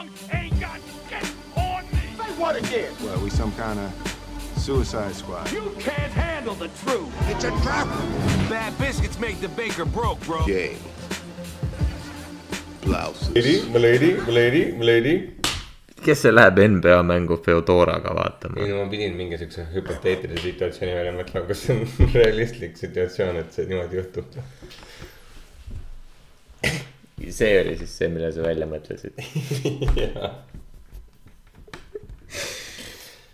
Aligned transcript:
punk 0.00 0.12
ain't 0.32 0.60
got 0.60 0.80
shit 1.08 1.32
on 1.56 1.84
me. 1.92 1.98
Say 2.16 2.32
what 2.40 2.56
again? 2.56 2.92
Well, 3.04 3.20
we 3.20 3.30
some 3.30 3.52
kind 3.52 3.78
of 3.78 3.90
suicide 4.56 5.14
squad. 5.14 5.50
You 5.52 5.74
can't 5.78 6.12
handle 6.12 6.54
the 6.54 6.68
truth. 6.82 7.12
It's 7.28 7.44
a 7.44 7.50
trap. 7.62 7.88
Bad 8.48 8.78
biscuits 8.78 9.18
make 9.18 9.40
the 9.40 9.48
baker 9.48 9.84
broke, 9.84 10.20
bro. 10.20 10.44
Gay. 10.46 10.76
Blouses. 12.82 13.34
Milady, 13.34 13.62
Milady, 13.70 14.14
Milady, 14.26 14.72
Milady. 14.72 15.16
kes 16.04 16.22
see 16.24 16.30
läheb 16.32 16.58
NBA 16.72 17.02
mängu 17.04 17.36
Feodoraga 17.44 18.14
vaatama 18.16 18.62
ei? 18.62 18.68
no 18.70 18.78
ma 18.78 18.86
pidin 18.92 19.18
mingi 19.18 19.36
siukse 19.38 19.66
hüpoteetilise 19.74 20.46
situatsiooni 20.46 20.94
välja 20.96 21.12
mõtlema, 21.12 21.44
kas 21.50 21.64
see 21.66 21.76
on 21.76 21.82
realistlik 22.14 22.80
situatsioon, 22.80 23.36
et 23.42 23.52
see 23.52 23.66
niimoodi 23.68 24.00
juhtub. 24.00 24.38
See 27.28 27.60
oli 27.60 27.76
siis 27.76 27.92
see, 28.00 28.08
mille 28.12 28.32
sa 28.32 28.44
välja 28.44 28.66
mõtlesid. 28.70 29.20
jaa, 30.04 30.32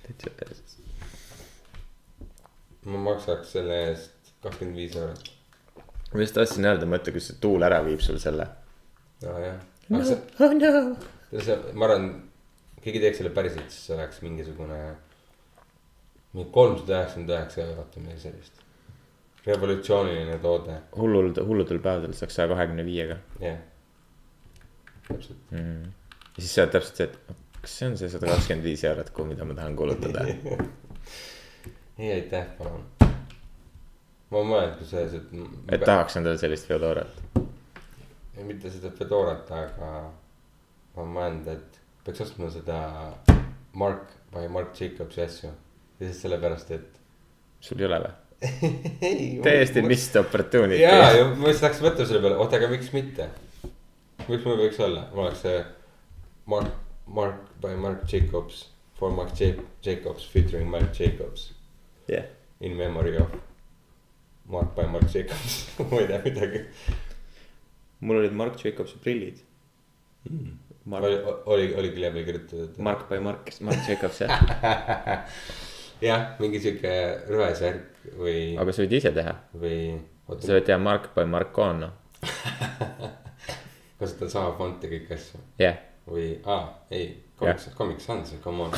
täitsa 0.06 0.32
perses. 0.38 0.76
ma 2.86 3.02
maksaks 3.10 3.56
selle 3.56 3.80
eest 3.90 4.16
kakskümmend 4.42 4.78
viis 4.78 4.96
eurot. 4.96 5.30
ma 6.12 6.22
just 6.22 6.36
tahtsin 6.38 6.68
öelda, 6.68 6.88
mõtle, 6.90 7.14
kui 7.14 7.24
see 7.24 7.38
tuul 7.42 7.66
ära 7.66 7.82
viib 7.86 8.02
sul 8.04 8.18
selle. 8.22 8.48
aa 9.26 9.38
jah. 9.42 9.62
aga 9.90 10.04
see, 10.10 10.20
oh 10.42 10.54
no. 10.58 10.84
see, 11.32 11.58
ma 11.74 11.88
arvan, 11.88 12.10
keegi 12.82 13.02
teeks 13.02 13.22
selle 13.22 13.34
päriselt, 13.36 13.70
siis 13.72 13.96
oleks 13.96 14.22
mingisugune. 14.26 14.80
mingi 16.34 16.50
kolmsada 16.52 17.00
üheksakümmend 17.00 17.34
üheksa 17.36 17.64
eurot 17.64 17.96
või 17.96 18.08
midagi 18.08 18.26
sellist. 18.28 18.62
revolutsiooniline 19.46 20.38
toode, 20.42 20.82
hullul, 20.98 21.32
hulludel 21.48 21.82
päevadel 21.82 22.14
saaks 22.18 22.38
saja 22.40 22.50
kahekümne 22.54 22.86
viiega. 22.86 23.18
jah. 23.42 23.58
täpselt. 25.08 25.52
ja 25.52 26.42
siis 26.42 26.52
sa 26.54 26.64
oled 26.64 26.74
täpselt 26.76 27.00
see, 27.00 27.08
et 27.10 27.44
kas 27.66 27.78
see 27.80 27.88
on 27.90 27.96
see 28.00 28.10
sada 28.12 28.30
kakskümmend 28.30 28.66
viis 28.66 28.84
eurot, 28.86 29.10
kuhu, 29.14 29.30
mida 29.32 29.46
ma 29.48 29.56
tahan 29.58 29.76
kulutada. 29.78 30.26
ei, 31.98 32.10
aitäh, 32.12 32.46
palun. 32.58 32.84
ma 34.30 34.42
mõelnud, 34.42 34.76
kui 34.80 34.90
selles, 34.90 35.16
et. 35.18 35.32
et 35.74 35.86
tahaks 35.86 36.20
endale 36.20 36.38
sellist 36.42 36.68
Feodorat. 36.70 37.22
ei, 38.36 38.44
mitte 38.44 38.70
seda 38.74 38.92
Fedorat, 38.98 39.50
aga 39.50 39.90
ma 40.96 41.08
mõelnud, 41.16 41.50
et 41.56 41.80
peaks 42.06 42.22
ostma 42.28 42.50
seda 42.54 42.82
Mark 43.76 44.12
by 44.32 44.46
Mark 44.52 44.76
Jacobsi 44.78 45.24
asju. 45.24 45.50
lihtsalt 46.00 46.22
sellepärast, 46.22 46.70
et. 46.76 47.02
sul 47.60 47.82
ei 47.82 47.88
ole 47.88 48.04
või? 48.04 48.14
täiesti 49.46 49.82
missed 49.82 50.20
opportunity. 50.20 50.82
jaa, 50.82 51.10
ja 51.16 51.26
ma 51.32 51.50
just 51.50 51.64
hakkasin 51.64 51.88
mõtlema 51.88 52.08
selle 52.10 52.22
peale, 52.22 52.38
oota, 52.44 52.60
aga 52.60 52.68
miks 52.70 52.92
mitte. 52.94 53.30
Miks 54.30 54.46
mul 54.46 54.60
võiks 54.60 54.80
olla, 54.82 55.06
ma 55.14 55.26
oleks 55.26 55.42
see 55.46 55.58
Mark, 56.50 56.72
Mark 57.06 57.50
by 57.62 57.74
Mark 57.80 58.06
Jacobs 58.10 58.66
for 58.98 59.12
Mark 59.14 59.34
Jacobs 59.38 60.26
featuring 60.32 60.70
Mark 60.70 60.94
Jacobs 60.96 61.50
jah, 62.10 62.26
in 62.60 62.76
memory 62.78 63.16
of 63.20 63.34
Mark 64.48 64.74
by 64.76 64.86
Mark 64.90 65.10
Jacobs 65.12 65.58
ma 65.90 66.00
ei 66.02 66.08
tea 66.10 66.22
midagi. 66.24 66.64
mul 68.00 68.22
olid 68.22 68.34
Mark 68.36 68.58
Jacobsi 68.62 68.98
prillid. 69.02 69.42
Mark, 70.86 71.04
oli, 71.04 71.16
oli, 71.46 71.66
oli 71.74 71.88
külje 71.94 72.10
peal 72.14 72.26
kirjutatud. 72.26 72.76
Mark 72.82 73.08
by 73.10 73.18
Mark, 73.22 73.50
Mark 73.66 73.88
Jacobs 73.88 74.20
jah. 74.22 74.42
jah, 76.08 76.26
mingi 76.42 76.60
sihuke 76.62 76.92
rõvesärk 77.30 78.10
või, 78.18 78.40
aga 78.60 78.74
sa 78.74 78.84
võid 78.84 78.96
ise 78.98 79.12
teha, 79.16 79.34
või 79.56 79.78
sa 80.42 80.56
võid 80.58 80.66
teha 80.68 80.78
Mark 80.82 81.10
by 81.16 81.24
Marcano, 81.30 81.92
kasutan 84.00 84.30
sama 84.30 84.52
fonti 84.58 84.90
kõiki 84.90 85.14
asju 85.16 85.40
jah. 85.60 85.78
või, 86.08 86.28
aa, 86.44 86.68
ei, 86.90 87.08
Comic, 87.38 87.66
Comic 87.76 88.00
Sans, 88.00 88.34
come 88.44 88.62
on. 88.66 88.72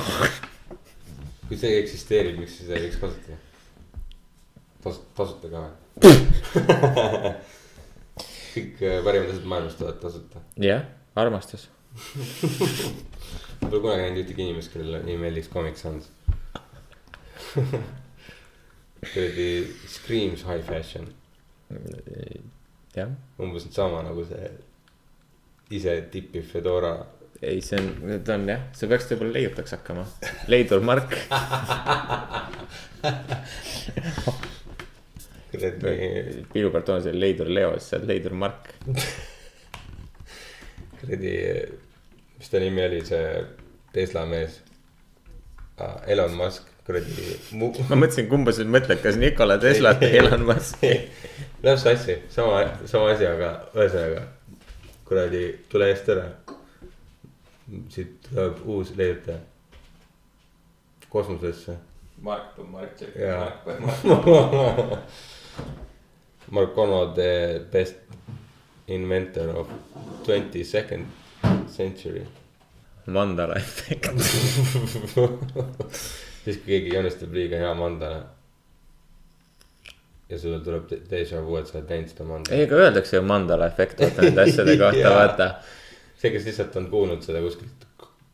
kui 1.49 1.59
see 1.59 1.79
eksisteerib, 1.81 2.39
miks 2.41 2.59
siis 2.59 2.73
ei 2.73 2.87
võiks 2.87 2.99
kasutada? 3.03 3.39
tasu, 4.85 5.05
tasuta 5.17 5.51
ka 5.53 5.65
või? 5.65 5.73
kõik 8.59 8.83
äh, 8.83 8.99
parimad 9.07 9.33
asjad 9.33 9.49
maailmas 9.51 9.77
tulevad 9.79 10.01
tasuta. 10.03 10.43
jah, 10.63 10.87
armastus. 11.19 11.69
Pole 13.61 13.81
kunagi 13.83 14.05
näinud 14.05 14.23
ühtegi 14.23 14.45
inimest, 14.45 14.73
kellele 14.73 15.03
nii 15.07 15.19
meeldiks 15.21 15.51
Comic 15.53 15.79
Sans. 15.81 16.11
kuradi 19.13 19.49
Screams 19.87 20.45
high 20.47 20.63
fashion, 20.67 21.07
jah, 22.95 23.15
umbes 23.39 23.67
sama 23.75 24.03
nagu 24.07 24.25
see 24.27 24.51
ise 25.71 26.01
tippiv 26.13 26.47
Fedora 26.49 26.97
ei, 27.41 27.61
see 27.63 27.79
on, 27.79 27.89
need 28.09 28.29
on 28.35 28.49
jah, 28.51 28.63
sa 28.75 28.89
peaksid 28.91 29.13
võib-olla 29.15 29.35
leiutaks 29.37 29.75
hakkama, 29.77 30.05
Leidur 30.51 30.81
Mark. 30.83 31.13
kuradi, 35.53 35.93
pilgu 36.53 36.73
pealt 36.75 36.89
on 36.95 37.05
see 37.05 37.15
Leidur 37.15 37.51
Leo, 37.53 37.77
siis 37.77 37.93
sa 37.93 38.01
oled 38.01 38.11
Leidur 38.11 38.35
Mark. 38.39 38.73
kuradi, 40.99 41.35
mis 42.41 42.51
ta 42.51 42.63
nimi 42.63 42.83
oli, 42.89 43.05
see 43.07 43.23
Tesla 43.95 44.25
mees 44.29 44.59
ah,. 45.79 46.03
Elon 46.11 46.35
Musk, 46.41 46.67
kuradi 46.89 47.29
mu.... 47.55 47.71
ma 47.87 48.01
mõtlesin, 48.03 48.27
kumba 48.33 48.51
sa 48.57 48.67
nüüd 48.67 48.75
mõtled, 48.81 48.99
kas 49.05 49.21
Nikola 49.21 49.61
Teslat 49.63 50.03
või 50.03 50.11
Elon 50.25 50.43
Musk'i. 50.49 50.91
Läheb 51.63 51.79
sassi, 51.85 52.19
sama, 52.35 52.65
sama 52.91 53.15
asi, 53.15 53.31
aga 53.31 53.55
ühesõnaga 53.79 54.27
kuradi, 55.09 55.43
tule 55.69 55.89
eest 55.93 56.09
ära. 56.13 56.29
siit 57.93 58.29
tuleb 58.29 58.61
uus 58.65 58.95
leiutaja. 58.97 59.39
kosmosesse. 61.09 61.77
Mark 62.23 62.57
by 62.57 62.63
Mark 62.63 63.01
jaa. 63.17 63.53
Marcano 66.51 67.07
the 67.15 67.65
best 67.73 67.95
inventor 68.87 69.49
of 69.57 69.69
twenty 70.25 70.65
second 70.65 71.07
century. 71.69 72.27
mandala 73.07 73.55
efekt. 73.55 74.09
siis, 76.45 76.57
kui 76.57 76.67
keegi 76.67 76.93
joonistab 76.95 77.33
liiga 77.33 77.57
hea 77.57 77.75
mandala. 77.75 78.27
Ja 80.29 80.39
sulle 80.39 80.61
tuleb 80.65 80.91
déjà 81.11 81.41
vu, 81.45 81.57
et 81.57 81.69
sa 81.69 81.79
oled 81.79 81.93
näinud 81.93 82.11
seda 82.13 82.25
mandala. 82.29 82.57
ei, 82.57 82.67
aga 82.69 82.81
öeldakse 82.85 83.17
ju 83.17 83.23
mandala 83.25 83.69
efekt, 83.73 84.01
vaata 84.05 84.25
nende 84.27 84.43
asjade 84.45 84.75
kohta, 84.83 85.13
vaata. 85.15 85.47
see, 86.17 86.33
kes 86.35 86.49
lihtsalt 86.51 86.77
on 86.81 86.91
kuulnud 86.93 87.23
seda 87.25 87.41
kuskilt 87.45 87.87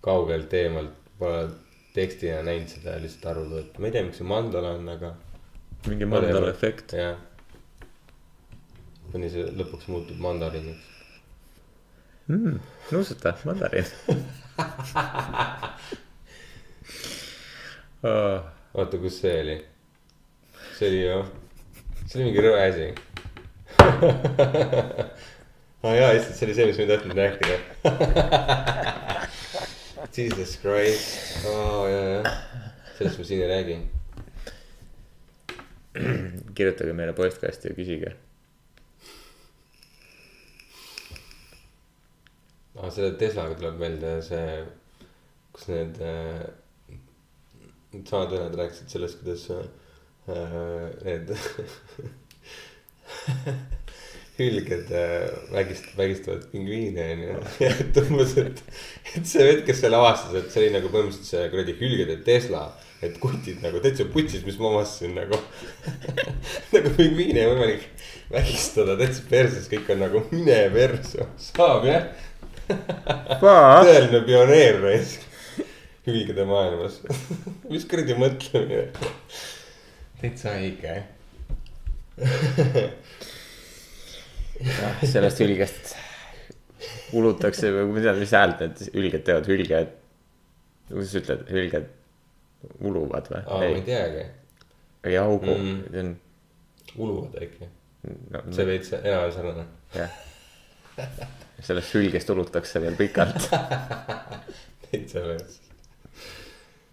kaugelt 0.05 0.53
eemalt, 0.59 0.97
pole 1.19 1.45
tekstina 1.95 2.43
näinud 2.47 2.69
seda 2.73 2.97
ja 2.97 3.03
lihtsalt 3.05 3.27
arvab, 3.31 3.53
et 3.61 3.79
ma 3.79 3.89
ei 3.89 3.95
tea, 3.95 4.03
miks 4.09 4.19
see 4.21 4.29
mandala 4.29 4.75
on, 4.79 4.89
aga. 4.97 5.13
mingi 5.87 6.09
mandala 6.11 6.51
efekt. 6.51 6.97
jah. 6.99 7.17
kuni 9.13 9.31
see 9.31 9.45
lõpuks 9.61 9.87
muutub 9.93 10.19
mandariiniks. 10.25 10.91
mm,. 12.27 12.59
nuusuta, 12.91 13.37
mandariin 13.47 13.87
oh,. 18.03 18.41
oota, 18.75 18.99
kus 18.99 19.23
see 19.23 19.39
oli? 19.47 19.57
see 20.75 20.91
oli 20.91 21.03
ju, 21.05 21.23
see 22.07 22.19
oli 22.21 22.27
mingi 22.29 22.43
rõve 22.45 22.61
asi. 22.65 22.87
aa 25.85 25.95
jaa, 25.97 26.13
lihtsalt 26.15 26.37
see 26.37 26.47
oli 26.49 26.57
see, 26.57 26.67
mis 26.69 26.79
ma 26.79 26.83
ei 26.85 26.93
tahtnud 26.93 27.19
rääkida. 27.21 27.57
Jesus 30.15 30.53
Christ, 30.63 31.07
aa 31.51 31.85
jaa, 31.91 32.07
jah, 32.13 32.25
sellest 32.99 33.19
ma 33.21 33.25
siin 33.29 33.41
ei 33.45 33.51
räägi. 33.51 33.77
kirjutage 36.57 36.93
meile 36.97 37.13
postkasti 37.17 37.65
ja 37.71 37.75
küsige. 37.79 38.11
aa, 42.75 42.89
selle 42.91 43.13
Teslaga 43.19 43.55
tuleb 43.59 43.77
meelde 43.81 44.11
see, 44.27 44.49
kus 45.55 45.65
need 45.71 45.95
äh,, 46.03 46.43
need 47.95 48.07
samad 48.11 48.31
vennad 48.35 48.55
rääkisid 48.59 48.89
sellest, 48.91 49.17
kuidas 49.23 49.43
äh, 49.55 49.63
need 50.27 51.33
hülged 54.39 54.91
äh, 54.91 55.29
vägist-, 55.53 55.93
vägistavad 55.99 56.47
pingviine 56.51 57.05
onju. 57.13 57.37
ja 57.65 57.71
et 57.71 58.01
umbes, 58.03 58.35
et, 58.43 58.63
et 59.15 59.29
see 59.29 59.45
vend, 59.47 59.63
kes 59.69 59.85
selle 59.85 60.01
avastas, 60.01 60.35
et 60.41 60.51
see 60.51 60.65
oli 60.65 60.75
nagu 60.75 60.91
põhimõtteliselt 60.91 61.31
see 61.31 61.45
kuradi 61.53 61.77
hülgede 61.79 62.19
Tesla. 62.27 62.67
et 63.05 63.19
kutid 63.21 63.61
nagu 63.61 63.83
täitsa 63.85 64.07
putsis, 64.09 64.47
mis 64.47 64.57
ma 64.57 64.71
avastasin 64.73 65.13
nagu. 65.19 65.39
nagu 66.75 66.95
pingviine 66.97 67.45
ei 67.45 67.51
võimalik 67.53 67.89
vägistada 68.33 68.97
täitsa 68.99 69.27
perses, 69.29 69.69
kõik 69.71 69.91
on 69.93 70.01
nagu 70.07 70.25
mine 70.33 70.63
perse, 70.73 71.29
saab 71.53 71.85
jah 71.91 72.09
tõeline 72.65 74.23
pioneer 74.25 74.81
raisk 74.81 75.25
hülgede 76.07 76.47
maailmas. 76.49 77.01
mis 77.71 77.85
kuradi 77.89 78.17
mõtlemine. 78.19 78.89
Täitsa 80.21 80.55
haige. 80.55 81.03
sellest 85.05 85.41
hülgest 85.43 85.95
ulutakse 87.15 87.71
või 87.75 87.87
ma 87.91 87.99
ei 88.01 88.05
tea, 88.07 88.15
mis 88.19 88.35
häält 88.35 88.63
need 88.63 88.83
hülged 88.95 89.25
teevad, 89.27 89.49
hülged. 89.51 89.93
kuidas 90.91 91.11
sa 91.13 91.23
ütled, 91.23 91.45
hülged 91.51 91.89
uluvad 92.85 93.29
või 93.33 93.41
aa, 93.43 93.59
ma 93.61 93.71
ei 93.71 93.83
teagi, 93.87 94.25
ei 95.11 95.19
augu 95.21 95.55
Mm. 95.55 95.83
see 95.91 96.01
on 96.05 96.13
uluvad 96.97 97.35
äkki, 97.43 97.69
no, 98.31 98.43
see 98.55 98.67
veits 98.69 98.93
sarnane. 98.95 99.67
jah. 99.95 100.11
sellest 101.61 101.95
hülgest 101.97 102.31
ulutakse 102.31 102.81
veel 102.83 102.97
pikalt. 102.97 103.49
täitsa 104.91 105.25
veits. 105.27 105.61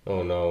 oh 0.05 0.23
no. 0.25 0.41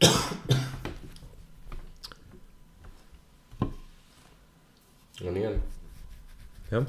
no 5.24 5.30
nii 5.34 5.46
on 5.46 5.56
jah, 6.70 6.84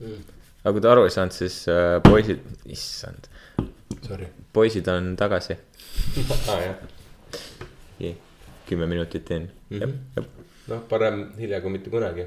mm.. 0.00 0.22
aga 0.62 0.72
kui 0.72 0.80
te 0.82 0.88
aru 0.90 1.04
ei 1.06 1.12
saanud, 1.14 1.34
siis 1.36 1.56
äh, 1.70 2.02
poisid, 2.04 2.40
issand, 2.72 3.22
Sorry. 4.06 4.26
poisid 4.52 4.86
on 4.92 5.16
tagasi. 5.20 5.54
aa 6.52 6.60
jah, 6.64 6.76
kümme 8.66 8.86
minutit 8.90 9.30
in 9.30 9.42
mm. 9.70 9.78
-hmm. 9.78 9.92
jah, 10.16 10.24
noh, 10.72 10.80
parem 10.88 11.16
hilja 11.38 11.60
kui 11.60 11.70
mitte 11.70 11.90
kunagi. 11.90 12.24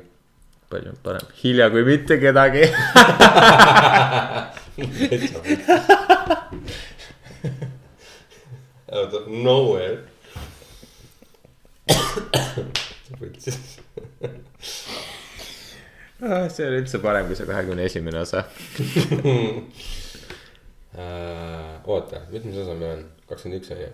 palju 0.69 0.91
parem, 1.03 1.25
hilja 1.43 1.69
kui 1.69 1.83
mitte 1.83 2.17
kedagi. 2.17 2.63
Out 8.91 9.13
of 9.13 9.27
nowhere. 9.27 9.97
võttis. 13.21 13.59
Ah, 16.19 16.49
see 16.51 16.65
on 16.67 16.73
üldse 16.81 16.99
parem 16.99 17.29
kui 17.29 17.37
see 17.39 17.47
kahekümne 17.47 17.85
esimene 17.87 18.19
osa. 18.25 18.43
Äh, 20.99 21.75
oota, 21.85 22.23
mitmes 22.31 22.57
osa 22.57 22.73
meil 22.75 22.95
on? 22.97 23.03
kakskümmend 23.29 23.61
üks 23.61 23.69
on 23.71 23.81
ju? 23.83 23.89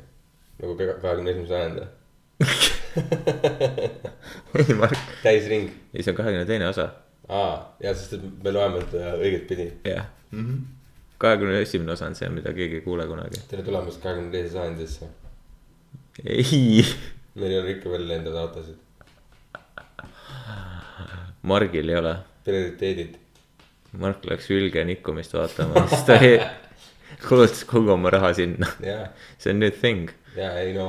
nagu 0.62 0.75
kahekümne 0.80 1.33
esimene 1.33 1.50
sajand 1.50 1.81
või? 1.81 1.88
ei, 4.59 4.75
Mark, 4.80 4.95
täisring. 5.24 5.69
ei, 5.94 6.03
see 6.03 6.13
on 6.13 6.18
kahekümne 6.18 6.45
teine 6.47 6.69
osa, 6.69 6.88
aa, 7.27 7.57
ja 7.83 7.94
sest, 7.95 8.15
me 8.44 8.53
loeme 8.56 8.81
seda 8.88 9.12
õiget 9.19 9.45
pidi. 9.51 9.68
jah. 9.88 10.07
kahekümne 11.21 11.59
esimene 11.65 11.95
osa 11.95 12.09
on 12.09 12.15
see, 12.18 12.31
mida 12.31 12.56
keegi 12.56 12.80
ei 12.80 12.86
kuule 12.88 13.07
kunagi. 13.12 13.44
tere 13.51 13.68
tulemast 13.68 14.01
kahekümne 14.03 14.31
teise 14.33 14.53
sajandisse. 14.56 15.12
ei, 16.24 16.86
meil 17.35 17.51
ei 17.51 17.59
ole 17.59 17.71
ikka 17.75 17.89
veel 17.93 18.07
lendavaid 18.09 18.41
autosid. 18.47 18.81
Margil 21.45 21.89
ei 21.89 21.97
ole. 21.99 22.15
prioriteedid. 22.45 23.15
Mark 24.01 24.25
läks 24.27 24.49
hülge 24.51 24.83
nikkumist 24.85 25.33
vaatama, 25.33 25.85
siis 25.87 26.03
ta 26.07 26.17
ei- 26.19 26.41
kulutas 27.27 27.63
kogu 27.69 27.93
oma 27.93 28.09
raha 28.11 28.33
sinna. 28.35 28.67
ja, 28.83 29.07
see 29.39 29.53
on 29.53 29.61
nüüd 29.63 29.77
thing 29.79 30.09
ja 30.35 30.51
ei 30.59 30.73
no, 30.75 30.87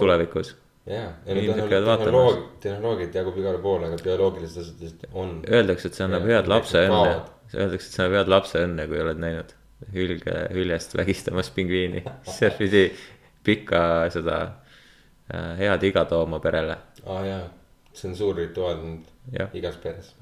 tulevikus. 0.00 0.54
ja. 0.86 1.06
Inimesed 1.26 1.68
käivad 1.70 1.86
vaatamas. 1.88 2.10
tehnoloog-, 2.10 2.46
tehnoloogiat 2.60 3.14
jagub 3.20 3.38
igale 3.40 3.58
poole, 3.64 3.88
aga 3.88 4.02
bioloogilised 4.04 4.60
asjad 4.62 4.82
lihtsalt 4.84 5.16
on. 5.22 5.36
Öeldakse, 5.48 5.88
et 5.88 5.96
see 5.98 6.04
annab 6.06 6.26
head 6.28 6.50
lapse 6.50 6.82
õnne. 6.88 7.14
Öeldakse, 7.54 7.86
et 7.88 7.96
see 7.96 8.02
annab 8.04 8.18
head 8.20 8.32
lapse 8.34 8.64
õnne, 8.68 8.86
kui 8.90 9.00
oled 9.06 9.22
näinud 9.22 9.54
hülge, 9.94 10.36
hüljest 10.54 10.94
vägistamas 10.96 11.50
pingviini. 11.56 12.04
see 12.28 12.50
pidi 12.58 12.84
pikka 13.44 13.80
seda 14.12 14.38
äh, 15.32 15.54
head 15.60 15.86
iga 15.90 16.04
tooma 16.10 16.40
perele, 16.44 16.76
aa 17.06 17.24
jaa, 17.26 17.42
see 17.94 18.10
on 18.10 18.16
suur 18.18 18.36
rituaal 18.40 18.80
nüüd 18.82 19.10
igas 19.56 19.76
peres. 19.80 20.12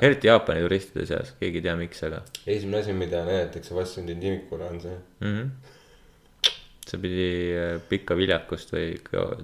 eriti 0.00 0.30
Jaapani 0.30 0.64
turistide 0.64 1.06
seas, 1.06 1.32
keegi 1.40 1.62
ei 1.62 1.68
tea, 1.68 1.76
miks, 1.78 2.02
aga 2.08 2.22
esimene 2.46 2.82
asi, 2.82 2.96
mida 2.96 3.22
näidatakse 3.28 3.76
vastsündinud 3.76 4.28
imikule 4.30 4.68
on 4.70 4.80
see. 4.80 4.98
mm. 5.20 5.32
-hmm. 5.32 6.52
see 6.90 7.00
pidi 7.02 7.30
äh, 7.54 7.80
pikka 7.88 8.16
viljakust 8.16 8.72
või 8.74 8.94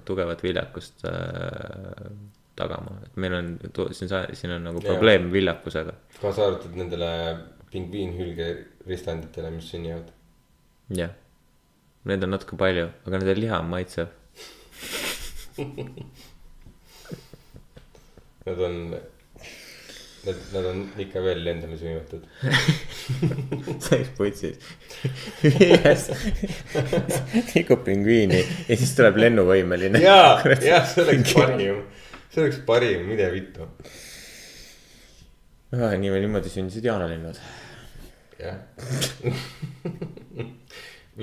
tugevat 0.05 0.43
viljakust 0.43 1.05
äh, 1.07 2.07
tagama, 2.55 2.99
et 3.05 3.15
meil 3.17 3.33
on, 3.33 3.49
siin, 3.91 4.11
siin 4.33 4.53
on 4.57 4.69
nagu 4.69 4.81
probleem 4.83 5.31
viljakusega. 5.33 5.93
kaasa 6.21 6.47
arvatud 6.47 6.75
nendele 6.77 7.09
pingviinhülge 7.73 8.49
ristanditele, 8.87 9.51
mis 9.55 9.69
sünnivad. 9.73 10.11
jah, 10.93 11.15
neid 12.09 12.25
on 12.25 12.35
natuke 12.35 12.59
palju, 12.59 12.89
aga 13.07 13.21
nende 13.21 13.39
liha 13.39 13.61
on 13.63 13.71
maitsev. 13.71 14.11
Nad 18.45 18.59
on, 18.59 18.95
nad, 20.25 20.35
nad 20.53 20.65
on 20.67 20.79
ikka 20.99 21.21
veel 21.23 21.43
lendamisvõimetud. 21.45 22.25
sees 23.85 24.09
putsis. 24.17 24.57
ühes 25.47 26.09
tikub 27.53 27.85
pingviini 27.85 28.41
ja 28.41 28.75
siis 28.75 28.91
tuleb 28.97 29.15
lennuvõimeline. 29.21 29.99
jaa, 30.03 30.41
jah, 30.59 30.83
see 30.89 31.05
oleks 31.05 31.33
parim, 31.37 31.77
see 32.33 32.41
oleks 32.43 32.59
parim, 32.67 32.99
mine 33.07 33.27
vittu. 33.31 33.61
Ah, 35.73 35.95
nii 35.95 36.11
või 36.11 36.21
niimoodi 36.25 36.49
sündisid 36.51 36.83
jaanalinnud. 36.89 37.37
jah. 38.41 38.57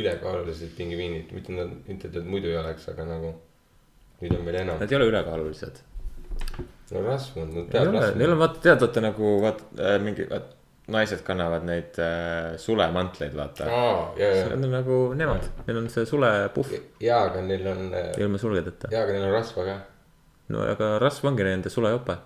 ülekaalulised 0.01 0.73
pingviinid, 0.79 1.29
mitte 1.35 1.51
nad, 1.53 1.71
mitte 1.91 2.05
et 2.09 2.15
nad 2.17 2.27
muidu 2.31 2.47
ei 2.53 2.59
oleks, 2.63 2.85
aga 2.95 3.03
nagu 3.09 3.31
nüüd 4.21 4.37
on 4.37 4.47
veel 4.47 4.61
enam. 4.63 4.81
Nad 4.81 4.93
ei 4.93 4.99
ole 4.99 5.11
ülekaalulised. 5.11 5.83
no 6.91 7.03
rasvunud, 7.07 7.53
nad 7.55 7.69
Neil 7.75 7.93
peavad 7.93 8.09
on, 8.13 8.19
neil 8.19 8.33
on 8.35 8.41
vaata, 8.41 8.63
tead 8.65 8.81
vaata 8.83 9.03
nagu 9.05 9.37
vaata 9.45 9.69
äh, 9.79 9.99
mingi, 10.03 10.27
vaat 10.31 10.57
naised 10.91 11.23
kannavad 11.27 11.65
neid 11.67 11.99
äh, 12.03 12.57
sulemantleid, 12.59 13.35
vaata. 13.37 13.69
aa, 13.71 14.01
ja, 14.19 14.31
ja, 14.35 14.49
Need 14.51 14.67
on 14.67 14.75
nagu 14.75 14.99
nemad, 15.19 15.47
neil 15.69 15.79
on 15.83 15.89
see 15.93 16.07
sulepuhv 16.09 16.75
ja, 17.05 17.23
aga 17.29 17.45
neil 17.47 17.69
on, 17.71 17.87
ilma 18.19 18.41
sulgedeta. 18.43 18.91
ja, 18.93 19.05
aga 19.05 19.15
neil 19.15 19.29
on 19.29 19.35
rasva 19.37 19.67
ka. 19.69 19.79
no 20.55 20.67
aga 20.67 20.93
rasv 21.03 21.31
ongi 21.31 21.47
nende 21.47 21.73
sulejope. 21.73 22.19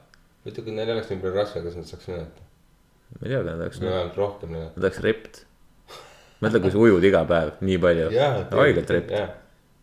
muidu, 0.47 0.65
kui 0.67 0.77
neil 0.77 0.89
ei 0.89 0.97
oleks 0.97 1.13
nii 1.13 1.23
palju 1.25 1.37
rasva, 1.37 1.65
kas 1.67 1.79
nad 1.81 1.91
saaks 1.93 2.11
lennata? 2.13 2.47
ma 3.15 3.21
ei 3.23 3.31
tea, 3.31 3.41
aga 3.41 3.49
nad 3.51 3.67
oleks, 3.67 3.83
või 3.83 3.91
vähemalt 3.93 4.21
rohkem 4.23 4.55
lennata. 4.57 4.77
nad 4.79 4.89
oleks 4.89 5.03
ripped. 5.09 5.43
mõtle, 6.45 6.63
kui 6.65 6.75
sa 6.75 6.85
ujud 6.87 7.11
iga 7.11 7.25
päev 7.29 7.57
nii 7.69 7.81
palju. 7.85 8.13
haigelt 8.55 8.95
ripped. 8.97 9.19
jah, 9.19 9.35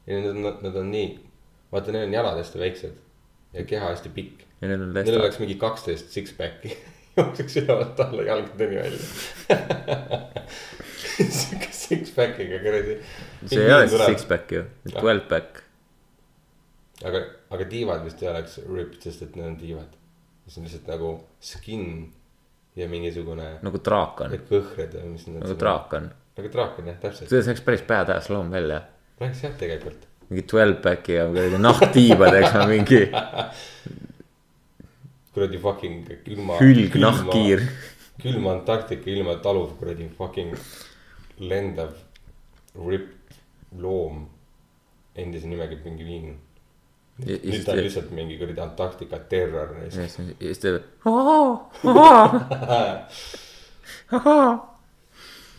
ja 0.09 0.23
nad 0.23 0.31
on, 0.33 0.55
nad 0.65 0.81
on 0.81 0.89
nii, 0.95 1.11
vaata, 1.71 1.91
neil 1.95 2.07
on 2.09 2.13
jalad 2.13 2.37
hästi 2.41 2.59
väiksed 2.59 2.99
ja 3.53 3.65
keha 3.67 3.89
hästi 3.91 4.11
pikk. 4.15 4.45
ja 4.61 4.67
neil 4.67 4.81
on 4.81 4.93
Neil 4.93 5.05
lesta. 5.05 5.21
oleks 5.21 5.39
mingi 5.39 5.55
kaksteist 5.61 6.13
six-pack'i, 6.15 6.75
jookseks 7.17 7.57
ülevalt 7.63 7.99
alla 8.05 8.27
jalgadeni 8.27 8.75
välja. 8.75 8.99
sihuke 11.39 11.71
six-pack'iga 11.75 12.61
kuradi. 12.63 12.97
see 13.45 13.65
ei 13.65 13.73
ole 13.75 13.89
six-pack 14.05 14.55
ju, 14.55 14.63
twelve 14.93 15.27
pack. 15.31 15.63
aga, 17.03 17.25
aga 17.49 17.67
tiivad 17.73 18.05
vist 18.07 18.23
ei 18.23 18.31
oleks 18.31 18.61
ripped, 18.67 19.01
sest 19.03 19.27
et 19.27 19.35
need 19.39 19.49
on 19.49 19.59
tiivad. 19.59 19.99
see 20.47 20.61
on 20.61 20.67
lihtsalt 20.67 20.89
nagu 20.91 21.13
skin 21.39 21.85
ja 22.75 22.87
mingisugune 22.91 23.57
nagu 23.63 23.83
draakon, 23.83 24.31
need 24.31 24.47
kõhred 24.49 24.95
või 24.99 25.15
mis 25.15 25.27
need. 25.27 25.41
nagu. 25.43 25.59
draakon. 25.59 26.07
nagu 26.39 26.53
draakon 26.55 26.93
jah, 26.93 27.01
täpselt. 27.03 27.31
see 27.31 27.43
oleks 27.43 27.67
päris 27.67 27.83
badass 27.87 28.31
loom 28.31 28.51
välja. 28.53 28.83
Läheks 29.21 29.43
jah, 29.43 29.53
tegelikult. 29.59 30.07
Mingi 30.31 30.43
twelve 30.47 30.77
pack'iga 30.83 31.25
kuradi 31.31 31.57
nahktiibadega 31.67 32.59
mingi 32.71 33.01
kuradi 35.33 35.57
fucking 35.59 36.05
külma. 36.25 36.53
hülgnahkhiir. 36.59 37.59
külma 38.21 38.51
Antarktika 38.57 39.09
ilma 39.11 39.35
taluv 39.43 39.69
kuradi 39.79 40.07
fucking 40.17 40.55
lendav 41.39 41.91
ripped 42.87 43.35
loom. 43.79 44.25
endise 45.15 45.47
nimega 45.49 45.75
pingviin. 45.83 46.37
Ja- 47.25 47.35
ja 47.35 47.51
nüüd 47.51 47.65
ta 47.65 47.71
on 47.75 47.77
lihtsalt 47.83 48.11
mingi 48.15 48.37
kuradi 48.39 48.61
Antarktika 48.63 49.19
terror. 49.29 49.75
ja 49.83 49.89
siis 49.91 50.59
teeb. 50.63 50.81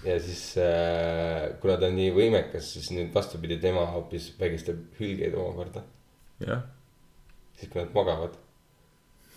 ja 0.05 0.21
siis 0.21 0.57
äh, 0.59 1.59
kuna 1.61 1.77
ta 1.79 1.87
on 1.89 1.95
nii 1.97 2.11
võimekas, 2.15 2.73
siis 2.75 2.91
nüüd 2.95 3.13
vastupidi, 3.15 3.57
tema 3.63 3.85
hoopis 3.93 4.33
vägistab 4.41 4.77
hülgeid 4.99 5.35
omakorda. 5.39 5.81
jah, 6.43 6.61
siis 7.59 7.71
kui 7.73 7.81
nad 7.83 7.93
magavad. 7.95 8.33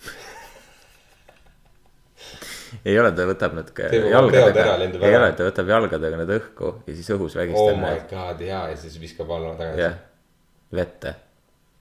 ei 2.86 2.98
ole, 3.00 3.12
ta 3.16 3.22
võtab 3.30 3.52
nad 3.60 3.68
jalgadega, 3.78 4.78
ei 5.06 5.16
ole, 5.20 5.30
ta 5.38 5.42
võtab 5.50 5.68
jalgadega 5.76 6.16
need 6.24 6.32
õhku 6.40 6.68
ja 6.88 6.94
siis 6.98 7.10
õhus 7.16 7.34
Oh 7.38 7.42
vägistab 7.44 7.78
my 7.78 7.82
need, 7.92 8.06
god 8.12 8.38
ja, 8.46 8.60
ja 8.72 8.76
siis 8.80 8.96
viskab 9.02 9.30
alla 9.38 9.54
tagasi 9.60 9.82
jah, 9.86 9.96
vette, 10.76 11.10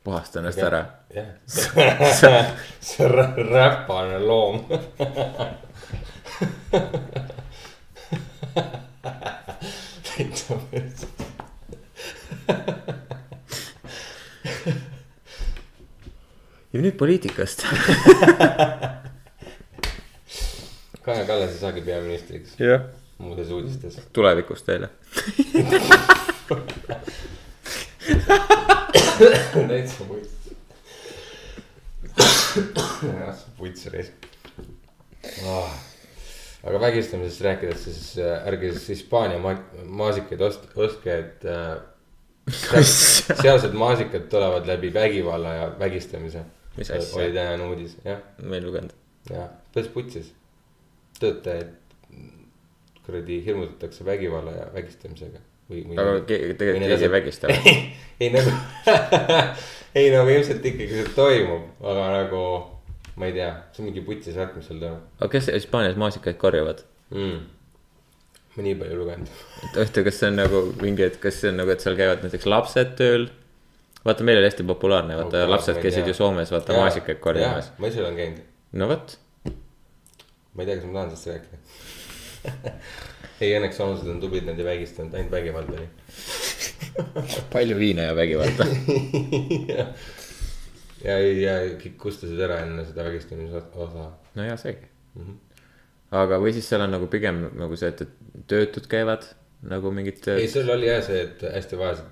puhasta 0.04 0.34
ennast 0.42 0.60
ära. 0.64 0.82
jah 1.14 1.28
see 2.84 3.00
on 3.06 3.10
rä- 3.16 3.34
räpane 3.48 4.18
loom. 4.20 4.56
Täitsa 10.08 10.58
mõttes. 10.58 11.06
ja 16.74 16.82
nüüd 16.82 16.96
poliitikast. 16.98 17.64
Kaja 21.04 21.24
Kallase 21.28 21.58
saagi 21.60 21.82
peaministriks 21.84 22.54
jah, 22.58 22.86
muudes 23.18 23.50
uudistes. 23.54 24.00
tulevikus 24.12 24.62
teile. 24.66 24.88
täitsa 29.68 30.08
vuits. 30.08 30.32
vuits 33.58 33.86
reis 33.92 34.12
oh.. 35.46 35.93
Aga 36.64 36.80
vägistamisest 36.80 37.44
rääkides, 37.44 37.84
siis 37.84 38.18
äh, 38.18 38.46
ärge 38.48 38.72
siis 38.72 38.88
Hispaania 38.88 39.38
ma 39.38 39.54
maasikaid 39.84 40.40
ost-, 40.40 40.68
ostke, 40.76 41.18
et 41.18 41.44
äh, 41.44 41.76
seal- 42.64 43.40
sealsed 43.42 43.76
maasikad 43.78 44.28
tulevad 44.32 44.66
läbi 44.68 44.92
vägivalla 44.94 45.54
ja 45.54 45.70
vägistamise. 45.78 46.44
Mis 46.76 46.90
asja? 46.90 47.20
oli 47.20 47.32
tänane 47.32 47.66
uudis, 47.70 47.96
jah, 48.04 48.18
ma 48.42 48.58
ei 48.58 48.64
lugenud. 48.64 48.94
jah, 49.30 49.48
päris 49.74 49.88
putsis. 49.94 50.32
töötajaid 51.20 51.70
kuradi 53.06 53.44
hirmutatakse 53.44 54.04
vägivalla 54.04 54.50
ja 54.50 54.66
vägistamisega 54.74 55.38
või, 55.70 55.84
või. 55.88 55.96
aga 56.00 56.20
tegelikult 56.28 56.58
keegi 56.64 57.04
ei 57.04 57.10
vägista. 57.12 57.48
ei 58.24 58.30
nagu, 58.32 58.54
ei 60.00 60.10
nagu 60.14 60.32
ilmselt 60.32 60.66
ikkagi 60.72 61.00
see 61.00 61.12
toimub, 61.16 61.68
aga 61.84 62.06
nagu 62.18 62.44
ma 63.16 63.28
ei 63.28 63.36
tea, 63.36 63.50
see 63.72 63.84
on 63.84 63.90
mingi 63.90 64.02
putsis 64.06 64.36
värk, 64.38 64.56
mis 64.58 64.68
seal 64.68 64.80
toimub 64.82 65.22
aga 65.22 65.30
kes 65.34 65.50
Hispaanias 65.54 65.98
maasikaid 66.00 66.38
korjavad? 66.40 66.82
mm.. 67.14 67.40
ma 68.56 68.66
nii 68.66 68.76
palju 68.82 69.00
lugenud. 69.00 69.32
et 69.68 69.80
ühte, 69.86 70.04
kas 70.08 70.20
see 70.20 70.30
on 70.32 70.38
nagu 70.42 70.62
mingi, 70.82 71.06
et 71.06 71.18
kas 71.22 71.40
see 71.42 71.52
on 71.52 71.60
nagu, 71.62 71.74
et 71.74 71.84
seal 71.84 71.98
käivad 71.98 72.24
näiteks 72.26 72.48
lapsed 72.50 72.94
tööl. 73.00 73.28
vaata, 74.04 74.26
meil 74.26 74.40
oli 74.42 74.50
hästi 74.50 74.66
populaarne, 74.70 75.18
vaata 75.20 75.42
Oh, 75.42 75.48
oh, 75.48 75.54
lapsed 75.56 75.82
käisid 75.84 76.10
ju 76.10 76.16
Soomes, 76.16 76.54
vaata 76.54 76.78
maasikaid 76.78 77.22
korjamas.. 77.24 77.72
ma 77.78 77.92
ise 77.92 78.02
olen 78.02 78.18
käinud, 78.20 78.46
no 78.80 78.90
vot, 78.90 79.18
ma 79.46 80.64
ei 80.64 80.70
tea, 80.70 80.78
kas 80.80 80.88
ma 80.88 80.98
tahan 81.00 81.14
sellest 81.14 81.32
rääkida 81.34 81.62
ei, 83.42 83.54
õnneks 83.56 83.78
soomlased 83.78 84.10
on 84.10 84.20
tublid, 84.22 84.46
nad 84.48 84.58
ei 84.60 84.66
vägistanud, 84.66 85.14
ainult 85.16 85.32
vägivald 85.32 85.70
oli. 85.74 85.86
palju 87.54 87.78
viina 87.78 88.10
ja 88.10 88.16
vägivalda. 88.16 88.66
ja, 91.04 91.18
ja 91.20 91.54
kõik 91.80 91.96
kustusid 92.00 92.40
ära 92.46 92.60
enne 92.64 92.84
seda 92.88 93.04
vägistamise 93.06 93.62
osa. 93.86 94.10
no 94.34 94.48
ja 94.50 94.56
seegi 94.60 94.90
Mhm. 95.14 95.36
aga, 96.10 96.40
või 96.42 96.50
siis 96.56 96.66
seal 96.68 96.82
on 96.82 96.90
nagu 96.90 97.06
pigem 97.06 97.44
nagu 97.54 97.76
see, 97.78 97.92
et, 97.92 98.00
et 98.02 98.46
töötud 98.50 98.86
käivad 98.90 99.28
nagu 99.62 99.92
mingid 99.94 100.26
ei, 100.32 100.48
seal 100.50 100.70
oli 100.74 100.88
jah 100.90 101.02
see, 101.06 101.20
et 101.28 101.44
hästi 101.54 101.78
vaesed 101.78 102.08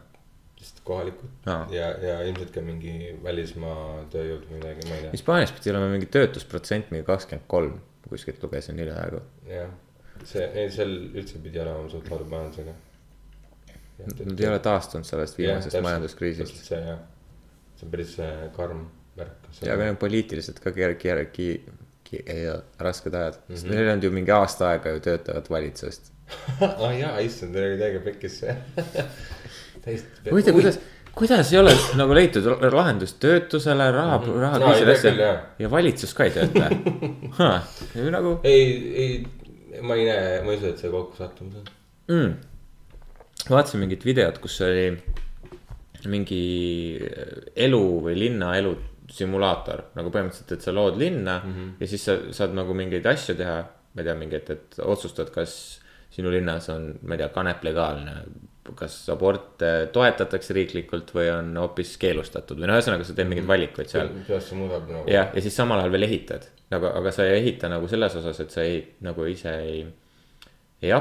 lihtsalt 0.62 0.82
kohalikud 0.87 1.49
Aa. 1.50 1.64
ja, 1.75 1.88
ja 1.99 2.20
ilmselt 2.28 2.52
ka 2.54 2.62
mingi 2.62 3.11
välismaa 3.25 4.04
tööjõud 4.12 4.44
või 4.46 4.61
midagi, 4.61 4.87
ma 4.88 4.94
ei 4.94 5.02
tea. 5.08 5.11
Hispaanias 5.16 5.52
pidi 5.56 5.72
olema 5.75 5.88
mingi 5.90 6.06
töötusprotsent 6.14 6.92
mingi 6.94 7.04
kakskümmend 7.08 7.49
kolm, 7.50 7.80
kuskilt 8.08 8.42
lugesin 8.46 8.78
hiljaaegu. 8.78 9.20
jah, 9.50 9.72
see, 10.22 10.46
neil 10.54 10.70
seal 10.70 10.94
üldse 11.18 11.42
pidi 11.42 11.58
olema 11.64 11.88
suht 11.90 12.06
halb 12.14 12.30
majandusega. 12.30 12.76
Nad 14.02 14.40
ei 14.40 14.46
ole 14.49 14.58
taastunud 14.62 15.06
sellest 15.06 15.37
viimasest 15.38 15.82
majanduskriisist. 15.82 16.62
see 16.70 16.78
jah, 16.87 17.02
see 17.82 17.88
on 17.88 17.90
päris 17.90 18.18
äh, 18.22 18.48
karm 18.56 18.86
värk. 19.18 19.50
ja 19.66 19.76
meil 19.76 19.90
on 19.90 19.96
poliitiliselt 19.96 20.60
ka 20.62 20.70
keer-, 20.70 20.94
keer-, 21.00 21.24
ki-, 21.34 21.64
ki-, 22.04 22.24
rasked 22.78 23.14
ajad 23.14 23.34
mm, 23.48 23.54
Mhm. 23.54 23.64
-hmm. 23.66 23.74
neil 23.74 23.88
on 23.92 24.02
ju 24.02 24.10
mingi 24.10 24.30
aasta 24.30 24.68
aega 24.68 24.90
ju 24.90 25.00
töötavat 25.00 25.50
valitsust. 25.50 26.12
ah 26.84 26.98
jaa, 26.98 27.18
issand, 27.18 27.52
teil 27.54 27.72
oli 27.72 27.78
täiega 27.78 28.00
pekkis 28.04 28.38
see. 28.40 28.56
täiesti. 29.84 30.30
huvitav, 30.30 30.54
kuidas, 30.54 30.78
kuidas 31.14 31.52
ei 31.52 31.58
ole 31.58 31.74
nagu 31.98 32.14
leitud 32.14 32.46
lahendust 32.72 33.18
töötusele, 33.20 33.90
raha 33.90 34.18
mm, 34.18 34.24
-hmm. 34.24 34.30
Aa, 34.30 34.54
ei 34.54 34.60
rahakriisile 34.60 35.22
jah. 35.22 35.42
ja 35.58 35.70
valitsus 35.70 36.14
ka 36.14 36.24
ei 36.24 36.30
tööta 36.30 36.70
huh,. 37.38 38.06
nagu 38.10 38.38
ei, 38.44 38.94
ei, 38.94 39.26
ma 39.82 39.94
ei 39.94 40.06
näe, 40.06 40.40
ma 40.44 40.52
ei 40.52 40.56
usu, 40.56 40.66
et 40.66 40.78
see 40.78 40.90
kokku 40.90 41.16
sattumus 41.16 41.56
on. 41.56 41.64
mm.. 42.08 42.34
vaatasin 43.50 43.80
mingit 43.80 44.04
videot, 44.04 44.38
kus 44.38 44.60
oli 44.60 45.02
mingi 46.11 46.99
elu 47.66 47.85
või 48.06 48.16
linnaelu 48.18 48.73
simulaator 49.12 49.85
nagu 49.99 50.12
põhimõtteliselt, 50.14 50.54
et 50.56 50.64
sa 50.64 50.75
lood 50.75 50.99
linna 51.00 51.38
mm 51.42 51.52
-hmm. 51.52 51.71
ja 51.80 51.88
siis 51.90 52.04
sa 52.09 52.16
saad 52.32 52.54
nagu 52.56 52.75
mingeid 52.75 53.06
asju 53.06 53.37
teha. 53.38 53.62
ma 53.92 54.00
ei 54.00 54.06
tea, 54.06 54.14
mingi, 54.16 54.37
et, 54.37 54.78
otsustad, 54.80 55.28
kas 55.28 55.82
sinu 56.11 56.30
linnas 56.32 56.68
on, 56.73 56.94
ma 57.02 57.14
ei 57.14 57.18
tea, 57.18 57.28
kanep 57.28 57.64
legaalne. 57.64 58.14
kas 58.78 59.09
abort 59.11 59.62
eh, 59.66 59.88
toetatakse 59.92 60.54
riiklikult 60.54 61.11
või 61.14 61.26
on 61.35 61.56
hoopis 61.59 61.97
keelustatud 61.99 62.61
või 62.61 62.68
no 62.71 62.76
ühesõnaga, 62.76 63.04
sa 63.04 63.14
teed 63.14 63.28
mingeid 63.28 63.49
valikuid 63.49 63.90
seal. 63.90 64.09
kuidas 64.09 64.49
see 64.49 64.56
muudab 64.56 64.87
nagu. 64.88 65.11
jah, 65.11 65.32
ja 65.35 65.42
siis 65.42 65.56
samal 65.56 65.82
ajal 65.82 65.92
veel 65.92 66.06
ehitad, 66.06 66.47
nagu, 66.71 66.87
aga 66.87 67.12
sa 67.12 67.26
ei 67.26 67.40
ehita 67.40 67.68
nagu 67.68 67.88
selles 67.90 68.14
osas, 68.16 68.40
et 68.40 68.54
sa 68.54 68.62
ei 68.62 68.78
nagu 69.00 69.26
ise 69.26 69.56
ei, 69.66 69.82
ei 70.82 70.92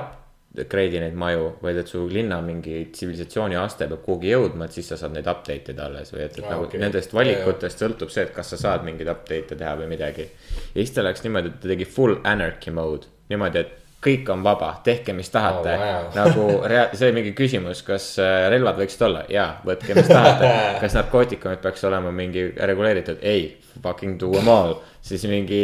upgrade'i 0.52 1.00
neid 1.00 1.16
maju, 1.16 1.52
vaid 1.64 1.78
et 1.80 1.92
su 1.92 2.04
linna 2.12 2.42
mingi 2.44 2.82
tsivilisatsiooni 2.92 3.56
aste 3.56 3.88
peab 3.88 4.02
kuhugi 4.04 4.34
jõudma, 4.34 4.68
et 4.68 4.76
siis 4.76 4.90
sa 4.92 4.98
saad 5.00 5.16
neid 5.16 5.28
update 5.32 5.72
ida 5.72 5.86
alles 5.88 6.12
või 6.12 6.26
et, 6.26 6.38
et 6.38 6.44
ah, 6.44 6.56
nagu 6.56 6.68
okay. 6.68 6.82
nendest 6.82 7.14
valikutest 7.16 7.84
sõltub 7.84 8.12
see, 8.12 8.26
et 8.28 8.34
kas 8.36 8.52
sa 8.52 8.60
saad 8.60 8.84
mingeid 8.88 9.12
update'e 9.14 9.60
teha 9.60 9.76
või 9.80 9.88
midagi. 9.94 10.28
ja 10.74 10.76
siis 10.76 10.92
ta 10.96 11.06
läks 11.08 11.24
niimoodi, 11.24 11.54
et 11.54 11.62
ta 11.64 11.72
tegi 11.72 11.88
full 11.88 12.20
anarchy 12.28 12.76
mode, 12.76 13.08
niimoodi, 13.32 13.64
et 13.64 13.78
kõik 14.02 14.30
on 14.34 14.44
vaba, 14.44 14.72
tehke, 14.84 15.14
mis 15.14 15.30
tahate 15.30 15.76
Oh, 15.78 15.82
wow. 15.82 16.08
nagu 16.16 16.46
rea-, 16.68 16.90
see 16.98 17.08
oli 17.08 17.20
mingi 17.20 17.34
küsimus, 17.38 17.84
kas 17.86 18.08
äh, 18.20 18.48
relvad 18.52 18.80
võiksid 18.82 19.04
olla, 19.08 19.24
jaa, 19.30 19.62
võtke, 19.66 19.96
mis 19.96 20.10
tahate. 20.10 20.50
kas 20.84 20.98
narkootikumid 20.98 21.62
peaks 21.64 21.86
olema 21.88 22.12
mingi 22.16 22.48
reguleeritud, 22.58 23.22
ei, 23.22 23.52
fucking 23.82 24.18
do 24.20 24.32
them 24.34 24.50
all. 24.52 24.80
Siis 25.02 25.24
mingi, 25.30 25.62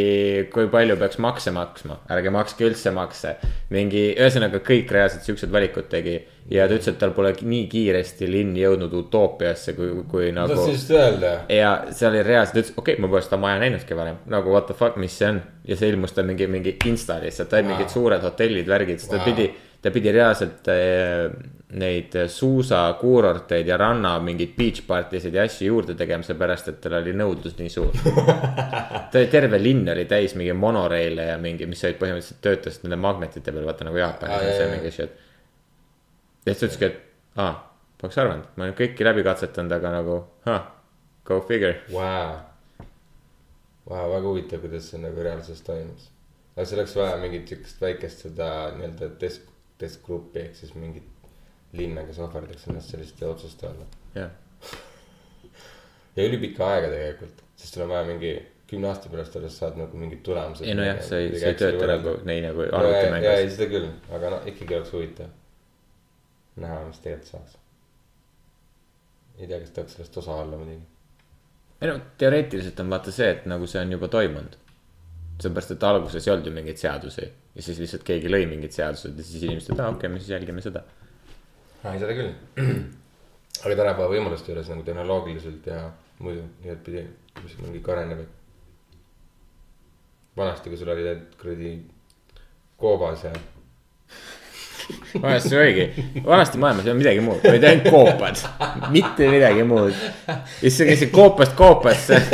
kui 0.53 0.65
palju 0.71 0.95
peaks 0.97 1.19
makse 1.21 1.51
maksma, 1.53 1.99
ärge 2.13 2.31
makske 2.33 2.65
üldse 2.67 2.91
makse. 2.95 3.35
mingi, 3.69 4.09
ühesõnaga 4.15 4.61
kõik 4.65 4.91
reaalselt 4.91 5.27
siuksed 5.27 5.51
valikud 5.53 5.89
tegi 5.91 6.15
ja 6.51 6.67
ta 6.67 6.77
ütles, 6.77 6.89
et 6.93 6.99
tal 7.01 7.11
pole 7.15 7.33
nii 7.35 7.67
kiiresti 7.71 8.29
linn 8.31 8.55
jõudnud 8.57 8.93
utoopiasse, 9.01 9.75
kui, 9.77 9.91
kui 10.09 10.31
nagu 10.35 10.53
tahtsin 10.53 10.73
just 10.73 10.91
öelda. 10.95 11.33
ja 11.51 11.73
seal 11.91 12.13
oli 12.15 12.23
reaalselt, 12.25 12.55
ta 12.55 12.63
ütles, 12.63 12.73
okei 12.77 12.95
okay,, 12.95 13.03
ma 13.03 13.11
pole 13.11 13.21
seda 13.25 13.39
maja 13.43 13.61
näinudki 13.61 13.99
varem, 13.99 14.19
nagu 14.31 14.55
what 14.55 14.69
the 14.71 14.77
fuck, 14.77 14.97
mis 14.97 15.17
see 15.19 15.29
on. 15.29 15.41
ja 15.67 15.77
see 15.77 15.91
ilmus 15.91 16.15
tal 16.15 16.27
mingi, 16.29 16.47
mingi 16.47 16.77
insta 16.87 17.19
lihtsalt, 17.21 17.53
olid 17.53 17.67
Wow. 17.67 17.75
mingid 17.75 17.93
suured 17.93 18.23
hotellid, 18.23 18.67
värgid, 18.67 19.01
siis 19.03 19.11
ta 19.11 19.19
Wow. 19.19 19.25
pidi, 19.27 19.49
ta 19.83 19.91
pidi 19.91 20.15
reaalselt 20.15 20.71
äh, 20.71 21.27
neid 21.67 22.13
suusakuurorteid 22.31 23.67
ja 23.67 23.75
ranna 23.77 24.13
mingeid 24.23 24.53
beach 24.55 24.85
party 24.87 25.19
sid 25.19 25.35
ja 25.35 25.43
asju 25.43 25.67
juurde 25.67 25.95
tegema, 25.99 26.23
seepärast 26.23 26.69
et 26.71 26.77
tal 26.83 26.95
oli 27.01 27.11
nõudlus 27.17 27.57
nii 27.57 27.71
suur. 27.71 27.91
ta 29.11 29.19
oli, 29.19 29.27
terve 29.31 29.59
linn 29.59 29.89
oli 29.91 30.05
täis 30.07 30.37
mingi 30.39 30.55
monoreile 30.55 31.25
ja 31.33 31.37
mingi, 31.41 31.67
mis 31.67 31.83
olid 31.83 31.99
põhimõtteliselt 31.99 32.39
töötasid 32.45 32.85
nende 32.87 32.99
magnetite 33.03 33.51
peal, 33.51 33.67
vaata 33.67 33.87
nagu 33.87 33.99
Jaapanis 33.99 34.37
Aa, 34.37 34.45
on 34.47 34.55
see 34.61 34.69
mingi 34.71 34.93
shit. 34.95 35.17
ja 36.45 36.53
siis 36.53 36.61
ta 36.61 36.69
ütleski, 36.69 36.91
et 36.91 37.41
aa, 37.43 37.51
poleks 37.99 38.21
arvanud, 38.23 38.47
ma 38.55 38.67
olen 38.69 38.79
kõiki 38.79 39.09
läbi 39.09 39.27
katsetanud, 39.27 39.75
aga 39.75 39.93
nagu, 39.97 40.17
go 41.27 41.41
figure 41.51 41.81
Vau, 41.91 42.39
vau, 43.89 44.07
väga 44.13 44.23
huvitav, 44.23 44.63
kuidas 44.63 44.87
see 44.93 45.03
nagu 45.03 45.19
reaalsuses 45.27 45.67
toimus. 45.67 46.07
aga 46.55 46.63
see 46.63 46.79
oleks 46.79 46.95
vaja 46.95 47.19
mingit 47.19 47.51
siukest 47.51 47.83
väikest 47.83 48.23
seda 48.29 48.49
nii-öelda 48.79 49.11
desk, 49.19 49.51
deskgruppi 49.83 50.45
ehk 50.47 50.55
siis 50.63 50.71
mingit 50.79 51.11
linna, 51.77 52.03
kes 52.07 52.19
ohverdaks 52.25 52.67
ennast 52.67 52.93
selliste 52.93 53.25
otsuste 53.27 53.69
alla. 53.69 53.87
jah, 54.15 54.31
ja 56.17 56.27
ülipika 56.27 56.67
aega 56.73 56.91
tegelikult, 56.93 57.43
sest 57.55 57.77
sul 57.77 57.87
on 57.87 57.95
vaja 57.95 58.07
mingi 58.11 58.35
kümne 58.67 58.89
aasta 58.91 59.09
pärast 59.09 59.35
alles 59.39 59.57
saad 59.61 59.77
nagu 59.79 59.97
mingid 59.97 60.23
tulemused. 60.27 60.67
ei 60.67 60.75
nojah, 60.75 61.01
see 61.05 61.23
ei, 61.23 61.33
see 61.39 61.53
ei 61.53 61.59
tööta 61.61 61.87
nagu 61.93 62.17
nii 62.27 62.43
nagu 62.49 62.67
arvutimängus 62.67 63.33
ei 63.33 63.49
seda 63.53 63.69
küll, 63.71 63.89
aga 64.17 64.33
noh, 64.33 64.47
ikkagi 64.51 64.79
oleks 64.79 64.93
huvitav 64.95 65.33
näha, 66.61 66.83
mis 66.89 67.01
tegelikult 67.03 67.31
saaks. 67.31 67.57
ei 69.37 69.47
tea, 69.47 69.59
kas 69.61 69.73
tahaks 69.75 69.97
sellest 69.97 70.21
osa 70.23 70.37
olla 70.43 70.59
muidugi. 70.59 70.85
ei 71.81 71.91
no 71.91 71.99
teoreetiliselt 72.17 72.79
on 72.83 72.95
vaata 72.95 73.13
see, 73.15 73.29
et 73.37 73.45
nagu 73.49 73.69
see 73.69 73.81
on 73.81 73.95
juba 73.95 74.11
toimunud. 74.17 74.57
seepärast, 75.41 75.75
et 75.77 75.83
alguses 75.87 76.27
ei 76.27 76.33
olnud 76.33 76.49
ju 76.49 76.55
mingeid 76.59 76.81
seadusi 76.81 77.27
ja 77.27 77.63
siis 77.65 77.79
lihtsalt 77.81 78.05
keegi 78.05 78.29
lõi 78.29 78.45
mingid 78.49 78.73
seadused 78.73 79.17
ja 79.17 79.25
siis 79.25 79.43
inimesed, 79.47 79.73
et 79.73 79.79
aa 79.79 79.91
okei 79.93 80.07
okay,, 80.07 80.13
me 80.13 80.21
siis 80.21 80.33
jälgime 80.33 80.63
seda. 80.65 80.83
Ei 81.85 81.99
seda 82.01 82.15
küll. 82.17 82.31
aga 83.63 83.75
tänapäeva 83.75 84.09
võimaluste 84.11 84.51
juures 84.51 84.69
nagu 84.71 84.83
tehnoloogiliselt 84.85 85.67
ja 85.69 85.83
muidu 86.21 86.43
igatpidi, 86.65 87.03
mis 87.43 87.59
meil 87.61 87.77
kõik 87.77 87.91
areneb, 87.93 88.23
et. 88.25 88.33
vanasti, 90.37 90.69
kui 90.69 90.79
sul 90.79 90.91
oli 90.93 91.05
kuradi 91.41 91.71
koobas 92.77 93.23
ja 93.25 93.31
vanasti 95.23 95.57
oligi, 95.57 96.05
vanasti 96.25 96.57
maailmas 96.61 96.85
ei 96.85 96.91
olnud 96.91 97.03
midagi 97.03 97.23
muud, 97.25 97.41
olid 97.49 97.63
ainult 97.69 97.89
koopad, 97.91 98.35
mitte 98.93 99.29
midagi 99.31 99.65
muud. 99.67 99.95
ja 100.27 100.37
siis 100.61 100.77
sa 100.77 100.89
käisid 100.89 101.11
koopast 101.11 101.57
koopasse. 101.57 102.21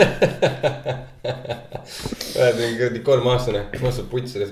oled 2.39 2.55
mingi 2.59 2.77
kuradi 2.77 2.99
kolmeaastane, 2.99 3.65
mastud 3.81 4.07
putsi. 4.11 4.45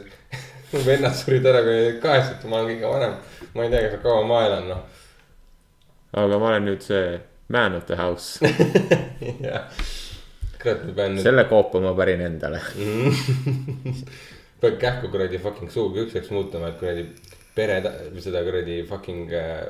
Mu 0.71 0.83
vennad 0.85 1.15
surid 1.17 1.45
ära, 1.51 1.63
kui 1.65 1.77
olid 1.77 1.99
kaheksat, 2.03 2.45
ma 2.49 2.61
olen 2.61 2.71
kõige 2.73 2.91
vanem. 2.93 3.15
ma 3.55 3.65
ei 3.65 3.73
tea, 3.73 3.97
kaua 4.03 4.25
ma 4.27 4.43
elan, 4.47 4.69
noh. 4.71 4.83
aga 6.23 6.39
ma 6.41 6.51
olen 6.53 6.67
nüüd 6.69 6.85
see 6.85 7.19
man 7.51 7.75
of 7.75 7.87
the 7.89 7.97
house, 7.99 8.39
jah, 9.47 9.67
kurat, 10.61 10.85
ma 10.87 10.95
pean 10.99 11.17
nüüd. 11.17 11.25
selle 11.25 11.47
koopa 11.51 11.81
ma 11.83 11.95
pärin 11.97 12.23
endale. 12.27 12.61
pead 14.61 14.77
kähku 14.81 15.09
kuradi 15.11 15.41
fucking 15.41 15.71
suu 15.73 15.89
küpseks 15.95 16.31
muutuma, 16.31 16.71
et 16.71 16.79
kuradi 16.79 17.07
pere, 17.55 17.81
seda 18.23 18.43
kuradi 18.45 18.81
fucking 18.87 19.33
äh, 19.33 19.65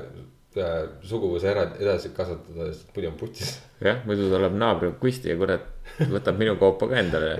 suguvõsa 1.07 1.51
ära 1.53 1.63
edasi 1.79 2.11
kasvatada, 2.15 2.67
sest 2.73 2.89
muidu 2.95 3.07
on 3.11 3.17
putsis. 3.19 3.53
jah, 3.79 4.01
muidu 4.07 4.27
tuleb 4.31 4.57
naabri 4.59 4.91
kusti 4.99 5.31
ja 5.31 5.37
kurat 5.39 5.67
võtab 6.11 6.39
minu 6.41 6.57
kaupa 6.59 6.89
ka 6.91 6.99
endale. 6.99 7.37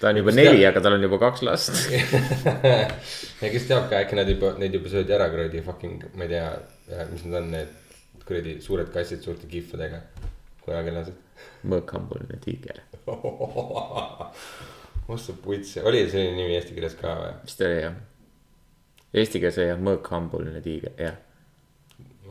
ta 0.00 0.10
on 0.10 0.20
juba 0.20 0.34
neli, 0.36 0.60
aga 0.68 0.82
tal 0.84 0.98
on 0.98 1.06
juba 1.06 1.20
kaks 1.22 1.44
last. 1.48 1.72
ja 3.40 3.52
kes 3.54 3.68
teab 3.70 3.88
ka, 3.88 4.02
äkki 4.02 4.18
nad 4.18 4.28
juba, 4.28 4.52
neid 4.60 4.76
juba 4.76 4.92
söödi 4.92 5.16
ära 5.16 5.30
kuradi 5.32 5.64
fucking, 5.64 6.10
ma 6.14 6.28
ei 6.28 6.34
tea, 6.34 6.50
mis 7.14 7.24
need 7.24 7.40
on, 7.40 7.50
need 7.56 8.26
kuradi 8.28 8.58
suured 8.64 8.92
kassid 8.92 9.24
suurte 9.24 9.48
kihvadega. 9.50 10.02
kunagilased. 10.66 11.16
mõõkhambuline 11.64 12.36
tiiger, 12.44 12.84
oh 13.08 14.28
sa 15.16 15.32
puts, 15.42 15.76
oli 15.82 16.04
selline 16.10 16.36
nimi 16.36 16.54
eesti 16.54 16.76
keeles 16.76 16.94
ka 16.98 17.16
või? 17.18 17.32
vist 17.46 17.64
oli 17.66 17.80
jah. 17.80 17.96
Eesti 19.10 19.40
keeles 19.42 19.58
oli 19.58 19.70
jah 19.72 19.80
mõõkhambuline 19.88 20.62
tiiger, 20.62 20.94
jah. 21.00 21.16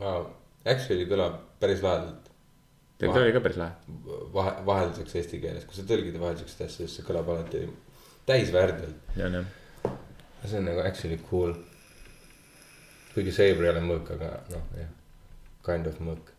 Wow. 0.00 0.30
Actually 0.64 1.04
kõlab 1.08 1.36
päris 1.60 1.82
lahedalt. 1.84 2.28
tegelikult 3.00 3.24
oli 3.24 3.34
ka 3.36 3.42
päris 3.44 3.58
lahe. 3.60 3.72
vahe, 4.34 4.52
vahelduseks 4.66 5.16
eesti 5.20 5.40
keeles, 5.42 5.66
kui 5.68 5.76
sa 5.76 5.84
tõlgid 5.88 6.16
vahelduseks 6.20 6.56
asja, 6.56 6.68
siis 6.86 6.96
see 6.98 7.06
kõlab 7.06 7.28
alati 7.32 7.66
täisväärselt. 8.28 9.12
ja, 9.16 9.28
jah. 9.28 9.44
see 10.44 10.58
on 10.58 10.68
nagu 10.70 10.80
actually 10.84 11.20
cool. 11.30 11.52
kuigi 13.14 13.32
Saber 13.36 13.68
ei 13.68 13.72
ole 13.74 13.84
mõõk, 13.84 14.14
aga 14.16 14.32
noh, 14.54 14.64
jah. 14.80 14.90
Kind 15.66 15.88
of 15.90 16.00
mõõk. 16.04 16.32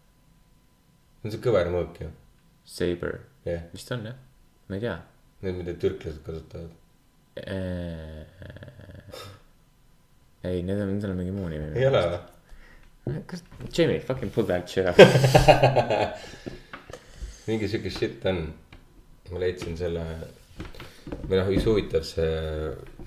see 1.22 1.30
on 1.30 1.36
see 1.36 1.46
kõver 1.46 1.70
mõõk 1.74 2.02
ju, 2.02 2.12
Saber, 2.66 3.20
yeah.. 3.46 3.70
vist 3.74 3.94
on 3.94 4.06
jah, 4.10 4.18
ma 4.70 4.78
ei 4.78 4.86
tea. 4.88 4.98
Need, 5.42 5.58
mida 5.58 5.74
türklased 5.82 6.22
kasutavad. 6.26 6.74
ei, 10.46 10.62
need 10.62 10.78
on, 10.78 10.88
nendel 10.90 11.14
on 11.14 11.18
mingi 11.22 11.34
muu 11.34 11.50
nimi. 11.50 11.74
ei 11.78 11.90
ole 11.90 12.06
või? 12.10 12.22
kas, 13.28 13.44
Jamie, 13.74 14.00
fucking 14.00 14.32
pull 14.34 14.46
that 14.50 14.70
shit 14.70 14.86
up. 14.88 14.98
mingi 17.48 17.68
sihuke 17.72 17.90
shit 17.94 18.26
on. 18.30 18.38
ma 19.32 19.38
leidsin 19.40 19.78
selle, 19.80 20.04
või 21.28 21.38
noh, 21.40 21.48
üks 21.56 21.66
huvitav 21.70 22.04
see 22.04 22.32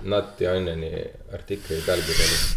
Nut 0.08 0.40
ja 0.40 0.54
Onioni 0.56 0.92
artikli 1.36 1.76
pealkiri 1.84 2.24
oli. 2.24 2.38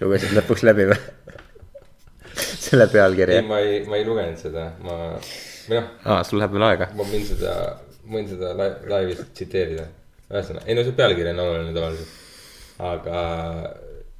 lugesid 0.00 0.32
lõpuks 0.34 0.62
läbi 0.66 0.84
või? 0.90 0.98
selle 2.64 2.86
ei, 2.86 2.92
pealkirja. 2.92 3.42
ma 3.46 3.58
ei, 3.62 3.82
ma 3.88 3.98
ei 3.98 4.06
lugenud 4.06 4.38
seda, 4.40 4.66
ma, 4.84 4.96
või 5.68 5.78
noh, 5.78 5.88
aa, 6.06 6.22
sul 6.26 6.40
läheb 6.40 6.54
veel 6.56 6.66
aega. 6.70 6.90
ma 6.96 7.06
võin 7.08 7.24
seda, 7.26 7.54
võin 8.10 8.26
seda 8.30 8.52
lai- 8.58 8.76
laivis 8.90 9.22
tsiteerida. 9.30 9.86
ühesõnaga, 10.30 10.66
ei 10.66 10.78
no 10.78 10.84
see 10.86 10.96
pealkiri 10.98 11.32
on 11.34 11.42
oluline 11.44 11.76
tavaliselt. 11.76 12.18
Aga 12.80 13.20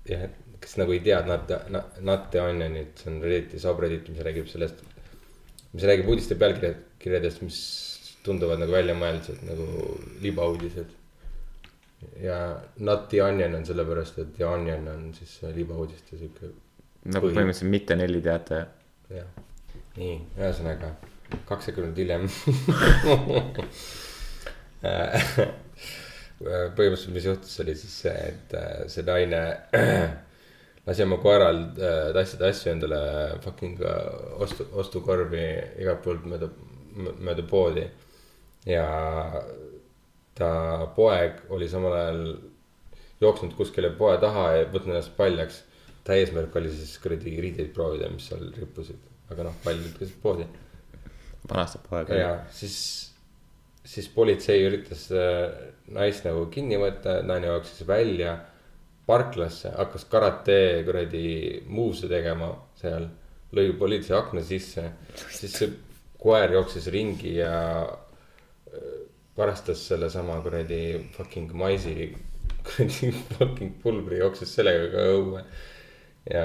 jah, 0.08 0.22
et 0.28 0.36
kes 0.60 0.76
nagu 0.80 0.92
ei 0.92 1.00
tea 1.04 1.20
Nut 1.24 2.34
ja 2.36 2.44
Onionit, 2.44 2.98
see 3.00 3.10
on 3.12 3.20
Redditi, 3.24 3.60
subreddit, 3.62 4.08
mis 4.12 4.20
räägib 4.26 4.48
sellest. 4.50 4.82
mis 5.72 5.84
räägib 5.86 6.08
uudiste 6.10 6.34
pealkirjadest, 6.40 7.42
mis 7.46 7.58
tunduvad 8.26 8.58
nagu 8.60 8.72
väljamõeldud 8.74 9.44
nagu 9.48 9.66
libauudised. 10.24 10.90
ja 12.20 12.36
Nut 12.78 13.12
ja 13.12 13.26
Onion 13.30 13.54
on 13.54 13.64
sellepärast, 13.68 14.18
et 14.18 14.38
ja 14.40 14.50
Onion 14.50 14.88
on 14.88 15.06
siis 15.14 15.38
libauudiste 15.54 16.16
sihuke 16.18 16.50
nagu 17.04 17.26
Põhi- 17.26 17.34
põhimõtteliselt 17.38 17.70
mitte 17.72 17.96
Nelli 17.96 18.20
teataja. 18.24 18.66
jah, 19.10 19.26
nii, 19.96 20.18
ühesõnaga 20.36 20.92
kaks 21.48 21.64
sekundit 21.70 21.96
hiljem. 22.02 22.26
põhimõtteliselt, 26.40 27.14
mis 27.14 27.28
juhtus, 27.28 27.54
oli 27.62 27.76
siis 27.76 27.94
see, 28.04 28.16
et 28.32 28.54
äh, 28.56 28.82
see 28.92 29.04
naine 29.06 29.40
lasi 30.86 31.04
oma 31.04 31.20
koeral 31.22 31.62
äh, 31.76 32.10
tassida 32.16 32.48
asju 32.50 32.72
endale 32.72 33.00
fucking 33.44 33.82
äh, 33.84 34.06
ostu, 34.44 34.66
ostukorvi 34.82 35.42
igalt 35.82 36.04
poolt 36.04 36.28
mööda, 36.30 36.50
mööda 37.20 37.44
poodi. 37.50 37.84
ja 38.68 38.86
ta 40.36 40.50
poeg 40.96 41.44
oli 41.52 41.68
samal 41.68 41.96
ajal 41.96 42.24
jooksnud 43.20 43.52
kuskile 43.56 43.92
poe 43.96 44.16
taha 44.20 44.46
ja 44.56 44.64
võtnud 44.72 44.94
ennast 44.94 45.16
paljaks. 45.16 45.62
ta 46.04 46.16
eesmärk 46.16 46.56
oli 46.56 46.72
siis 46.72 46.96
kuradi 46.98 47.36
riideid 47.36 47.74
proovida, 47.76 48.08
mis 48.08 48.32
seal 48.32 48.48
rippusid, 48.56 49.00
aga 49.30 49.50
noh, 49.50 49.62
pall 49.64 49.80
lükkas 49.84 50.16
poodi 50.22 50.48
vanastab 51.48 51.86
poega. 51.88 52.14
ja 52.14 52.30
siis, 52.50 53.09
siis 53.84 54.08
politsei 54.12 54.64
üritas 54.66 55.06
äh, 55.14 55.48
naist 55.94 56.26
nagu 56.26 56.46
kinni 56.52 56.78
võtta, 56.80 57.20
naine 57.26 57.50
jooksis 57.50 57.86
välja 57.88 58.36
parklasse, 59.06 59.72
hakkas 59.74 60.04
karate 60.10 60.58
kuradi 60.86 61.24
move'e 61.66 62.10
tegema 62.10 62.52
seal, 62.78 63.08
lõi 63.56 63.72
politsei 63.78 64.14
akna 64.18 64.42
sisse, 64.46 64.84
siis 65.32 65.56
see 65.56 65.70
koer 66.20 66.52
jooksis 66.54 66.90
ringi 66.92 67.34
ja 67.40 67.54
äh, 67.88 68.92
varastas 69.36 69.86
sellesama 69.88 70.38
kuradi 70.44 70.82
fucking 71.16 71.54
maisi, 71.56 72.12
kuradi 72.68 73.10
fucking 73.32 73.80
pulbri, 73.82 74.20
jooksis 74.20 74.54
sellega 74.60 74.92
ka 74.92 75.08
õue. 75.16 75.42
ja 76.30 76.44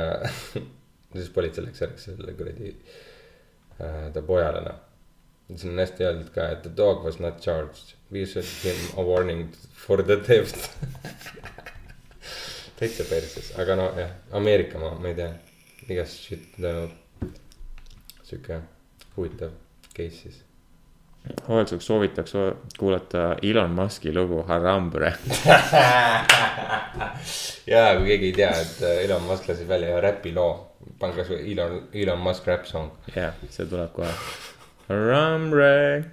siis 1.15 1.29
politsei 1.35 1.67
läks 1.67 1.83
järgi 1.83 2.07
selle 2.07 2.33
kuradi 2.39 2.71
äh, 2.71 4.09
ta 4.15 4.23
pojale 4.25 4.65
noh 4.65 4.84
siin 5.53 5.73
on 5.73 5.79
hästi 5.79 6.03
öeldud 6.03 6.29
ka, 6.33 6.47
et 6.55 6.61
the 6.65 6.71
dog 6.77 7.03
was 7.05 7.19
not 7.19 7.41
charged. 7.41 7.93
We 8.11 8.21
issued 8.21 8.45
him 8.63 8.75
a 8.97 9.03
warning 9.03 9.49
for 9.85 10.03
the 10.03 10.17
theft. 10.17 10.57
täitsa 12.79 13.03
perses, 13.09 13.53
aga 13.59 13.75
no 13.75 13.91
jah, 13.97 14.09
Ameerika 14.35 14.79
maa, 14.79 14.95
ma 14.99 15.07
ei 15.11 15.15
tea, 15.15 15.29
igast 15.89 16.19
shit 16.27 16.43
toimub. 16.59 16.91
sihuke 18.25 18.59
huvitav 19.15 19.51
case 19.93 20.15
siis. 20.23 20.41
hoolduseks 21.47 21.85
soovitaks 21.85 22.33
kuulata 22.79 23.35
Elon 23.41 23.71
Musk'i 23.71 24.13
lugu 24.13 24.43
Harambre. 24.47 25.13
ja 27.73 27.95
kui 27.97 28.07
keegi 28.07 28.25
ei 28.25 28.33
tea, 28.41 28.49
et 28.49 28.83
äh, 28.83 29.03
Elon 29.05 29.23
Musk 29.29 29.49
lasi 29.49 29.67
välja 29.67 29.87
ühe 29.93 30.01
räpiloo, 30.03 30.51
pange 30.99 31.15
kasvõi 31.21 31.39
Elon, 31.53 31.73
Elon 31.93 32.19
Musk 32.27 32.47
rap 32.51 32.63
song. 32.69 32.89
jah, 33.15 33.33
see 33.49 33.65
tuleb 33.69 33.91
kohe. 33.95 34.11
Harambre. 34.89 36.05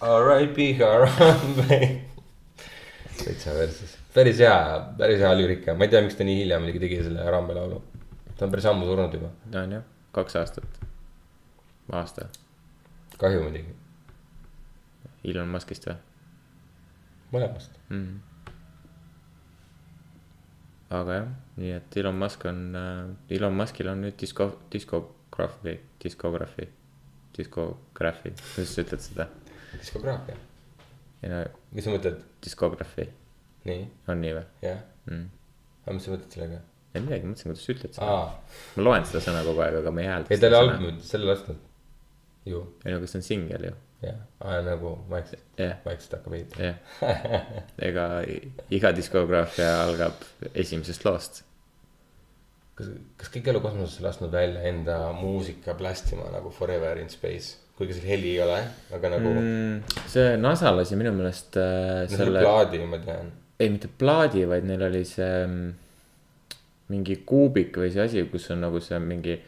R.I.P 0.00 0.58
Harambe. 0.78 1.78
täitsa 3.24 3.50
perses, 3.52 3.96
päris 4.14 4.38
hea, 4.40 4.58
päris 4.98 5.20
hea 5.20 5.32
lüürika, 5.36 5.74
ma 5.76 5.84
ei 5.84 5.92
tea, 5.92 6.00
miks 6.06 6.16
ta 6.16 6.24
nii 6.24 6.38
hilja 6.40 6.60
muidugi 6.62 6.80
tegi 6.86 7.02
selle 7.04 7.24
Harambe 7.26 7.56
laulu. 7.56 7.82
ta 8.36 8.46
on 8.46 8.54
päris 8.54 8.68
ammu 8.70 8.88
surnud 8.88 9.16
juba, 9.18 9.28
ta 9.52 9.66
on 9.66 9.74
jah, 9.76 9.84
kaks 10.16 10.38
aastat. 10.40 10.80
aasta, 11.92 12.30
kahju 13.20 13.42
muidugi, 13.44 13.76
Elon 15.28 15.52
Musk'ist 15.52 15.90
või 15.90 15.98
mõlemast. 17.34 17.76
mm.? 17.90 18.18
aga 20.90 21.20
jah, 21.20 21.30
nii 21.60 21.76
et 21.76 21.96
Elon 22.00 22.16
Musk 22.18 22.44
on 22.50 22.66
äh,, 22.74 23.36
Elon 23.36 23.54
Muskil 23.54 23.92
on 23.92 24.06
nüüd 24.06 24.16
disko, 24.20 24.48
diskograafi, 24.72 25.76
diskograafi, 26.02 26.70
diskograafi, 27.40 28.34
kuidas 28.54 28.74
sa 28.76 28.84
ütled 28.86 29.04
seda? 29.04 29.28
diskograafia, 29.76 30.38
ei 31.24 31.32
no 31.32 31.42
mis 31.74 31.86
sa 31.86 31.94
mõtled, 31.94 32.22
diskograafi 32.44 33.06
nii, 33.68 33.86
on 34.10 34.22
nii 34.24 34.34
või 34.38 34.46
jah, 34.64 34.82
mm.? 35.08 35.26
aga 35.84 35.96
mis 35.96 36.06
sa 36.06 36.14
mõtled 36.14 36.36
sellega? 36.36 36.62
ei 36.94 37.04
midagi, 37.04 37.28
mõtlesin, 37.28 37.50
kuidas 37.50 37.66
sa 37.66 37.74
ütled 37.74 37.94
seda. 37.96 38.16
ma 38.76 38.86
loen 38.86 39.06
seda 39.08 39.22
sõna 39.26 39.44
kogu 39.46 39.62
aeg, 39.64 39.78
aga 39.82 39.92
ma 39.94 40.02
ei 40.02 40.10
häälda. 40.10 40.34
ei 40.34 40.42
ta 40.42 40.50
oli. 40.50 40.58
albumit 40.62 41.04
selle 41.06 41.30
lasknud. 41.30 41.60
ju, 42.50 42.64
ei 42.84 42.94
no 42.94 43.02
kas 43.02 43.14
see 43.14 43.20
on 43.20 43.26
singel 43.26 43.68
ju, 43.68 43.74
jah, 44.06 44.18
nagu 44.66 44.94
vaikselt, 45.10 45.44
jah, 45.60 45.76
vaikselt 45.84 46.16
hakkab 46.18 46.36
ehitama. 46.38 46.72
jah. 46.72 47.52
ega 47.90 48.08
iga 48.78 48.92
diskograafia 48.96 49.70
algab 49.84 50.26
esimesest 50.54 51.06
loost. 51.06 51.44
kas, 52.80 52.92
kas 53.20 53.32
kõik 53.34 53.50
elu 53.52 53.62
kosmosesse 53.64 54.04
lasknud 54.04 54.32
välja 54.34 54.64
enda 54.70 55.00
muusika 55.16 55.76
plastima 55.78 56.30
nagu 56.32 56.52
Forever 56.54 57.00
in 57.02 57.12
Space, 57.12 57.58
kuigi 57.78 57.98
seal 57.98 58.08
heli 58.14 58.34
ei 58.34 58.40
ole, 58.44 58.58
aga 58.96 59.12
nagu 59.16 59.34
mm, 59.34 60.00
see 60.10 60.34
NASA 60.40 60.72
lasi 60.74 60.98
minu 61.00 61.12
meelest 61.16 61.60
äh, 61.60 62.08
selle 62.08 62.24
selle, 62.24 62.42
plaadi 62.46 62.82
ma 62.88 63.00
tean. 63.04 63.30
ei 63.60 63.70
mitte 63.76 63.92
plaadi, 64.00 64.46
vaid 64.48 64.66
neil 64.68 64.88
oli 64.88 65.04
see 65.08 65.30
mm, 65.44 65.70
mingi 66.90 67.20
kuubik 67.26 67.78
või 67.78 67.92
see 67.94 68.04
asi, 68.04 68.26
kus 68.32 68.50
on 68.54 68.64
nagu 68.66 68.82
see 68.82 68.98
mingi 69.02 69.38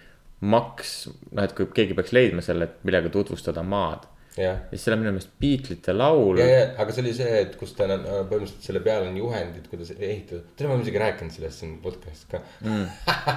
maks, 0.43 0.95
noh, 1.31 1.45
et 1.45 1.55
kui 1.57 1.69
keegi 1.75 1.97
peaks 1.99 2.15
leidma 2.15 2.43
selle, 2.45 2.67
et 2.67 2.87
millega 2.87 3.11
tutvustada 3.15 3.63
maad. 3.67 4.09
jah, 4.37 4.63
ja 4.63 4.71
siis 4.71 4.87
seal 4.87 4.97
on 4.97 5.03
minu 5.03 5.13
meelest 5.17 5.35
Beatlesite 5.43 5.97
laul 5.97 6.41
ja, 6.41 6.47
ja, 6.49 6.63
aga 6.83 6.95
see 6.95 7.05
oli 7.05 7.13
see, 7.17 7.43
et 7.43 7.59
kus 7.61 7.75
ta 7.77 7.89
on 7.89 7.99
äh, 7.99 8.23
põhimõtteliselt 8.31 8.71
selle 8.71 8.83
peal 8.85 9.09
on 9.09 9.19
juhendid, 9.21 9.69
kuidas 9.73 9.93
ehitada. 9.99 10.43
tead, 10.57 10.67
me 10.67 10.75
oleme 10.77 10.87
isegi 10.87 11.05
rääkinud 11.05 11.37
sellest 11.37 11.65
siin 11.65 11.77
podcast'is 11.85 12.31
ka 12.33 12.43
mm. 12.65 12.89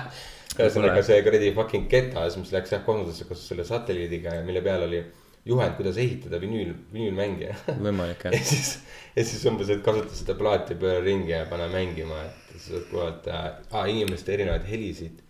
ühesõnaga 0.59 1.03
see 1.03 1.19
kuradi 1.25 1.51
fucking 1.55 1.91
ketas, 1.91 2.39
mis 2.39 2.53
läks 2.55 2.71
jah 2.75 2.83
kosmosesse 2.85 3.27
koos 3.27 3.43
selle 3.49 3.67
satelliidiga 3.67 4.39
ja 4.39 4.45
mille 4.47 4.63
peal 4.65 4.87
oli 4.87 5.03
juhend, 5.45 5.75
kuidas 5.77 5.97
ehitada 6.01 6.39
vinüül, 6.41 6.71
vinüülmängija. 6.93 7.55
võimalik 7.77 8.23
ja 8.25 8.31
jah. 8.33 8.47
siis, 8.49 8.71
ja 9.15 9.25
siis 9.27 9.43
umbes, 9.49 9.69
et 9.73 9.83
kasuta 9.85 10.15
seda 10.17 10.37
plaati, 10.39 10.77
pööra 10.79 11.03
ringi 11.05 11.35
ja 11.35 11.43
pane 11.49 11.67
mängima, 11.73 12.23
et 12.25 12.55
sa 12.55 12.71
saad 12.71 12.87
kuulata 12.89 13.43
ah, 13.69 13.85
inimeste 13.91 14.33
erinevaid 14.33 14.65
helisid. 14.69 15.21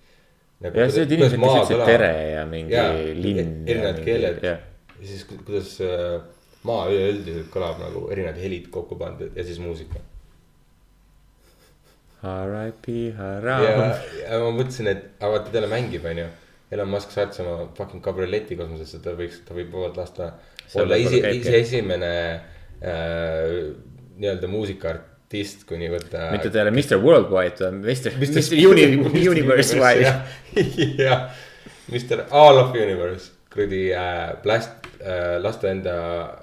Nagu 0.63 0.79
ja 0.79 0.87
see, 0.87 1.03
et 1.03 1.11
inimesed 1.17 1.41
ütlesid 1.41 1.83
tere 1.89 2.13
ja 2.31 2.45
mingi 2.47 2.77
Jaa, 2.77 2.93
linn. 3.17 3.57
erinevad 3.67 3.99
keeled. 4.05 4.39
jah, 4.45 4.63
ja 5.01 5.07
siis 5.07 5.23
ku- 5.29 5.39
kuidas 5.45 5.75
äh, 5.83 6.19
maa 6.65 6.87
üleüldiselt 6.89 7.51
kõlab 7.53 7.79
nagu 7.83 8.07
erinevad 8.13 8.39
helid 8.41 8.69
kokku 8.73 8.97
pandud 8.99 9.35
ja 9.37 9.43
siis 9.45 9.59
muusika. 9.61 10.01
R.I.P. 12.25 12.87
Haram., 13.17 13.61
ja 14.25 14.39
ma 14.41 14.49
mõtlesin, 14.55 14.87
et 14.89 15.03
aga 15.19 15.29
vaata, 15.35 15.51
ta 15.51 15.59
jälle 15.59 15.69
mängib, 15.69 16.05
onju. 16.09 16.25
Elon 16.73 16.89
Musk 16.89 17.11
saatis 17.13 17.37
oma 17.43 17.67
fucking 17.77 18.01
kabrioleti 18.03 18.55
kosmosesse, 18.57 18.97
ta 19.03 19.13
võiks, 19.17 19.43
ta 19.45 19.53
võib 19.53 19.69
vabalt 19.75 19.99
lasta 19.99 20.31
olla 20.81 20.97
isi, 20.97 21.19
ise 21.37 21.53
esimene 21.59 22.09
äh, 22.81 23.51
nii-öelda 24.17 24.49
muusikaartist, 24.49 25.67
kuni 25.69 25.91
võtta. 25.93 26.31
mitte 26.33 26.49
ta 26.49 26.63
ei 26.63 26.65
ole 26.65 26.73
Mr 26.73 26.97
Worldwide, 27.03 27.69
Mr, 27.83 28.17
Mr 28.17 28.57
Uni-, 28.71 29.27
Universe 29.29 29.77
wide. 29.77 30.09
jah, 30.97 31.29
Mr 31.93 32.25
All 32.33 32.57
of 32.63 32.73
Universe, 32.73 33.29
kuradi 33.53 33.85
äh, 33.93 34.33
blast 34.41 34.84
lasta 35.41 35.69
enda 35.69 35.95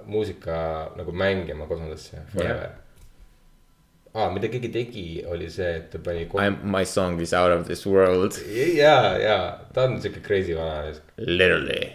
muusika 0.06 0.92
nagu 0.96 1.12
mängima 1.12 1.66
kosmosesse 1.66 2.22
forever 2.32 2.68
Jah. 2.68 2.78
aa, 4.14 4.28
mida 4.34 4.48
keegi 4.52 4.68
tegi, 4.74 5.06
oli 5.26 5.48
see, 5.50 5.70
et 5.78 5.88
ta 5.90 5.98
pani. 6.04 6.26
I 6.28 6.50
m, 6.50 6.58
my 6.74 6.84
song 6.84 7.20
is 7.20 7.32
out 7.32 7.52
of 7.54 7.66
this 7.66 7.86
world, 7.86 8.36
ja, 8.76 9.16
ja 9.18 9.38
ta 9.72 9.86
on 9.88 9.98
siuke 10.04 10.20
crazy 10.20 10.54
vana 10.56 10.82
mees. 10.84 11.00
literally. 11.16 11.92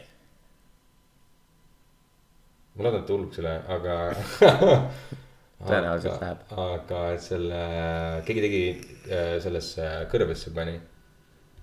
ma 2.76 2.84
loodan, 2.84 3.02
et 3.02 3.08
ta 3.08 3.14
hulluks 3.14 3.40
ei 3.40 3.48
lähe, 3.48 3.64
aga. 3.78 3.96
Tõenäoliselt 5.68 6.22
läheb. 6.22 6.44
aga 6.68 7.00
selle, 7.22 7.62
keegi 8.28 8.42
tegi 8.44 8.62
äh, 9.10 9.32
sellesse 9.42 9.88
kõrvesse 10.12 10.52
pani 10.54 10.76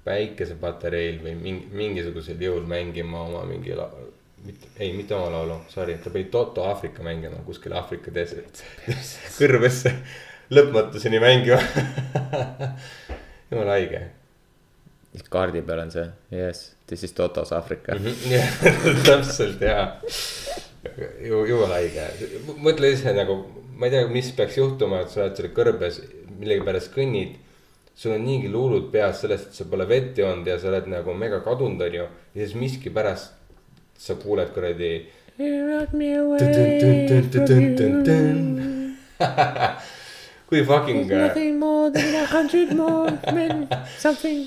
päikesepatareil 0.05 1.21
või 1.23 1.35
mingi, 1.39 1.69
mingisugusel 1.73 2.43
jõul 2.43 2.67
mängima 2.69 3.23
oma 3.29 3.45
mingi 3.49 3.75
la-. 3.79 3.91
mitte, 4.45 4.69
ei, 4.79 4.93
mitte 4.93 5.15
oma 5.15 5.31
laulu, 5.33 5.59
sorry, 5.69 5.97
ta 5.99 6.11
pani 6.11 6.25
Toto 6.33 6.65
Aafrika 6.69 7.03
mängima 7.03 7.41
kuskil 7.47 7.73
Aafrika 7.77 8.13
desert. 8.15 8.63
kõrvesse 9.39 9.95
lõpmatuseni 10.53 11.21
mängima. 11.23 11.61
jumala 13.51 13.79
haige. 13.79 14.03
kaardi 15.31 15.63
peal 15.63 15.85
on 15.85 15.93
see, 15.95 16.07
yes, 16.33 16.75
this 16.87 17.05
is 17.07 17.13
Totos 17.13 17.53
Aafrika. 17.53 17.97
jah, 18.29 18.59
täpselt 19.07 19.63
ja. 19.63 19.87
ju, 21.23 21.45
jumala 21.49 21.79
haige, 21.79 22.09
mõtle 22.61 22.93
ise 22.93 23.15
nagu, 23.17 23.39
ma 23.79 23.89
ei 23.89 23.95
tea, 23.95 24.09
mis 24.11 24.33
peaks 24.37 24.59
juhtuma, 24.61 25.05
et 25.05 25.15
sa 25.15 25.25
oled 25.25 25.39
seal 25.39 25.55
kõrbes, 25.57 26.03
millegipärast 26.35 26.93
kõnnid. 26.95 27.41
sul 27.95 28.11
on 28.17 28.25
niigi 28.27 28.49
luulud 28.51 28.91
peas 28.91 29.21
sellest, 29.23 29.53
et 29.53 29.55
sa 29.55 29.65
pole 29.71 29.87
vett 29.87 30.19
joonud 30.19 30.47
ja 30.51 30.59
sa 30.59 30.69
oled 30.73 30.91
nagu 30.91 31.15
mega 31.15 31.41
kadunud, 31.41 31.81
onju. 31.81 32.09
ja 32.35 32.43
siis 32.43 32.57
miskipärast 32.59 33.44
sa 34.05 34.17
kuuled 34.21 34.51
kuradi. 34.55 34.95
kui 40.49 40.65
fucking. 40.65 41.09
Nothing 41.09 41.59
more 41.59 41.91
than 41.91 42.15
a 42.15 42.27
hundred 42.27 42.77
more 42.77 43.11
men 43.33 43.69
something 43.99 44.47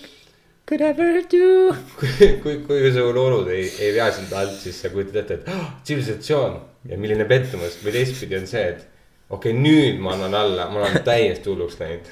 could 0.66 0.82
ever 0.82 1.22
do. 1.24 1.76
kui, 1.98 2.40
kui, 2.44 2.56
kui 2.68 2.92
su 2.94 3.04
luulud 3.16 3.48
ei, 3.52 3.66
ei 3.80 3.92
vea 3.96 4.12
sind 4.12 4.32
alt, 4.36 4.56
siis 4.62 4.82
sa 4.84 4.92
kujutad 4.94 5.24
ette, 5.24 5.40
et 5.42 5.50
oh, 5.52 5.66
tsivilisatsioon 5.84 6.60
ja 6.92 7.00
milline 7.00 7.26
pettumus 7.30 7.80
või 7.84 7.96
teistpidi 7.98 8.38
on 8.40 8.48
see, 8.50 8.66
et 8.76 8.86
okei 9.30 9.52
okay,, 9.52 9.62
nüüd 9.64 10.02
ma 10.04 10.16
annan 10.16 10.36
alla, 10.38 10.70
ma 10.72 10.84
olen 10.84 11.04
täiesti 11.08 11.52
hulluks 11.52 11.80
läinud. 11.82 12.06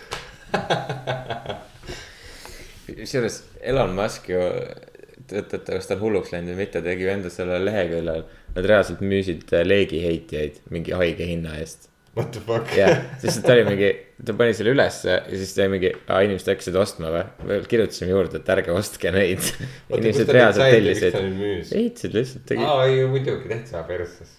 kusjuures 2.86 3.44
Elon 3.62 3.96
Musk 3.96 4.30
ju, 4.30 4.40
et, 5.32 5.58
et 5.58 5.74
kas 5.74 5.90
ta 5.90 5.98
on 5.98 6.04
hulluks 6.06 6.32
läinud 6.34 6.54
või 6.54 6.66
mitte, 6.66 6.82
tegi 6.86 7.10
enda 7.12 7.32
sellel 7.34 7.66
leheküljel. 7.68 8.24
Nad 8.56 8.70
reaalselt 8.72 9.04
müüsid 9.04 9.52
äh, 9.54 9.66
leegiheitjaid 9.66 10.64
mingi 10.74 10.96
haige 10.96 11.28
hinna 11.30 11.58
eest. 11.62 11.90
What 12.16 12.32
the 12.32 12.40
fuck 12.40 12.70
jah, 12.72 13.02
sest 13.20 13.42
ta 13.44 13.52
oli 13.52 13.66
mingi, 13.68 13.90
ta 14.24 14.32
pani 14.40 14.54
selle 14.56 14.72
ülesse 14.72 15.10
ja 15.12 15.24
siis 15.28 15.52
ta 15.52 15.66
oli 15.66 15.74
mingi, 15.74 15.90
inimesed 16.08 16.48
hakkasid 16.48 16.78
ostma 16.80 17.10
või. 17.12 17.24
veel 17.50 17.66
kirjutasime 17.74 18.08
juurde, 18.14 18.40
et 18.40 18.52
ärge 18.54 18.72
ostke 18.72 19.12
neid. 19.12 19.44
inimesed 19.98 20.32
reaalselt 20.38 20.72
tellisid. 20.72 21.18
ehitasid 21.76 22.16
lihtsalt 22.16 22.46
tegi. 22.48 22.64
aa, 22.64 22.86
ei 22.88 23.04
muidugi 23.12 23.52
täitsa 23.52 23.84
persses. 23.90 24.32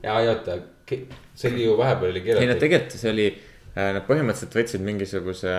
ja, 0.00 0.16
ei 0.16 0.30
oota, 0.32 0.56
see 0.88 1.52
oli 1.52 1.66
ju 1.66 1.76
vahepeal 1.76 2.14
oli 2.14 2.24
ei 2.32 2.48
no 2.48 2.56
tegelikult 2.56 2.96
see 2.96 3.12
oli, 3.12 3.28
nad 3.76 4.06
põhimõtteliselt 4.08 4.56
võtsid 4.56 4.88
mingisuguse. 4.88 5.58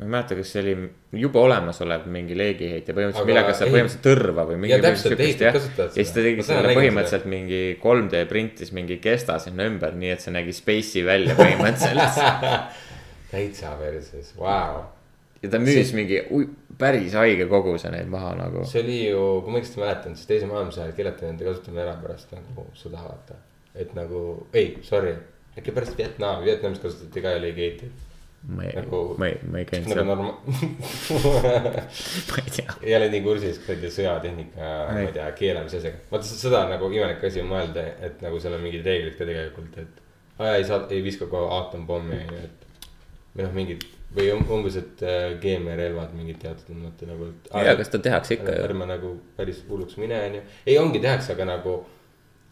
Ma 0.00 0.06
ei 0.06 0.12
mäleta, 0.14 0.36
kas 0.38 0.52
see 0.54 0.62
oli 0.62 0.74
juba 1.20 1.42
olemasolev 1.44 2.06
mingi 2.08 2.36
leegiheitja 2.38 2.94
põhimõtteliselt, 2.96 3.26
Aga 3.26 3.28
millega 3.28 3.56
sa 3.56 3.66
põhimõtteliselt 3.68 4.06
tõrva 4.06 4.46
või 4.48 4.60
mingi. 4.62 4.72
Ja 4.72 4.78
täpselt, 4.86 5.20
ehitid 5.20 5.56
kasutavad 5.58 5.90
ja 5.90 5.96
siis 5.98 6.08
ta 6.08 6.14
seda. 6.14 6.28
tegi 6.28 6.46
selle 6.48 6.70
põhimõtteliselt 6.78 7.26
mingi 7.28 7.58
3D 7.82 8.22
printis 8.30 8.72
mingi 8.76 8.96
kesta 9.04 9.36
sinna 9.44 9.66
ümber, 9.68 9.92
nii 10.00 10.14
et 10.14 10.24
see 10.24 10.32
nägi 10.32 10.56
space'i 10.56 11.04
välja 11.04 11.36
põhimõtteliselt. 11.36 12.72
täitsa 13.34 13.74
perses, 13.78 14.32
vau. 14.40 14.80
ja 15.42 15.52
ta 15.52 15.60
müüs 15.62 15.92
mingi 15.96 16.24
ui, 16.32 16.48
päris 16.80 17.14
haige 17.20 17.46
koguse 17.50 17.92
neid 17.92 18.08
maha 18.10 18.32
nagu. 18.40 18.64
see 18.68 18.82
oli 18.82 18.98
ju, 19.04 19.24
kui 19.44 19.52
ma 19.52 19.60
õigesti 19.60 19.82
mäletan, 19.82 20.16
siis 20.16 20.30
teise 20.30 20.48
maailmasõja 20.50 20.88
ajal 20.88 20.96
keelati 20.96 21.28
nende 21.28 21.46
kasutamine 21.46 21.84
ära 21.84 21.96
pärast 22.00 22.32
nagu 22.34 22.66
sõda 22.78 23.04
vaata. 23.04 23.36
et 23.76 23.92
nagu, 23.94 24.22
ei, 24.56 24.78
sorry, 24.86 25.12
äkki 25.58 25.76
pärast 25.76 25.98
Vietnami, 25.98 26.48
Vietnamis 26.48 26.80
kasutati 26.82 27.22
ka 27.24 27.36
leegiheitjaid. 27.44 28.06
Ma 28.48 28.64
ei 28.64 28.72
Nagu-, 28.76 29.14
ma 29.20 29.28
ei, 29.28 29.36
ma 29.52 29.60
ei 29.60 29.68
käinud 29.68 29.90
nagu 29.90 29.98
seal, 29.98 30.08
norma-. 30.08 30.36
ma 32.30 32.40
ei 32.40 32.54
tea. 32.56 32.76
ei 32.82 32.96
ole 32.96 33.10
nii 33.12 33.22
kursis 33.24 33.60
kuradi 33.66 33.92
sõjatehnika, 33.92 34.72
ma 34.90 35.04
ei 35.04 35.12
tea, 35.16 35.28
keelamise 35.36 35.80
asjaga. 35.82 36.02
vaata 36.12 36.30
seda 36.30 36.64
on 36.64 36.74
nagu 36.76 36.90
imelik 36.94 37.24
asi 37.28 37.44
mõelda, 37.46 37.84
et 38.08 38.24
nagu 38.24 38.40
seal 38.40 38.56
on 38.56 38.64
mingid 38.64 38.86
reeglid 38.86 39.18
ka 39.18 39.28
tegelikult, 39.28 39.78
et. 39.84 40.02
aa 40.40 40.56
ei 40.56 40.66
saa, 40.68 40.86
ei 40.88 41.04
viska 41.04 41.28
kohe 41.30 41.52
aatompomme 41.58 42.20
on 42.24 42.36
ju, 42.36 42.44
et. 42.48 42.68
või 43.36 43.46
noh, 43.46 43.56
mingid 43.60 43.88
või 44.14 44.30
um- 44.34 44.48
umbes, 44.56 44.76
et 44.80 45.02
äh, 45.06 45.36
keemiarelvad 45.42 46.14
mingid 46.18 46.40
teatud 46.42 46.74
mõtte 46.74 47.06
nagu. 47.06 47.30
ja, 47.52 47.76
kas 47.78 47.92
ta 47.92 48.00
tehakse 48.02 48.34
ikka 48.38 48.56
ju. 48.56 48.64
ärme 48.66 48.88
nagu 48.90 49.14
päris 49.36 49.62
hulluks 49.68 49.96
mine, 50.02 50.18
onju. 50.30 50.42
ei, 50.66 50.78
ongi 50.78 51.02
tehakse, 51.02 51.34
aga 51.36 51.46
nagu. 51.54 51.80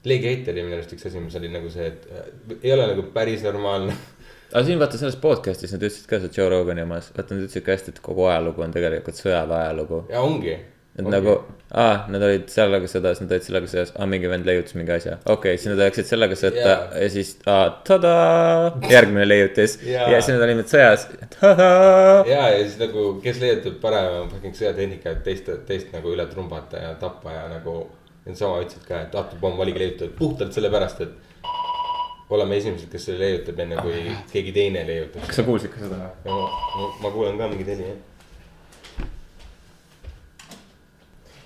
leegiheiter 0.09 0.55
oli 0.55 0.62
minu 0.62 0.77
arust 0.77 0.92
üks 0.94 1.09
asi, 1.09 1.20
mis 1.20 1.35
oli 1.37 1.48
nagu 1.51 1.70
see, 1.72 1.88
et 1.90 2.07
äh, 2.12 2.29
ei 2.62 2.72
ole 2.72 2.87
nagu 2.92 3.03
päris 3.14 3.42
normaalne. 3.42 3.96
aga 4.52 4.64
siin 4.64 4.80
vaata 4.80 4.98
selles 5.00 5.18
podcast'is 5.20 5.74
nad 5.74 5.84
ütlesid 5.84 6.08
ka, 6.08 6.22
see 6.22 6.32
Joe 6.32 6.48
Rogani 6.52 6.84
omas, 6.87 7.12
vaata 7.16 7.37
nad 7.37 7.44
ütlesid 7.44 7.64
ka 7.66 7.74
hästi, 7.74 7.94
et 7.94 8.02
kogu 8.04 8.26
ajalugu 8.30 8.64
on 8.64 8.74
tegelikult 8.74 9.20
sõjaväe 9.20 9.64
ajalugu. 9.66 10.02
ja 10.12 10.22
ongi. 10.24 10.54
et 10.98 11.06
nagu, 11.06 11.34
aa, 11.70 12.06
nad 12.11 12.24
olid 12.26 12.48
sellega 12.50 12.88
sõda, 12.90 13.12
siis 13.14 13.26
nad 13.26 13.34
olid 13.37 13.44
sellega 13.44 13.70
sõjas, 13.70 13.92
aa 13.94 14.08
mingi 14.11 14.30
vend 14.32 14.48
leiutas 14.48 14.74
mingi 14.78 14.94
asja, 14.96 15.18
okei 15.20 15.34
okay,, 15.34 15.61
siis 15.61 15.70
nad 15.74 15.82
läksid 15.84 16.08
sellega 16.08 16.40
sõtta 16.40 16.64
yeah. 16.64 16.96
ja 17.04 17.11
siis 17.12 17.34
aa, 17.44 17.68
tadaa, 17.87 18.72
järgmine 18.90 19.28
leiutis 19.28 19.78
Jaa. 19.84 20.08
ja 20.14 20.22
siis 20.24 20.34
nad 20.34 20.48
olid 20.48 20.72
sõjas, 20.72 21.06
tadaa. 21.37 22.24
ja, 22.32 22.48
ja 22.56 22.64
siis 22.64 22.80
nagu, 22.80 23.06
kes 23.24 23.44
leiutab 23.44 23.78
parema 23.84 24.24
fucking 24.32 24.56
sõjatehnika, 24.58 25.12
et 25.12 25.24
teist, 25.28 25.52
teist 25.68 25.92
nagu 25.94 26.16
üle 26.16 26.26
trumbata 26.32 26.88
ja 26.88 26.98
tappa 27.00 27.37
ja 27.37 27.46
nagu. 27.52 27.80
Need 28.28 28.37
sama 28.37 28.58
ütlesid 28.61 28.82
ka, 28.84 28.98
et 29.06 29.14
atompomm 29.16 29.62
oligi 29.64 29.80
leiutatud 29.80 30.11
puhtalt 30.18 30.52
sellepärast, 30.52 30.98
et 31.00 31.28
oleme 32.31 32.57
esimesed, 32.61 32.91
kes 32.93 33.05
selle 33.09 33.25
leiutab, 33.25 33.59
enne 33.64 33.77
kui 33.81 33.99
keegi 34.33 34.53
teine 34.57 34.85
leiutab. 34.88 35.25
kas 35.27 35.37
sa 35.41 35.45
kuulsid 35.47 35.71
ka 35.73 35.79
seda? 35.85 35.97
ma, 36.29 37.09
kuulen 37.11 37.38
ka 37.41 37.49
mingit 37.51 37.69
heli, 37.73 37.85
jah. 37.88 37.99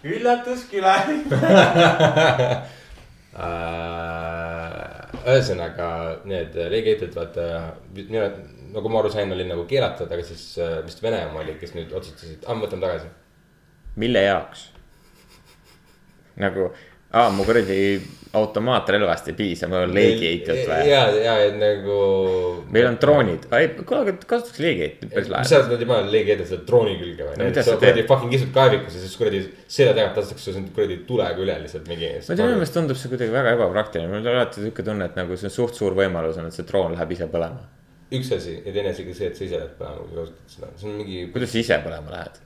üllatusküla. 0.03 0.95
ühesõnaga 5.23 5.89
need 6.29 6.57
leegiheitjad, 6.57 7.15
vaata, 7.17 7.47
minu, 7.97 8.27
nagu 8.75 8.93
ma 8.93 9.01
aru 9.01 9.11
sain, 9.13 9.33
oli 9.33 9.47
nagu 9.49 9.65
keelatud, 9.71 10.11
aga 10.11 10.25
siis 10.27 10.45
äh, 10.61 10.81
vist 10.87 11.03
Venemaa 11.05 11.43
oli, 11.45 11.57
kes 11.61 11.75
nüüd 11.77 11.93
otsustasid, 11.97 12.43
aa, 12.45 12.57
ma 12.57 12.67
võtan 12.67 12.83
tagasi. 12.83 13.09
mille 14.03 14.23
jaoks? 14.27 14.67
nagu, 16.43 16.71
aa, 17.13 17.31
mu 17.31 17.45
kuradi 17.49 17.79
automaatrelvast 18.33 19.29
ei 19.29 19.35
piisa, 19.37 19.69
mul 19.69 19.85
on 19.87 19.91
leegiheitjad 19.93 20.61
või? 20.69 20.85
ja, 20.89 21.01
ja, 21.13 21.35
et 21.45 21.57
nagu. 21.61 21.97
meil 22.73 22.87
on 22.89 22.97
droonid, 23.01 23.45
ei, 23.59 23.67
kuule, 23.83 24.07
aga 24.07 24.15
kasutaks 24.31 24.61
leegiheitjaid, 24.63 25.11
päris 25.13 25.29
lahe. 25.33 25.49
sa 25.49 25.59
oled 25.61 25.83
niimoodi 25.83 26.15
leegiheitjad 26.15 26.49
selle 26.49 26.65
drooni 26.69 26.95
külge 27.01 27.27
või 27.29 27.51
sa 27.59 27.77
kuradi 27.83 28.07
fucking 28.09 28.37
istud 28.39 28.55
kaevikus 28.57 28.97
ja 28.97 29.03
siis 29.05 29.19
kuradi 29.21 29.43
selja 29.67 29.93
tagant 29.99 30.23
lastakse 30.23 30.55
sind 30.57 30.71
kuradi 30.77 30.97
tulega 31.09 31.45
üle 31.45 31.59
lihtsalt 31.65 31.91
mingi. 31.93 32.09
ma 32.15 32.23
ei 32.23 32.41
tea, 32.41 32.47
minu 32.47 32.63
meelest 32.63 32.79
tundub 32.79 33.01
see 33.01 33.13
kuidagi 33.13 33.37
väga 33.37 33.53
ebapraktiline, 33.59 34.09
mul 34.09 34.23
on 34.23 34.31
alati 34.33 34.65
sihuke 34.65 34.87
tunne, 34.87 35.11
et 35.11 35.21
nagu 35.21 35.37
see 35.37 35.51
on 35.51 35.57
suht 35.59 35.77
suur 35.77 35.99
võimalus 35.99 36.41
on, 36.41 36.49
et 36.49 36.57
see 36.57 36.69
droon 36.69 36.97
läheb 36.97 37.13
ise 37.19 37.29
põlema. 37.35 37.69
üks 38.13 38.33
asi 38.39 38.57
ja 38.63 38.73
teine 38.73 38.97
asi 38.97 39.05
ka 39.11 39.19
see, 39.19 39.29
et 39.29 39.37
sa 39.37 39.45
ise 39.45 39.61
lähed 39.61 39.77
põlema, 39.77 40.09
kui 40.09 40.23
kasutad 40.23 40.57
seda, 40.57 40.73
see 40.81 40.89
on 40.89 40.97
mingi. 41.03 41.21
kuidas 41.37 41.53
sa 41.53 41.61
ise 41.67 41.81
põlema 41.85 42.17
lähed? 42.17 42.41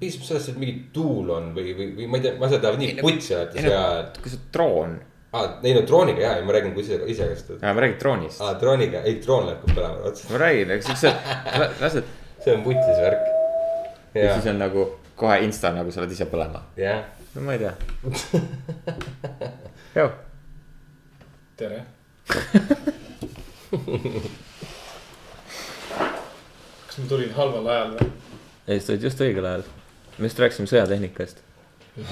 Piisab 0.00 0.22
sellest, 0.26 0.48
et 0.52 0.58
mingi 0.60 0.74
tuul 0.94 1.30
on 1.34 1.44
või, 1.56 1.72
või, 1.76 1.86
või 1.98 2.06
ma 2.10 2.18
ei 2.18 2.22
tea, 2.26 2.32
asjad 2.36 2.66
lähevad 2.66 2.82
nii 2.82 2.92
putsi 3.00 3.36
vaata 3.36 3.58
ei 3.58 3.66
seal. 3.66 4.10
kui 4.22 4.32
see 4.32 4.42
droon, 4.54 4.90
aa, 5.32 5.44
ei 5.62 5.74
no 5.76 5.82
drooniga 5.88 6.20
jaa, 6.24 6.34
ma 6.46 6.50
räägin, 6.56 6.72
kui 6.76 6.82
ise, 6.84 6.94
ise 7.10 7.24
kasutad. 7.32 7.58
ma 7.64 7.84
räägin 7.84 7.98
droonist, 8.02 8.38
aa, 8.44 8.52
drooniga, 8.60 8.98
ei 9.08 9.14
droon 9.24 9.42
läheb 9.48 9.60
ka 9.64 9.76
põlema 9.76 9.96
otsa, 10.10 10.22
ma 10.32 10.42
räägin, 10.44 10.68
eks 10.76 10.90
siuksed, 10.90 11.14
lased 11.82 12.06
see 12.44 12.52
on 12.56 12.60
putsis 12.66 12.98
värk. 13.04 13.24
ja 14.16 14.34
siis, 14.34 14.50
on 14.52 14.58
nagu 14.60 14.80
kohe 15.20 15.36
insta 15.44 15.66
nagu 15.76 15.88
sa 15.92 16.04
oled 16.04 16.12
ise 16.16 16.26
põlema, 16.30 16.60
jah, 16.80 16.98
no 17.34 17.38
ma 17.46 17.50
ei 17.56 17.60
tea. 17.64 17.74
joo, 20.00 20.10
tere. 21.60 21.78
kas 26.90 26.98
ma 26.98 27.08
tulin 27.08 27.30
halval 27.36 27.66
ajal 27.70 27.92
või? 27.98 28.06
ei, 28.70 28.80
sa 28.80 28.94
olid 28.94 29.04
just 29.08 29.20
õigel 29.24 29.46
ajal. 29.46 29.66
me 30.18 30.28
just 30.28 30.38
rääkisime 30.38 30.70
sõjatehnikast. 30.70 31.42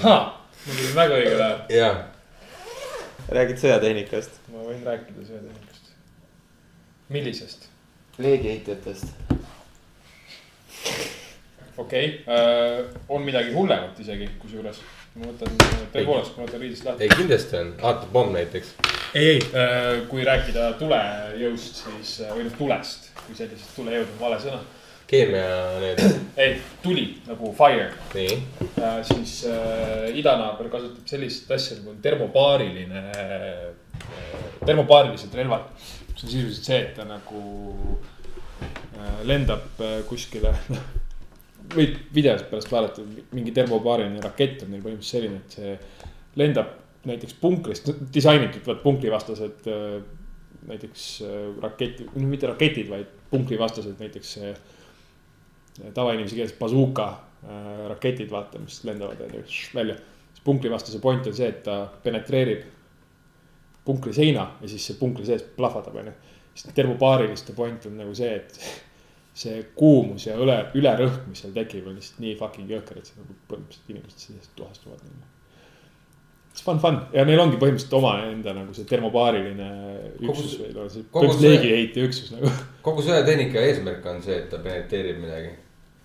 ma 0.03 0.15
tulin 0.65 0.95
väga 0.95 1.19
õigel 1.21 1.43
ajal. 1.45 1.59
ja, 1.71 1.89
räägid 3.31 3.61
sõjatehnikast? 3.61 4.39
ma 4.51 4.63
võin 4.67 4.83
rääkida 4.83 5.27
söötehnikust. 5.29 5.91
millisest? 7.15 7.69
leegiheitjatest. 8.19 9.05
okei 11.77 12.07
okay., 12.25 12.87
on 13.07 13.23
midagi 13.23 13.53
hullemat 13.55 13.99
isegi, 14.03 14.27
kusjuures. 14.41 14.81
ma 15.15 15.29
võtan, 15.31 15.55
tõepoolest, 15.93 16.35
ma 16.35 16.43
võtan 16.43 16.65
riidest 16.65 16.89
lahti. 16.89 17.07
ei 17.07 17.13
kindlasti 17.21 17.59
on, 17.61 17.71
aatopomm 17.79 18.35
näiteks. 18.35 18.73
ei, 19.13 19.37
ei, 19.37 20.03
kui 20.11 20.27
rääkida 20.27 20.73
tulejõust, 20.81 21.85
siis, 21.85 22.17
või 22.33 22.49
noh, 22.49 22.59
tulest, 22.59 23.09
kui 23.23 23.39
sellisest 23.39 23.79
tulejõud 23.79 24.11
on 24.17 24.21
vale 24.25 24.41
sõna. 24.43 24.59
Keemia 25.09 25.79
need, 25.81 26.01
ei, 26.37 26.57
tuli 26.83 27.05
nagu 27.25 27.49
fire, 27.57 27.87
nii, 28.13 28.35
siis 29.09 29.39
äh, 29.49 30.09
idanaaber 30.19 30.69
kasutab 30.69 31.09
sellist 31.09 31.49
asja 31.51 31.79
nagu 31.79 31.95
termobaariline 32.03 33.03
äh,, 33.17 33.65
termobaarilised 34.65 35.33
relvad. 35.35 35.71
see 36.19 36.27
on 36.27 36.31
sisuliselt 36.33 36.67
see, 36.67 36.79
et 36.83 36.95
ta 36.97 37.05
nagu 37.07 37.41
äh, 38.61 39.21
lendab 39.25 39.81
äh, 39.81 40.01
kuskile, 40.09 40.53
võid 41.77 41.97
videost 42.13 42.49
pärast 42.51 42.71
vaadata, 42.73 43.05
mingi 43.31 43.55
termobaariline 43.55 44.21
rakett 44.25 44.65
on 44.65 44.73
neil 44.73 44.83
põhimõtteliselt 44.83 45.15
selline, 45.15 45.41
et 45.41 45.57
see 45.57 46.39
lendab 46.39 46.75
näiteks 47.07 47.37
punkrist, 47.39 47.89
disainitud 48.13 48.65
vaat 48.67 48.83
punkrivastased 48.83 49.69
äh, 49.71 50.01
näiteks 50.67 51.05
äh, 51.25 51.37
raketi, 51.63 52.09
mitte 52.19 52.49
raketid, 52.51 52.89
vaid 52.91 53.07
punkrivastased 53.31 54.01
näiteks 54.01 54.37
äh, 54.43 54.59
tavainimese 55.93 56.35
keeles 56.35 56.55
bazooka 56.59 57.07
äh, 57.09 57.87
raketid, 57.89 58.31
vaata, 58.31 58.59
mis 58.63 58.83
lendavad 58.83 59.19
välja. 59.19 59.43
siis 59.45 60.43
punkrivastase 60.43 60.99
point 60.99 61.27
on 61.27 61.33
see, 61.35 61.47
et 61.47 61.63
ta 61.63 61.81
penetreerib 62.03 62.67
punkri 63.85 64.13
seina 64.13 64.51
ja 64.61 64.69
siis 64.69 64.85
see 64.87 64.99
punkri 64.99 65.25
sees 65.25 65.43
plahvatab 65.57 65.95
onju. 66.01 66.13
siis 66.53 66.75
termopaariliste 66.75 67.53
point 67.53 67.85
on 67.85 67.97
nagu 67.97 68.15
see, 68.15 68.35
et 68.35 68.59
see 69.43 69.63
kuumus 69.75 70.27
ja 70.27 70.37
üle, 70.41 70.57
ülerõhk, 70.75 71.27
mis 71.31 71.43
seal 71.43 71.55
tekib, 71.55 71.87
on 71.87 71.99
lihtsalt 71.99 72.23
nii 72.23 72.37
fucking 72.39 72.71
jõhker, 72.75 72.99
et 72.99 73.09
see 73.11 73.21
nagu 73.21 73.35
põhimõtteliselt 73.51 73.93
inimesed 73.95 74.25
seest 74.27 74.55
tuhastuvad. 74.59 75.05
It's 76.49 76.63
fun, 76.65 76.79
fun 76.81 76.97
ja 77.13 77.23
neil 77.27 77.39
ongi 77.39 77.59
põhimõtteliselt 77.61 77.93
omaenda 77.99 78.53
nagu 78.57 78.73
see 78.75 78.87
termopaariline 78.89 79.69
üksus 80.25 80.57
või 80.59 80.73
no 80.75 80.87
see 80.91 81.43
leegiheite 81.45 82.05
üksus 82.07 82.31
nagu. 82.33 82.51
kogu 82.85 83.05
sõjatehnika 83.05 83.61
eesmärk 83.69 84.05
on 84.11 84.21
see, 84.25 84.37
et 84.41 84.49
ta 84.51 84.59
penetreerib 84.63 85.21
midagi. 85.21 85.51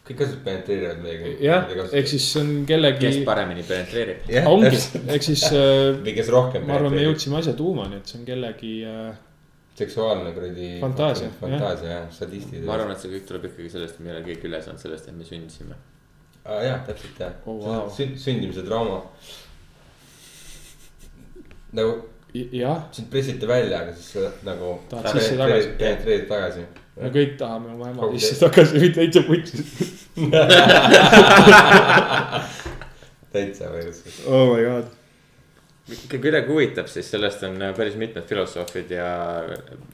kõik 0.04 0.20
asjad 0.26 0.40
penetreerivad 0.44 1.00
midagi. 1.00 1.35
jah, 1.46 1.70
ehk 1.96 2.11
siis 2.12 2.26
see 2.35 2.42
on 2.44 2.50
kellegi 2.68 3.07
kes, 3.07 3.20
paremini 3.26 3.64
penetreerib? 3.66 4.28
ongi, 4.52 4.83
ehk 5.16 5.26
siis 5.26 5.46
äh, 5.50 5.94
või 6.04 6.14
kes 6.20 6.28
rohkem 6.35 6.66
ma 6.68 6.76
arvan, 6.78 6.92
me. 6.94 7.07
jõudsime 7.09 7.40
asja 7.40 7.57
tuumani, 7.59 8.02
et 8.02 8.12
see 8.12 8.20
on 8.20 8.26
kellegi 8.28 8.74
äh, 8.85 9.14
seksuaalne 9.74 10.33
kuradi. 10.37 10.68
Fantaasia, 10.80 11.30
fantaasia 11.40 11.88
jah, 11.90 12.04
sadistid. 12.14 12.62
ma 12.66 12.76
arvan, 12.76 12.92
et 12.94 13.02
see 13.02 13.11
kõik 13.16 13.26
tuleb 13.30 13.48
ikkagi 13.50 13.72
sellest, 13.72 13.98
et 13.98 14.04
me 14.04 14.12
ei 14.12 14.16
ole 14.18 14.26
keegi 14.28 14.48
üle 14.50 14.61
saanud 14.62 14.83
sellest, 14.85 15.09
et 15.11 15.16
me 15.18 15.26
sündisime. 15.26 15.80
jah, 16.44 16.85
täpselt 16.87 17.18
jah 17.18 17.33
Oh, 17.46 17.59
wow. 17.64 17.88
Sünd- 17.90 18.20
sündimise 18.20 18.62
trauma. 18.66 19.00
Nagu 21.75 22.01
jah, 22.35 22.89
sind 22.93 23.11
pressiti 23.11 23.47
välja, 23.49 23.81
aga 23.81 23.93
siis 23.95 24.17
nagu. 24.47 24.79
Tahad 24.91 25.19
sisse 25.19 25.37
tagasi. 25.39 25.69
penetreerid 25.79 26.27
tagasi. 26.29 26.67
me 27.01 27.11
kõik 27.15 27.33
tahame 27.39 27.73
oma 27.75 27.91
ema 27.91 28.11
sisse 28.19 28.41
tagasi, 28.43 28.83
mitte 28.83 29.01
täitsa 29.01 29.23
putsi. 29.27 29.57
täitsa 33.35 33.71
võõras. 33.71 33.99
oh 34.27 34.55
my 34.55 34.63
god. 34.67 34.87
kuidagi 36.11 36.47
huvitab, 36.51 36.87
siis 36.91 37.11
sellest 37.11 37.43
on 37.47 37.59
päris 37.77 37.99
mitmed 38.01 38.27
filosoofid 38.27 38.95
ja 38.95 39.11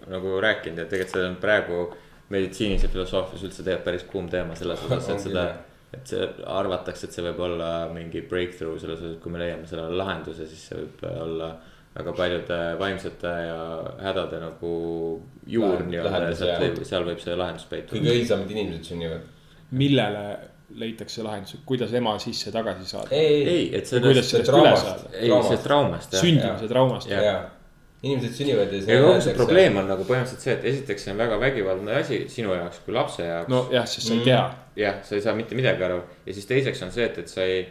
nagu 0.08 0.40
rääkinud 0.40 0.84
ja 0.84 0.86
tegelikult 0.88 1.16
see 1.16 1.26
on 1.28 1.40
praegu 1.40 1.80
meditsiinis 2.30 2.84
ja 2.86 2.92
filosoofias 2.92 3.42
üldse 3.42 3.64
tegelikult 3.64 3.88
päris 3.88 4.06
kuum 4.08 4.28
teema 4.32 4.54
selles 4.56 4.80
osas, 4.86 5.08
et 5.16 5.28
seda 5.28 5.44
et 5.90 6.06
see 6.06 6.22
arvatakse, 6.46 7.08
et 7.08 7.16
see 7.16 7.24
võib 7.26 7.40
olla 7.48 7.70
mingi 7.90 8.22
breakthrough 8.22 8.78
selles 8.78 9.00
osas, 9.02 9.16
kui 9.22 9.32
me 9.34 9.40
leiame 9.42 9.66
sellele 9.66 9.98
lahenduse, 9.98 10.46
siis 10.46 10.68
see 10.68 10.78
võib 10.78 11.02
olla 11.10 11.48
väga 11.94 12.12
paljude 12.12 12.58
vaimsete 12.78 13.32
ja 13.46 13.58
hädade 14.04 14.38
nagu 14.40 14.72
juur 15.46 15.82
nii-öelda 15.88 16.30
ja 16.46 16.58
võib, 16.62 16.82
seal 16.86 17.06
võib 17.08 17.22
see 17.22 17.36
lahendus 17.36 17.66
peituda. 17.70 17.98
kõige 17.98 18.14
õilsamad 18.14 18.52
inimesed 18.54 18.92
sünnivad. 18.92 19.24
millele 19.70 20.24
leitakse 20.78 21.24
lahendus, 21.26 21.56
kuidas 21.66 21.92
ema 21.98 22.14
sisse 22.22 22.52
tagasi 22.54 22.86
saada? 22.86 23.10
ei, 23.10 23.40
ei, 23.42 23.64
et 23.74 23.90
Ja 23.90 24.02
kuidas 24.04 24.30
sellest, 24.30 24.46
sellest 24.46 24.54
üle 24.54 24.76
saada? 24.76 25.14
ei 25.18 25.32
see 25.48 25.64
traumast 25.64 26.14
jah. 26.14 26.26
sündimise 26.26 26.70
traumast. 26.70 27.10
Jah. 27.10 27.24
jaa. 27.26 27.42
inimesed 28.02 28.38
sünnivad 28.38 28.74
ja. 28.76 28.82
ja 28.86 29.02
kogu 29.02 29.26
see 29.26 29.36
probleem 29.42 29.82
on 29.82 29.90
nagu 29.90 30.06
põhimõtteliselt 30.06 30.46
see, 30.46 30.56
et 30.60 30.66
esiteks 30.72 31.08
see 31.08 31.14
on 31.16 31.22
väga 31.24 31.40
vägivaldne 31.42 32.00
asi 32.04 32.22
sinu 32.32 32.54
jaoks 32.54 32.84
kui 32.86 32.94
lapse 32.94 33.26
jaoks 33.26 33.50
no.. 33.50 33.64
nojah, 33.66 33.90
sest 33.90 34.06
sa 34.06 34.14
ei 34.14 34.26
tea. 34.30 34.42
jah, 34.78 35.02
sa 35.08 35.18
ei 35.18 35.26
saa 35.26 35.34
mitte 35.38 35.58
midagi 35.58 35.90
aru 35.90 36.04
ja 36.26 36.38
siis 36.38 36.46
teiseks 36.54 36.86
on 36.86 36.94
see, 36.94 37.10
et, 37.10 37.18
et 37.24 37.38
sa 37.38 37.46
ei 37.50 37.64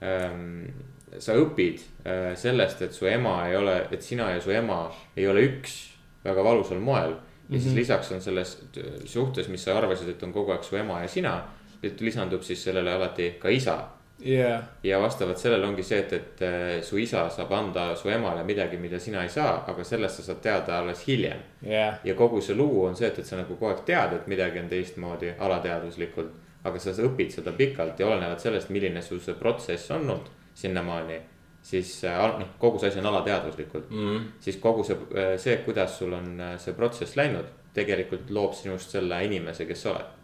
ähm,. 0.00 0.70
Sa 1.18 1.36
õpid 1.38 1.80
äh, 2.04 2.32
sellest, 2.36 2.82
et 2.82 2.96
su 2.96 3.06
ema 3.08 3.40
ei 3.48 3.56
ole, 3.56 3.80
et 3.92 4.02
sina 4.02 4.30
ja 4.34 4.40
su 4.44 4.52
ema 4.54 4.86
ei 5.16 5.28
ole 5.28 5.44
üks 5.48 5.78
väga 6.24 6.44
valusal 6.44 6.80
moel. 6.80 7.16
ja 7.48 7.60
siis 7.60 7.74
lisaks 7.74 8.10
on 8.12 8.20
selles 8.20 8.58
t- 8.72 8.82
suhtes, 9.08 9.48
mis 9.48 9.62
sa 9.64 9.78
arvasid, 9.78 10.08
et 10.12 10.22
on 10.22 10.32
kogu 10.32 10.52
aeg 10.52 10.66
su 10.66 10.76
ema 10.76 11.00
ja 11.02 11.08
sina, 11.08 11.38
et 11.82 12.00
lisandub 12.00 12.42
siis 12.44 12.60
sellele 12.64 12.92
alati 12.92 13.36
ka 13.40 13.48
isa 13.48 13.78
jah, 14.20 14.62
ja 14.82 14.98
vastavalt 15.00 15.38
sellele 15.38 15.66
ongi 15.66 15.82
see, 15.82 15.98
et, 16.02 16.12
et 16.12 16.42
äh, 16.42 16.66
su 16.82 16.98
isa 16.98 17.28
saab 17.30 17.52
anda 17.56 17.88
su 17.96 18.10
emale 18.12 18.44
midagi, 18.44 18.76
mida 18.76 18.98
sina 18.98 19.22
ei 19.22 19.32
saa, 19.32 19.62
aga 19.66 19.84
sellest 19.84 20.20
sa 20.20 20.26
saad 20.30 20.42
teada 20.42 20.78
alles 20.78 21.06
hiljem. 21.06 21.40
jah, 21.62 22.00
ja 22.04 22.14
kogu 22.18 22.40
see 22.44 22.56
lugu 22.56 22.84
on 22.84 22.96
see, 22.96 23.08
et, 23.08 23.18
et 23.18 23.26
sa 23.26 23.38
nagu 23.40 23.54
kogu 23.54 23.72
aeg 23.72 23.84
tead, 23.86 24.18
et 24.18 24.26
midagi 24.26 24.60
on 24.60 24.68
teistmoodi 24.68 25.32
alateadvuslikult. 25.38 26.44
aga 26.68 26.80
sa 26.82 26.90
õpid 26.90 27.30
seda 27.32 27.52
pikalt 27.54 28.00
ja 28.00 28.06
olenevalt 28.06 28.42
sellest, 28.42 28.68
milline 28.74 29.00
su 29.02 29.20
see 29.22 29.34
protsess 29.38 29.90
on 29.94 30.02
olnud 30.02 30.26
sinnamaani. 30.58 31.20
siis 31.68 31.90
äh, 32.06 32.18
noh, 32.38 32.52
kogu 32.58 32.78
see 32.78 32.88
asi 32.88 33.00
on 33.02 33.10
alateadvuslikult 33.10 33.90
mm.. 33.90 34.28
siis 34.40 34.56
kogu 34.62 34.84
see, 34.86 34.96
see, 35.42 35.56
kuidas 35.66 35.98
sul 35.98 36.14
on 36.16 36.30
äh, 36.40 36.54
see 36.62 36.76
protsess 36.76 37.16
läinud, 37.18 37.50
tegelikult 37.74 38.30
loob 38.30 38.54
sinust 38.56 38.94
selle 38.94 39.18
inimese, 39.26 39.66
kes 39.68 39.82
sa 39.84 39.92
oled. 39.92 40.14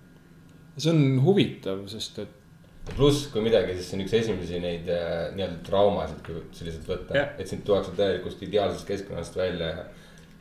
see 0.78 0.94
on 0.94 1.20
huvitav, 1.26 1.84
sest 1.90 2.22
et 2.22 2.40
pluss, 2.92 3.26
kui 3.32 3.42
midagi, 3.44 3.74
siis 3.76 3.90
see 3.90 3.98
on 3.98 4.04
üks 4.04 4.14
esimesi 4.20 4.60
neid 4.62 4.88
äh, 4.92 5.12
nii-öelda 5.36 5.60
traumasid, 5.66 6.22
kui 6.26 6.40
selliselt 6.56 6.88
võtta 6.88 7.18
Jah.. 7.18 7.34
et 7.38 7.50
sind 7.50 7.64
tuuakse 7.66 7.94
täielikult 7.98 8.42
ideaalsest 8.46 8.88
keskkonnast 8.88 9.36
välja 9.40 9.70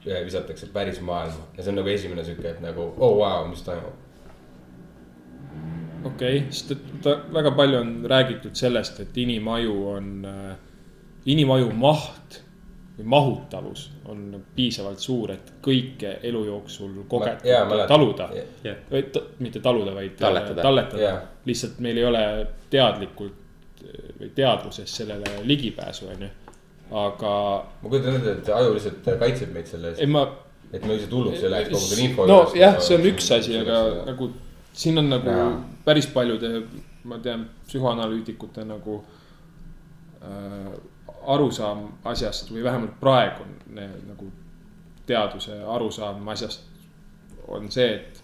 ja, 0.06 0.24
visatakse 0.26 0.68
päris 0.74 1.00
maailma 1.02 1.48
ja 1.58 1.64
see 1.64 1.72
on 1.72 1.80
nagu 1.80 1.92
esimene 1.94 2.26
sihuke, 2.28 2.50
et 2.52 2.64
nagu 2.64 2.90
oh 2.98 3.18
wow,, 3.22 3.48
mis 3.50 3.64
toimub. 3.66 4.03
Okei 6.04 6.38
okay,, 6.38 6.52
sest 6.52 6.72
et 6.76 6.88
ta 7.04 7.18
väga 7.34 7.52
palju 7.58 7.80
on 7.80 7.94
räägitud 8.10 8.56
sellest, 8.56 9.00
et 9.00 9.18
inimaju 9.18 9.76
on 9.96 10.10
äh,, 10.26 10.56
inimaju 11.26 11.72
maht 11.74 12.44
või 12.98 13.06
mahutavus 13.10 13.88
on 14.06 14.44
piisavalt 14.56 15.00
suur, 15.02 15.32
et 15.34 15.54
kõike 15.66 16.18
elu 16.30 16.44
jooksul 16.46 16.92
kogetud 17.10 17.50
mäletan. 17.70 17.88
taluda. 17.88 18.30
jah, 18.64 18.84
või 18.92 19.06
mitte 19.40 19.60
taluda, 19.60 19.96
vaid 19.96 20.16
Talletada. 20.20 20.62
talletada 20.62 21.02
Jaa.. 21.02 21.22
lihtsalt 21.46 21.80
meil 21.80 21.98
ei 21.98 22.06
ole 22.06 22.24
teadlikult 22.70 23.84
äh, 23.84 24.14
või 24.20 24.30
teadvuses 24.36 24.96
sellele 25.02 25.40
ligipääsu, 25.44 26.12
onju. 26.14 26.30
aga 26.92 27.34
ma 27.82 27.90
kujutan 27.90 28.20
ette, 28.20 28.38
et 28.38 28.56
aju 28.60 28.78
lihtsalt 28.78 29.12
kaitseb 29.20 29.54
meid 29.56 29.72
selle 29.72 29.96
ei, 29.96 29.98
eest, 29.98 30.14
ma. 30.14 30.28
et 30.72 30.86
me 30.86 30.94
lihtsalt 30.94 31.18
hulluks 31.18 31.44
ei 31.44 31.54
läheks 31.56 31.74
kogu 31.74 31.90
selle 31.90 32.10
info. 32.10 32.28
nojah, 32.30 32.78
see 32.80 33.00
on 33.00 33.10
üks 33.10 33.32
asi, 33.40 33.58
aga 33.58 33.84
nagu 34.12 34.30
siin 34.74 34.98
on 34.98 35.10
nagu 35.10 35.30
Jaa. 35.30 35.52
päris 35.86 36.08
paljude, 36.08 36.64
ma 37.04 37.20
tean, 37.20 37.50
psühhoanalüütikute 37.68 38.66
nagu 38.66 39.04
äh, 40.24 40.74
arusaam 41.28 41.88
asjast 42.04 42.52
või 42.52 42.64
vähemalt 42.64 43.00
praegune 43.00 43.88
nagu 44.08 44.32
teaduse 45.06 45.64
arusaam 45.68 46.28
asjast 46.28 46.64
on 47.48 47.72
see, 47.72 47.96
et 47.96 48.24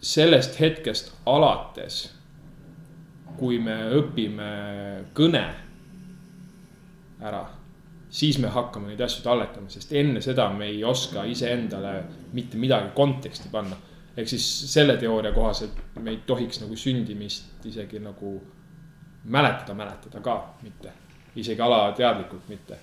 sellest 0.00 0.58
hetkest 0.60 1.12
alates, 1.28 2.02
kui 3.38 3.58
me 3.62 3.76
õpime 3.96 4.50
kõne 5.16 5.44
ära, 7.20 7.44
siis 8.10 8.40
me 8.40 8.50
hakkame 8.52 8.90
neid 8.90 9.04
asju 9.04 9.22
talletama, 9.24 9.70
sest 9.72 9.92
enne 9.96 10.22
seda 10.24 10.48
me 10.52 10.70
ei 10.72 10.82
oska 10.84 11.24
iseendale 11.28 11.94
mitte 12.32 12.58
midagi 12.60 12.92
konteksti 12.96 13.52
panna. 13.52 13.76
Ehk 14.20 14.28
siis 14.28 14.46
selle 14.72 14.96
teooria 15.00 15.32
kohaselt 15.32 15.80
me 16.00 16.14
ei 16.14 16.22
tohiks 16.26 16.60
nagu 16.60 16.76
sündimist 16.76 17.64
isegi 17.66 18.02
nagu 18.04 18.36
mäletada, 19.24 19.74
mäletada 19.76 20.20
ka 20.24 20.36
mitte, 20.62 20.92
isegi 21.36 21.62
alateadlikult 21.62 22.48
mitte 22.52 22.78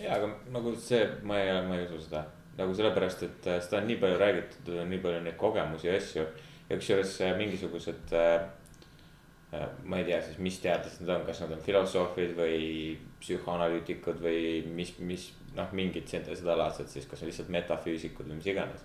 ja, 0.00 0.16
aga 0.16 0.30
nagu 0.54 0.74
see, 0.80 1.04
ma 1.26 1.38
ei, 1.40 1.52
ma 1.68 1.78
ei 1.78 1.86
usu 1.86 2.02
seda. 2.08 2.24
nagu 2.54 2.74
sellepärast, 2.74 3.22
et 3.26 3.46
äh, 3.50 3.56
seda 3.62 3.80
on 3.80 3.88
nii 3.90 3.96
palju 4.02 4.18
räägitud, 4.20 4.68
on 4.78 4.92
nii 4.92 5.00
palju 5.02 5.22
neid 5.24 5.38
kogemusi 5.38 5.88
ja 5.88 5.96
asju. 5.98 6.26
ja 6.68 6.76
kusjuures 6.78 7.14
äh, 7.26 7.32
mingisugused 7.38 8.14
äh,, 8.14 8.44
ma 9.84 9.98
ei 9.98 10.06
tea 10.08 10.20
siis, 10.22 10.38
mis 10.42 10.58
teadlased 10.62 11.02
nad 11.04 11.16
on, 11.16 11.26
kas 11.26 11.42
nad 11.42 11.54
on 11.54 11.62
filosoofid 11.62 12.36
või 12.38 12.58
psühhoanalüütikud 13.22 14.22
või 14.22 14.62
mis, 14.74 14.94
mis 14.98 15.28
noh, 15.54 15.70
mingid 15.76 16.08
seda- 16.10 16.34
sedalaadset 16.34 16.90
siis, 16.90 17.06
kas 17.10 17.22
lihtsalt 17.26 17.52
metafüüsikud 17.54 18.30
või 18.30 18.40
mis 18.40 18.50
iganes. 18.50 18.82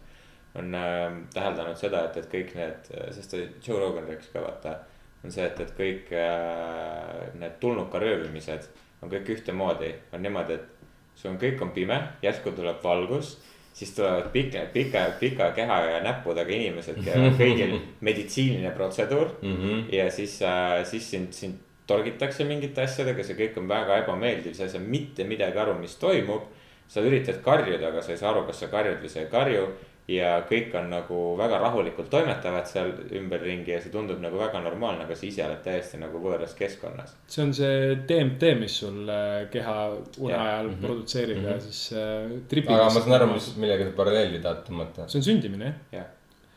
On 0.55 0.75
äh, 0.75 1.07
täheldanud 1.33 1.77
seda, 1.77 2.05
et, 2.09 2.17
et 2.17 2.31
kõik 2.31 2.55
need, 2.57 2.89
sest 3.15 3.35
Joe 3.67 3.79
Rogan 3.79 4.07
rääkis 4.09 4.31
ka 4.33 4.41
vaata, 4.43 4.79
on 5.23 5.31
see, 5.31 5.45
et, 5.45 5.59
et 5.59 5.73
kõik 5.77 6.13
äh, 6.15 7.29
need 7.39 7.59
tulnuka 7.61 8.01
röövimised 8.01 8.69
on 9.01 9.11
kõik 9.11 9.29
ühtemoodi, 9.35 9.93
on 10.13 10.23
niimoodi, 10.23 10.57
et 10.59 11.15
sul 11.19 11.33
on, 11.33 11.39
kõik 11.39 11.61
on 11.63 11.71
pime, 11.75 11.99
järsku 12.23 12.51
tuleb 12.55 12.83
valgus, 12.83 13.37
siis 13.75 13.93
tulevad 13.95 14.27
pika, 14.33 14.65
pika, 14.73 15.05
pika 15.19 15.51
keha 15.55 15.79
ja 15.85 16.03
näppudega 16.03 16.51
inimesed, 16.51 16.99
kellel 17.05 17.31
on 17.31 17.39
kõigil 17.43 17.77
meditsiiniline 18.03 18.71
protseduur 18.75 19.35
mm. 19.41 19.57
-hmm. 19.57 19.83
ja 19.95 20.09
siis 20.11 20.41
äh,, 20.41 20.83
siis 20.85 21.11
sind, 21.11 21.33
sind 21.33 21.59
torgitakse 21.87 22.45
mingite 22.45 22.83
asjadega, 22.85 23.23
see 23.25 23.37
kõik 23.37 23.57
on 23.61 23.69
väga 23.69 24.03
ebameeldiv, 24.03 24.53
sa 24.53 24.67
ei 24.67 24.73
saa 24.73 24.81
mitte 24.83 25.25
midagi 25.25 25.57
aru, 25.57 25.77
mis 25.79 25.95
toimub. 26.01 26.55
sa 26.89 27.01
üritad 27.05 27.35
karjuda, 27.45 27.87
aga 27.87 28.01
sa 28.01 28.11
ei 28.11 28.17
saa 28.17 28.31
aru, 28.31 28.47
kas 28.47 28.59
sa 28.59 28.67
karjud 28.67 28.97
või 29.01 29.09
sa 29.09 29.19
ei 29.19 29.27
karju. 29.29 29.65
Ja 30.09 30.29
kõik 30.49 30.73
on 30.79 30.89
nagu 30.89 31.17
väga 31.37 31.59
rahulikult 31.61 32.09
toimetavad 32.11 32.67
seal 32.69 32.91
ümberringi 33.19 33.73
ja 33.75 33.79
see 33.83 33.91
tundub 33.93 34.21
nagu 34.23 34.39
väga 34.41 34.61
normaalne, 34.63 35.05
aga 35.05 35.17
sa 35.17 35.27
ise 35.27 35.43
oled 35.45 35.61
täiesti 35.65 35.99
nagu 36.01 36.21
võõras 36.23 36.55
keskkonnas. 36.57 37.15
see 37.29 37.43
on 37.45 37.53
see 37.57 37.97
DMT, 38.09 38.53
mis 38.59 38.77
sul 38.81 39.09
äh, 39.13 39.43
keha 39.53 39.75
une 40.17 40.37
ajal 40.37 40.71
produtseerib 40.81 41.43
ja 41.45 41.57
siis 41.63 41.83
äh, 41.93 42.31
tripib. 42.51 42.73
aga 42.75 42.87
ma 42.89 42.95
saan 43.03 43.17
aru, 43.19 43.33
mis, 43.35 43.51
millega 43.61 43.89
sa 43.89 43.97
paralleeli 43.99 44.41
tahad 44.45 44.63
tõmmata. 44.69 45.09
see 45.11 45.21
on 45.21 45.27
sündimine 45.29 45.73
jah 45.93 46.09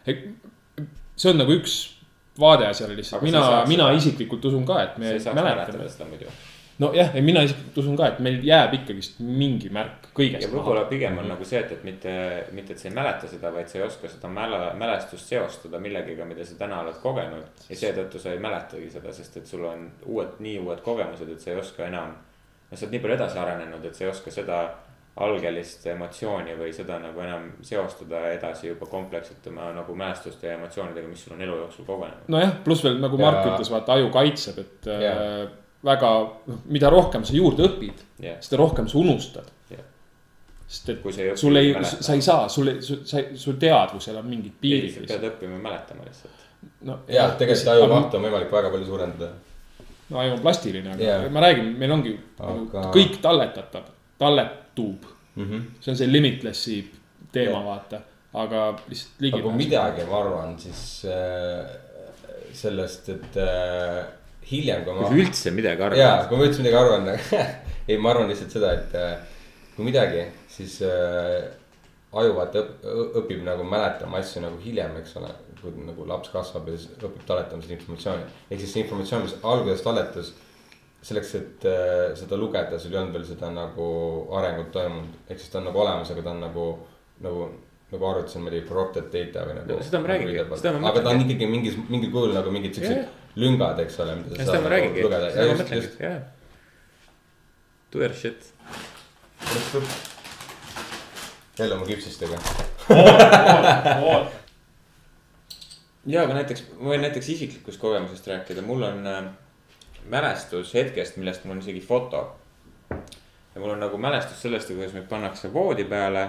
jah, 0.07 0.23
see 1.17 1.33
on 1.33 1.43
nagu 1.43 1.59
üks 1.61 1.77
vaade 2.41 2.67
asjale 2.71 2.97
lihtsalt, 2.97 3.23
mina 3.27 3.43
mina 3.69 3.91
seda- 3.91 3.99
isiklikult 4.01 4.45
usun 4.49 4.65
ka, 4.67 4.81
et 4.87 4.99
me 4.99 5.13
mäletame. 5.19 5.89
seda 5.89 6.09
muidu. 6.09 6.31
nojah, 6.83 7.15
ei 7.17 7.25
mina 7.25 7.43
isiklikult 7.47 7.79
usun 7.83 7.97
ka, 7.99 8.09
et 8.13 8.21
meil 8.25 8.39
jääb 8.47 8.77
ikkagist 8.79 9.21
mingi 9.25 9.71
märk 9.75 10.09
ja 10.09 10.13
kõigest 10.19 10.53
võib-olla 10.53 10.83
maha. 10.83 10.91
pigem 10.91 11.19
on 11.23 11.31
nagu 11.33 11.47
see, 11.49 11.61
et, 11.63 11.73
et 11.77 11.85
mitte, 11.89 12.13
mitte, 12.57 12.77
et 12.77 12.83
sa 12.83 12.89
ei 12.91 12.95
mäleta 12.97 13.31
seda, 13.31 13.53
vaid 13.55 13.73
sa 13.73 13.79
ei 13.81 13.87
oska 13.87 14.11
seda 14.13 14.31
mäle, 14.33 14.61
mälestust 14.79 15.33
seostada 15.33 15.81
millegagi, 15.83 16.29
mida 16.29 16.47
sa 16.47 16.59
täna 16.61 16.83
oled 16.85 17.01
kogenud. 17.03 17.65
ja 17.69 17.81
seetõttu 17.85 18.21
sa 18.23 18.35
ei 18.35 18.43
mäletagi 18.43 18.91
seda, 18.93 19.13
sest 19.17 19.41
et 19.41 19.47
sul 19.49 19.65
on 19.69 19.89
uued, 20.05 20.39
nii 20.45 20.59
uued 20.63 20.85
kogemused, 20.85 21.29
et 21.33 21.41
sa 21.41 21.55
ei 21.55 21.61
oska 21.63 21.87
enam. 21.89 22.17
no 22.71 22.77
sa 22.77 22.87
oled 22.87 22.97
nii 22.97 23.05
palju 23.07 23.21
edasi 23.21 23.39
arenenud, 23.39 23.85
et 23.85 23.95
sa 23.95 24.05
ei 24.05 24.11
oska 24.13 24.35
seda 24.35 24.63
algelist 25.21 25.85
emotsiooni 25.93 26.55
või 26.57 26.71
seda 26.73 26.97
nagu 27.03 27.21
enam 27.21 27.51
seostada 27.65 28.23
edasi 28.33 28.71
juba 28.71 28.87
komplekssetuma 28.89 29.69
nagu 29.77 29.97
mälestuste 29.97 30.49
ja 30.49 30.55
emotsioonidega, 30.57 31.09
mis 31.09 31.25
sul 31.27 31.35
on 31.37 31.43
elu 31.45 31.57
jooksul 31.65 31.85
kogenenud. 31.85 32.31
nojah, 32.33 32.55
pluss 32.65 32.85
veel 32.85 32.97
nagu 33.01 33.19
Mark 33.21 33.43
Ja- 33.45 33.51
ütles, 33.53 33.71
vaata 33.71 33.99
aju 33.99 34.09
kaitseb, 34.15 34.63
et 34.65 34.89
äh, 34.89 35.03
Jah. 35.03 35.51
väga, 35.85 36.11
mida 36.71 36.91
rohkem 36.91 37.25
sa 37.27 37.35
juurde 37.35 37.65
õpid, 37.67 38.03
jah, 38.23 38.37
seda 38.45 38.61
rohkem 38.63 38.89
sa 38.89 38.99
unustad 39.01 39.49
Jah.. 39.71 39.81
sest 40.69 40.89
et 40.95 41.01
Kui 41.03 41.13
sa 41.13 41.23
ei 41.25 41.31
õpi, 41.33 41.41
sul 41.43 41.57
ei 41.61 41.73
sa 41.85 42.15
ei 42.15 42.23
saa, 42.23 42.49
sul 42.49 42.69
ei, 42.73 42.77
sa 42.83 43.23
sul 43.37 43.59
teadvusel 43.61 44.17
on 44.21 44.29
mingid 44.31 44.53
sa 44.55 44.63
piirid 44.63 44.93
pead 44.95 45.07
lihtsalt. 45.09 45.27
õppima 45.33 45.59
mäletama 45.65 46.07
lihtsalt. 46.07 46.45
no 46.89 46.99
ja 47.09 47.29
tegelikult 47.39 47.73
aju 47.75 47.89
mahtu 47.95 48.17
on 48.21 48.29
võimalik 48.29 48.53
väga 48.55 48.71
palju 48.77 48.87
suurendada. 48.87 49.33
no 50.11 50.19
aju 50.23 50.37
on 50.37 50.41
plastiline, 50.47 50.95
aga 50.95 51.03
Jaa. 51.11 51.29
ma 51.35 51.41
räägin, 51.49 51.75
meil 51.83 51.93
ongi 51.99 52.15
nagu 52.39 52.69
Aga- 52.71 52.91
kõik 52.95 53.19
talletatav, 53.25 53.91
talletub. 54.19 55.05
Mhm. 55.35 55.61
see 55.81 55.91
on 55.91 55.97
see 55.97 56.07
limitless'i 56.13 56.81
teema, 57.33 57.59
Jah. 57.59 57.65
vaata, 57.65 58.01
aga 58.35 58.65
lihtsalt 58.89 59.23
aga 59.33 59.43
kui 59.43 59.53
midagi, 59.57 60.05
ma 60.11 60.19
arvan, 60.21 60.59
siis 60.61 60.83
äh, 61.09 61.71
sellest, 62.53 63.09
et 63.09 63.37
äh, 63.41 64.05
hiljem, 64.53 64.85
kui 64.85 64.93
kui 64.93 65.03
ma 65.03 65.09
sa. 65.09 65.19
üldse 65.25 65.55
midagi 65.57 65.83
jaa, 65.99 66.13
arvad. 66.13 66.29
kui 66.29 66.39
ma 66.39 66.47
üldse 66.49 66.63
midagi 66.63 66.81
arvan, 66.83 67.11
ei, 67.89 67.97
ma 67.99 68.13
arvan 68.13 68.31
lihtsalt 68.31 68.55
seda, 68.59 68.73
et 68.79 68.95
äh, 68.99 69.17
kui 69.77 69.89
midagi, 69.89 70.27
siis 70.53 70.79
äh, 70.87 71.51
aju 72.21 72.37
vaata 72.37 72.61
õp, 72.61 72.87
õpib 73.23 73.43
nagu 73.47 73.65
mäletama 73.67 74.21
asju 74.21 74.45
nagu 74.45 74.61
hiljem, 74.63 74.97
eks 75.01 75.17
ole. 75.21 75.33
kui 75.63 75.71
nagu 75.87 76.05
laps 76.11 76.33
kasvab 76.33 76.67
ja 76.67 76.75
siis 76.75 76.97
õpib 76.99 77.23
talletama 77.27 77.63
seda 77.63 77.77
informatsiooni. 77.77 78.25
ehk 78.51 78.61
siis 78.61 78.73
see 78.75 78.83
informatsioon, 78.83 79.29
mis 79.29 79.37
alguses 79.47 79.85
talletus, 79.85 80.33
selleks, 81.07 81.35
et 81.39 81.67
äh, 81.71 82.07
seda 82.19 82.39
lugeda, 82.39 82.79
sul 82.83 82.95
ei 82.95 82.99
olnud 83.01 83.15
veel 83.17 83.27
seda 83.27 83.51
nagu 83.55 83.87
arengut 84.39 84.73
toimunud. 84.75 85.21
ehk 85.29 85.39
siis 85.39 85.53
ta 85.53 85.61
on 85.61 85.69
nagu 85.71 85.85
olemas, 85.85 86.11
aga 86.11 86.25
ta 86.27 86.35
on 86.35 86.43
nagu, 86.49 86.67
nagu, 87.23 87.49
nagu 87.95 88.09
arvutis 88.11 88.37
on 88.39 88.47
muidugi 88.49 88.67
corrupted 88.69 89.09
data 89.15 89.47
või 89.49 89.59
nagu. 89.61 89.79
No 89.79 89.87
seda 89.87 90.03
ma 90.03 90.13
räägingi, 90.13 90.45
seda 90.59 90.75
ma 90.77 90.91
aga 90.91 91.01
ta 91.01 91.15
on 91.15 91.23
mõtlengi. 91.23 91.39
ikkagi 91.39 91.51
mingis, 91.55 91.81
mingil 91.89 92.15
kujul 92.15 92.35
nagu 92.37 92.55
mingid 92.55 92.77
siuksed 92.77 92.99
Jah. 92.99 93.19
lüngad, 93.37 93.79
eks 93.81 93.99
ole, 94.01 94.17
seda 94.37 94.61
ma 94.61 94.69
räägingi, 94.73 95.05
seda 95.05 95.21
ma 95.49 95.55
mõtlengi, 95.61 95.91
jah. 96.03 96.19
Do 97.93 98.01
your 98.01 98.15
shit. 98.17 98.41
jälle 101.59 101.75
oma 101.75 101.87
küpsistega. 101.87 102.39
ja, 106.13 106.23
aga 106.23 106.35
näiteks, 106.39 106.65
ma 106.79 106.95
võin 106.95 107.05
näiteks 107.05 107.29
isiklikust 107.35 107.81
kogemusest 107.81 108.27
rääkida, 108.33 108.65
mul 108.65 108.83
on 108.89 109.07
äh, 109.07 109.25
mälestus 110.13 110.75
hetkest, 110.75 111.17
millest 111.21 111.45
mul 111.45 111.57
on 111.57 111.65
isegi 111.65 111.81
foto. 111.85 112.23
ja 112.91 113.61
mul 113.61 113.71
on 113.75 113.81
nagu 113.85 113.99
mälestus 114.01 114.43
sellest, 114.43 114.69
kuidas 114.73 114.93
meid 114.97 115.09
pannakse 115.09 115.53
voodi 115.53 115.85
peale 115.85 116.23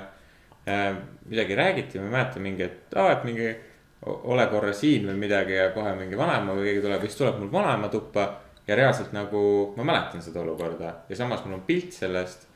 äh,. 0.67 0.95
midagi 1.25 1.55
räägiti, 1.55 1.99
ma 1.99 2.05
ei 2.05 2.11
mäleta 2.11 2.39
mingi, 2.39 2.63
et 2.63 2.95
aa, 2.95 3.11
et 3.11 3.23
mingi 3.23 3.55
ole 4.05 4.47
korra 4.51 4.73
siin 4.73 5.07
või 5.07 5.15
midagi 5.25 5.55
ja 5.55 5.69
kohe 5.75 5.93
mingi 5.95 6.17
vanaema 6.17 6.55
või 6.57 6.67
keegi 6.69 6.81
tuleb 6.83 7.03
ja 7.03 7.07
siis 7.07 7.19
tuleb 7.21 7.39
mul 7.39 7.51
vanaema 7.51 7.89
tuppa. 7.93 8.27
ja 8.67 8.75
reaalselt 8.75 9.11
nagu 9.11 9.73
ma 9.77 9.83
mäletan 9.83 10.21
seda 10.21 10.39
olukorda 10.39 10.93
ja 11.09 11.15
samas 11.15 11.45
mul 11.45 11.53
on 11.59 11.65
pilt 11.67 11.93
sellest. 11.93 12.47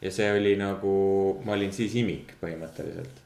ja 0.00 0.10
see 0.10 0.32
oli 0.32 0.56
nagu, 0.56 1.40
ma 1.44 1.52
olin 1.52 1.72
siis 1.72 1.94
imik 1.94 2.34
põhimõtteliselt 2.42 3.24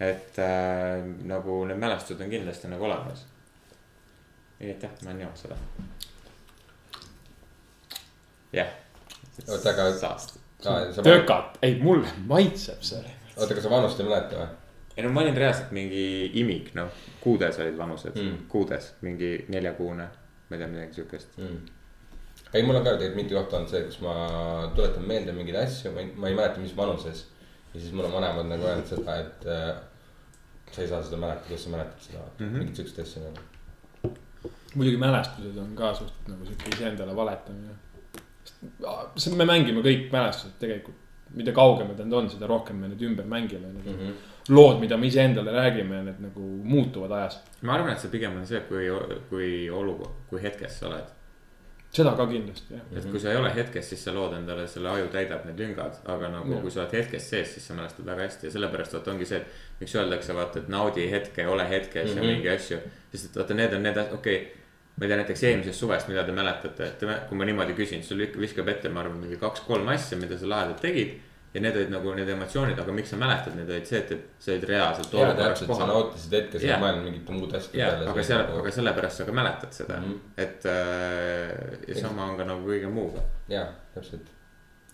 et 0.00 0.38
äh, 0.38 1.02
nagu 1.26 1.64
need 1.66 1.78
mälestused 1.78 2.22
on 2.22 2.30
kindlasti 2.30 2.70
nagu 2.70 2.84
olemas. 2.84 3.24
nii 4.60 4.70
et 4.70 4.82
jah, 4.82 4.90
ma 5.02 5.10
olen 5.10 5.20
joonud 5.20 5.38
seda. 5.38 5.56
jah. 8.52 8.70
Oota, 9.48 9.70
aga- 9.70 11.02
tökat, 11.02 11.58
ei 11.62 11.78
mulle 11.82 12.08
maitseb 12.26 12.82
see. 12.82 13.14
oota, 13.36 13.54
kas 13.54 13.62
sa 13.62 13.70
vanust 13.70 14.00
ei 14.00 14.06
mäleta 14.06 14.40
või? 14.40 14.48
Ei 14.98 15.04
no 15.04 15.10
ma 15.14 15.22
olin 15.22 15.36
reaalselt 15.36 15.70
mingi 15.76 16.04
imik, 16.40 16.72
noh, 16.74 16.88
kuudes 17.22 17.58
olid 17.62 17.76
vanused 17.78 18.16
Mm. 18.18 18.46
kuudes 18.50 18.94
mingi 19.06 19.44
neljakuune, 19.48 20.06
ma 20.48 20.56
ei 20.56 20.58
tea, 20.58 20.70
midagi 20.72 20.94
siukest. 20.98 21.36
mm.? 21.38 21.58
ei, 22.52 22.62
mul 22.62 22.74
on 22.80 22.84
ka 22.84 22.96
tegelikult 22.96 23.20
mitu 23.22 23.36
kohta 23.36 23.56
olnud 23.56 23.70
see, 23.70 23.82
kus 23.86 24.00
ma 24.02 24.14
tuletan 24.74 25.04
meelde 25.06 25.34
mingeid 25.36 25.60
asju, 25.62 25.92
ma 25.94 26.02
ei, 26.02 26.10
ma 26.16 26.28
ei 26.28 26.34
mäleta, 26.34 26.60
mis 26.60 26.74
vanuses. 26.76 27.26
ja 27.74 27.80
siis 27.80 27.92
mul 27.92 28.08
on 28.08 28.16
vanemad 28.16 28.50
nagu 28.50 28.66
öelnud 28.66 28.90
seda, 28.90 29.16
et 29.22 29.46
äh, 29.46 29.76
sa 30.72 30.82
ei 30.82 30.88
saa 30.90 31.02
seda 31.02 31.20
mäletada, 31.22 31.46
kuidas 31.46 31.64
sa 31.64 31.74
mäletad 31.76 32.06
seda 32.06 32.24
mm. 32.24 32.46
-hmm. 32.46 32.58
mingit 32.58 32.76
siukest 32.76 32.98
asja 33.04 33.22
nagu. 33.22 34.16
muidugi 34.74 34.96
mälestused 34.96 35.58
on 35.62 35.76
ka 35.76 35.92
suht 35.94 36.26
nagu 36.28 36.44
sihuke 36.46 36.74
iseendale 36.74 37.16
valetamine. 37.16 37.74
me 39.36 39.44
mängime 39.44 39.80
kõik 39.80 40.10
mälestused 40.12 40.58
tegelikult, 40.58 40.96
mida 41.34 41.52
kaugemad 41.52 41.98
nad 41.98 42.12
on, 42.12 42.30
seda 42.30 42.46
rohkem 42.46 42.76
me 42.76 42.88
neid 42.88 43.02
ümber 43.02 43.26
mängime, 43.26 43.72
need 43.72 43.86
Mm 43.86 43.92
mm 43.92 44.08
-hmm. 44.08 44.37
lood, 44.48 44.80
mida 44.80 44.96
me 44.96 45.06
iseendale 45.06 45.52
räägime, 45.52 46.02
need 46.06 46.18
nagu 46.22 46.48
muutuvad 46.64 47.12
ajas. 47.18 47.38
ma 47.62 47.74
arvan, 47.76 47.92
et 47.92 48.02
see 48.02 48.10
pigem 48.12 48.36
on 48.36 48.46
see, 48.46 48.60
kui, 48.68 48.88
kui 49.30 49.52
olukord, 49.70 50.26
kui 50.30 50.42
hetkes 50.42 50.80
sa 50.80 50.88
oled. 50.90 51.14
seda 51.92 52.12
ka 52.16 52.26
kindlasti 52.28 52.76
jah. 52.76 52.84
et 52.96 53.08
kui 53.10 53.20
sa 53.20 53.32
ei 53.32 53.40
ole 53.40 53.50
hetkes, 53.54 53.90
siis 53.92 54.04
sa 54.04 54.14
lood 54.14 54.36
endale, 54.36 54.66
selle 54.68 54.90
aju 54.92 55.08
täidab 55.12 55.44
need 55.48 55.60
lüngad, 55.64 56.00
aga 56.04 56.30
nagu 56.32 56.52
Jah. 56.52 56.62
kui 56.62 56.70
sa 56.74 56.84
oled 56.84 56.96
hetkes 57.00 57.30
sees, 57.30 57.56
siis 57.56 57.66
sa 57.70 57.76
mälestad 57.78 58.06
väga 58.06 58.28
hästi 58.28 58.48
ja 58.48 58.54
sellepärast 58.56 58.96
vaata 58.98 59.14
ongi 59.14 59.28
see, 59.28 59.40
et 59.40 59.82
miks 59.82 59.96
öeldakse, 59.96 60.36
vaata, 60.36 60.62
et 60.62 60.72
naudi 60.72 61.10
hetke, 61.10 61.46
ole 61.48 61.68
hetkes 61.68 62.10
mm 62.10 62.14
-hmm. 62.14 62.22
Mhm. 62.22 62.28
ja 62.28 62.34
mingi 62.34 62.48
asju. 62.48 62.78
sest 63.12 63.30
et 63.30 63.36
vaata, 63.36 63.54
need 63.54 63.72
on 63.72 63.82
need, 63.82 63.98
okei 63.98 64.12
okay,, 64.14 64.58
ma 64.98 65.04
ei 65.04 65.08
tea, 65.08 65.16
näiteks 65.20 65.42
eelmisest 65.46 65.78
suvest, 65.78 66.08
mida 66.08 66.24
te 66.24 66.32
mäletate, 66.34 66.86
et 66.86 67.28
kui 67.28 67.38
ma 67.38 67.46
niimoodi 67.46 67.74
küsin, 67.78 68.02
sul 68.02 68.24
viskab 68.40 68.68
ette, 68.68 68.88
ma 68.88 69.04
arvan, 69.04 69.20
mingi 69.22 69.36
kaks-kolm 69.38 69.88
asja, 69.94 70.18
mida 70.18 70.38
sa 70.38 70.48
lahedalt 70.48 70.80
tegid. 70.82 71.14
Ja 71.54 71.60
need 71.64 71.76
olid 71.76 71.92
nagu 71.92 72.14
need 72.16 72.28
emotsioonid, 72.28 72.78
aga 72.82 72.94
miks 72.94 73.12
sa 73.14 73.18
mäletad 73.20 73.54
neid, 73.56 73.70
olid 73.72 73.88
see, 73.88 74.00
et, 74.02 74.10
et 74.14 74.44
sa 74.44 74.52
olid 74.54 74.64
reaalselt 74.68 75.14
ja 75.16 75.28
täpselt, 75.32 75.60
sa 75.64 75.68
kohal. 75.72 75.92
nautisid 75.92 76.34
hetke, 76.36 76.60
sa 76.60 76.72
ei 76.74 76.80
mõelnud 76.82 77.06
mingite 77.08 77.36
muude 77.36 77.56
asjade 77.58 77.80
ja, 77.80 77.92
peale. 77.94 78.08
aga 78.12 78.24
seal, 78.30 78.42
aga 78.60 78.72
sellepärast 78.78 79.22
sa 79.22 79.28
ka 79.28 79.36
mäletad 79.38 79.78
seda 79.78 80.00
mm. 80.00 80.10
-hmm. 80.10 80.42
et 80.44 80.66
äh, 80.72 81.78
ja 81.88 82.02
sama 82.02 82.26
on 82.28 82.36
ka 82.36 82.48
nagu 82.48 82.68
kõige 82.68 82.92
muuga. 82.92 83.24
jaa, 83.48 83.64
täpselt. 83.94 84.28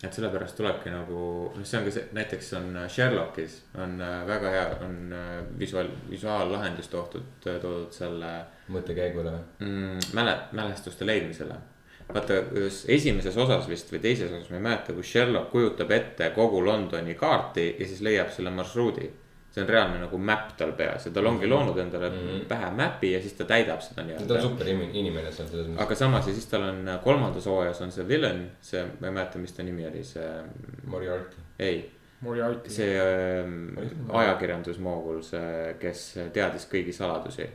et 0.03 0.13
sellepärast 0.13 0.57
tulebki 0.57 0.95
nagu, 0.95 1.19
noh, 1.57 1.67
see 1.67 1.79
on 1.79 1.85
ka 1.89 1.95
see, 1.97 2.07
näiteks 2.15 2.53
on 2.61 2.81
Sherlockis 2.87 3.61
on 3.75 4.01
äh, 4.01 4.17
väga 4.27 4.55
hea, 4.55 4.65
on 4.87 5.13
äh, 5.13 5.43
visuaal, 5.59 5.91
visuaallahendus 6.09 6.87
toodud, 6.87 7.27
toodud 7.43 7.91
selle 7.91 8.33
mõttekäigule. 8.71 9.39
mm, 9.59 10.11
mäle-, 10.13 10.41
mälestuste 10.51 11.05
leidmisele. 11.05 11.59
vaata, 12.13 12.41
kuidas 12.49 12.83
esimeses 12.91 13.37
osas 13.37 13.67
vist 13.69 13.91
või 13.93 14.01
teises 14.03 14.31
osas, 14.31 14.49
ma 14.51 14.59
ei 14.59 14.65
mäleta, 14.67 14.93
kus 14.93 15.11
Sherlock 15.11 15.51
kujutab 15.53 15.91
ette 15.95 16.29
kogu 16.35 16.61
Londoni 16.65 17.15
kaarti 17.17 17.69
ja 17.79 17.87
siis 17.87 18.01
leiab 18.05 18.33
selle 18.33 18.53
marsruudi. 18.53 19.11
see 19.55 19.63
on 19.63 19.69
reaalne 19.71 19.99
nagu 20.01 20.17
map 20.19 20.49
tal 20.59 20.73
peas 20.75 21.05
ja 21.07 21.11
tal 21.15 21.29
ongi 21.29 21.47
loonud 21.47 21.77
endale 21.79 22.09
mm 22.09 22.15
-hmm. 22.15 22.45
pähe 22.47 22.71
map'i 22.75 23.11
ja 23.13 23.21
siis 23.21 23.33
ta 23.33 23.45
täidab 23.45 23.81
seda 23.81 23.95
ta 23.95 24.01
on 24.01 24.07
nii-öelda. 24.07 24.41
super 24.41 24.67
inimene 24.67 25.31
seal 25.31 25.47
selles 25.47 25.67
mõttes. 25.67 25.81
aga 25.83 25.95
samas 25.95 26.27
ja 26.27 26.33
siis 26.33 26.45
tal 26.45 26.61
on 26.61 26.87
äh, 26.87 27.03
kolmandas 27.03 27.45
hooajas 27.45 27.81
on 27.81 27.91
see 27.91 28.07
villain, 28.07 28.51
see, 28.61 28.83
ma 28.99 29.07
ei 29.07 29.13
mäleta, 29.13 29.37
mis 29.37 29.53
ta 29.53 29.63
nimi 29.63 29.87
oli, 29.87 30.03
see, 30.03 30.43
Moriarty. 30.85 31.35
ei, 31.59 31.91
Moriarty. 32.21 32.69
see 32.69 32.99
äh, 32.99 34.19
ajakirjandusmoogul, 34.21 35.21
see, 35.21 35.75
kes 35.79 36.19
teadis 36.33 36.67
kõigi 36.71 36.91
saladusi 36.91 37.49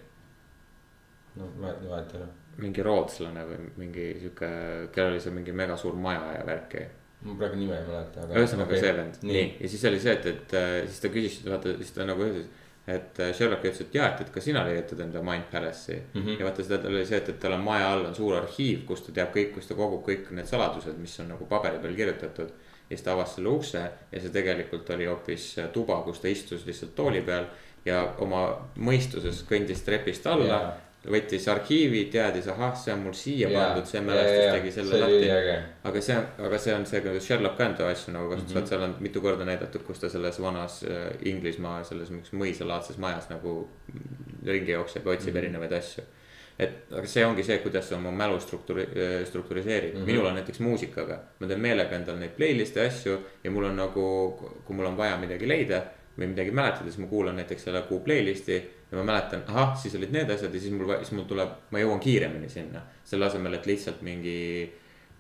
no 1.37 1.49
ma 1.61 1.69
ei 1.69 1.89
mäleta 1.89 2.17
enam. 2.17 2.29
Mingi 2.61 2.83
rootslane 2.85 3.45
või 3.49 3.59
mingi 3.81 4.07
sihuke, 4.21 4.49
kellel 4.95 5.15
oli 5.15 5.23
seal 5.23 5.37
mingi 5.37 5.53
megasuur 5.57 5.99
maja 6.01 6.39
ja 6.39 6.47
värki. 6.47 6.87
ma 7.23 7.35
praegu 7.37 7.59
nime 7.61 7.77
ei 7.77 7.85
mäleta, 7.85 8.25
aga. 8.25 8.39
ühesõnaga 8.41 8.81
see 8.81 8.97
vend, 8.97 9.21
nii, 9.29 9.45
ja 9.61 9.69
siis 9.69 9.85
oli 9.91 10.01
see, 10.01 10.17
et, 10.17 10.27
et 10.27 10.57
äh, 10.57 10.71
siis 10.87 11.03
ta 11.03 11.13
küsis, 11.13 11.39
vaata, 11.45 11.77
siis 11.77 11.93
ta 11.97 12.07
nagu 12.09 12.25
ütles. 12.25 12.49
et 12.91 13.21
äh, 13.21 13.33
Sherlock 13.37 13.65
ütles, 13.69 13.83
et 13.85 13.95
jaa, 13.95 14.09
et, 14.15 14.25
et 14.25 14.33
ka 14.35 14.41
sina 14.41 14.65
leiutad 14.67 15.01
enda 15.05 15.23
Mind 15.23 15.51
Palace'i 15.53 15.99
mm. 16.01 16.23
-hmm. 16.23 16.41
ja 16.41 16.49
vaata, 16.49 16.65
seda 16.65 16.81
tal 16.83 16.97
oli 16.97 17.07
see, 17.07 17.21
et, 17.21 17.29
et 17.29 17.41
tal 17.41 17.57
on 17.59 17.65
maja 17.65 17.93
all 17.93 18.09
on 18.09 18.15
suur 18.15 18.37
arhiiv, 18.41 18.85
kus 18.89 19.05
ta 19.07 19.13
teab 19.13 19.33
kõik, 19.37 19.55
kus 19.55 19.69
ta 19.69 19.79
kogub 19.79 20.05
kõik 20.09 20.31
need 20.31 20.49
saladused, 20.49 20.99
mis 20.99 21.21
on 21.21 21.33
nagu 21.35 21.47
paberi 21.47 21.79
peal 21.79 21.95
kirjutatud. 21.95 22.53
ja 22.91 22.97
siis 22.97 23.05
ta 23.05 23.13
avas 23.13 23.35
selle 23.35 23.49
ukse 23.49 23.83
ja 24.13 24.21
see 24.21 24.31
tegelikult 24.31 24.91
oli 24.91 25.07
hoopis 25.07 25.59
äh, 25.59 25.69
tuba, 25.73 26.03
kus 26.03 26.21
ta 26.21 26.29
istus 26.29 26.67
lihtsalt 26.67 26.95
tooli 26.95 27.21
peal 27.23 27.47
ja 27.85 28.15
oma 28.19 28.45
mõistuses 28.77 29.45
kõndis 29.49 29.85
trepist 29.85 30.27
alla 30.27 30.47
Jaa. 30.47 30.90
Võttis 31.09 31.47
arhiivi, 31.49 32.03
teadis, 32.13 32.49
ahah, 32.53 32.75
see 32.77 32.93
on 32.93 33.05
mul 33.07 33.15
siia 33.17 33.49
pandud, 33.49 33.87
see 33.89 34.03
mälestus 34.05 34.53
tegi 34.53 34.73
selle 34.75 34.99
lahti. 35.01 35.57
aga 35.89 36.03
see, 36.05 36.17
aga 36.47 36.59
see 36.61 36.75
on 36.77 36.87
see, 36.89 37.01
kuidas 37.05 37.25
Sherlock 37.25 37.61
enda 37.65 37.87
asju 37.89 38.13
nagu 38.13 38.29
kasutas 38.29 38.53
mm. 38.53 38.61
-hmm. 38.61 38.69
seal 38.69 38.83
on 38.85 38.97
mitu 39.01 39.21
korda 39.25 39.47
näidatud, 39.49 39.83
kus 39.87 40.01
ta 40.01 40.11
selles 40.13 40.41
vanas 40.41 40.83
äh, 40.85 41.07
Inglismaa 41.25 41.85
selles 41.85 42.11
mingis 42.11 42.33
mõisalaadses 42.33 42.99
majas 42.99 43.31
nagu 43.31 43.69
ringi 44.47 44.73
jookseb 44.73 45.07
ja 45.07 45.13
otsib 45.13 45.31
mm. 45.31 45.35
-hmm. 45.35 45.45
erinevaid 45.45 45.73
asju. 45.73 46.05
et 46.59 46.93
aga 46.93 47.07
see 47.07 47.25
ongi 47.25 47.43
see, 47.43 47.59
kuidas 47.59 47.89
sa 47.89 47.97
oma 47.97 48.11
mälu 48.11 48.37
struktuuri-, 48.37 49.25
struktuuriseerid 49.25 49.95
mm. 49.95 50.01
-hmm. 50.01 50.07
minul 50.07 50.27
on 50.27 50.35
näiteks 50.35 50.61
muusikaga. 50.61 51.19
ma 51.39 51.47
teen 51.47 51.61
meelega 51.61 51.97
endale 51.97 52.19
neid 52.19 52.37
playlist'e 52.37 52.87
asju 52.87 53.19
ja 53.45 53.51
mul 53.51 53.65
on 53.65 53.77
nagu, 53.77 54.05
kui 54.65 54.77
mul 54.77 54.87
on 54.87 54.97
vaja 54.97 55.17
midagi 55.17 55.49
leida 55.49 55.83
või 56.19 56.27
midagi 56.27 56.51
mäletada, 56.51 56.85
siis 56.85 56.99
ma 56.99 57.07
kuulan 57.07 57.37
näiteks 57.37 57.65
selle 57.65 57.83
kuu 57.83 58.01
playlist'i 58.01 58.61
ja 58.91 58.99
ma 58.99 59.05
mäletan, 59.05 59.43
ahah, 59.47 59.77
siis 59.79 59.95
olid 59.95 60.11
need 60.15 60.31
asjad 60.31 60.55
ja 60.55 60.61
siis 60.61 60.73
mul, 60.75 60.95
siis 60.99 61.13
mul 61.15 61.27
tuleb, 61.31 61.51
ma 61.71 61.79
jõuan 61.83 62.01
kiiremini 62.03 62.49
sinna. 62.51 62.83
selle 63.05 63.27
asemel, 63.27 63.55
et 63.55 63.67
lihtsalt 63.67 64.03
mingi, 64.07 64.73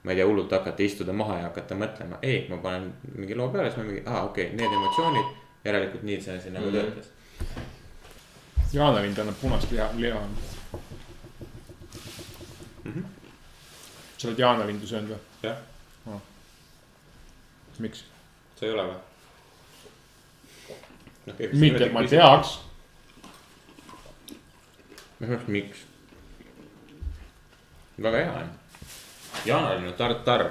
ma 0.03 0.11
ei 0.13 0.17
tea, 0.21 0.27
hullult 0.27 0.53
hakata 0.53 0.83
istuda 0.83 1.13
maha 1.13 1.39
ja 1.39 1.49
hakata 1.49 1.79
mõtlema, 1.79 2.19
ei, 2.23 2.47
ma 2.51 2.57
panen 2.63 2.93
mingi 3.15 3.35
loo 3.39 3.49
peale, 3.49 3.71
siis 3.71 3.83
ma 3.83 3.89
mingi, 3.89 4.03
aa, 4.07 4.25
okei 4.25 4.47
okay,, 4.47 4.57
need 4.57 4.79
emotsioonid. 4.79 5.37
järelikult 5.65 6.03
nii 6.09 6.21
see 6.25 6.37
asi 6.39 6.51
nagu 6.51 6.67
Mhm. 6.67 6.75
töötas. 6.75 7.09
jaanavind 8.73 9.19
annab 9.19 9.35
punast 9.41 9.73
liha, 9.73 9.89
liha 9.97 10.21
mm. 12.85 12.93
-hmm. 12.93 13.05
sa 14.19 14.29
oled 14.29 14.39
jaanavindu 14.39 14.87
söönud 14.87 15.11
või? 15.11 15.19
jah, 15.43 15.57
miks? 17.81 18.05
sa 18.57 18.67
ei 18.67 18.73
ole 18.73 18.83
või? 18.83 18.99
okay, 21.33 21.49
mitte, 21.53 21.89
ma. 21.95 22.05
teaks. 22.09 22.59
miks? 25.47 25.79
väga 28.03 28.17
hea 28.17 28.33
on. 28.33 28.49
jaanaline 29.45 29.93
tartar, 29.93 30.47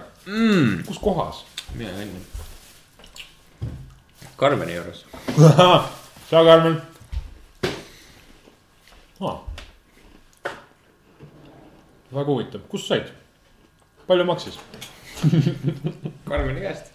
kus 0.87 0.99
kohas? 1.01 1.45
mine 1.73 1.91
õnne. 2.03 2.21
Karmeni 4.39 4.75
juures. 4.75 5.05
sa, 6.29 6.43
Karmen 6.45 6.77
ah.. 9.19 9.41
väga 12.13 12.29
huvitav, 12.29 12.61
kust 12.69 12.87
said? 12.87 13.09
palju 14.07 14.25
maksis? 14.25 14.59
Karmeni 16.29 16.61
käest. 16.61 16.93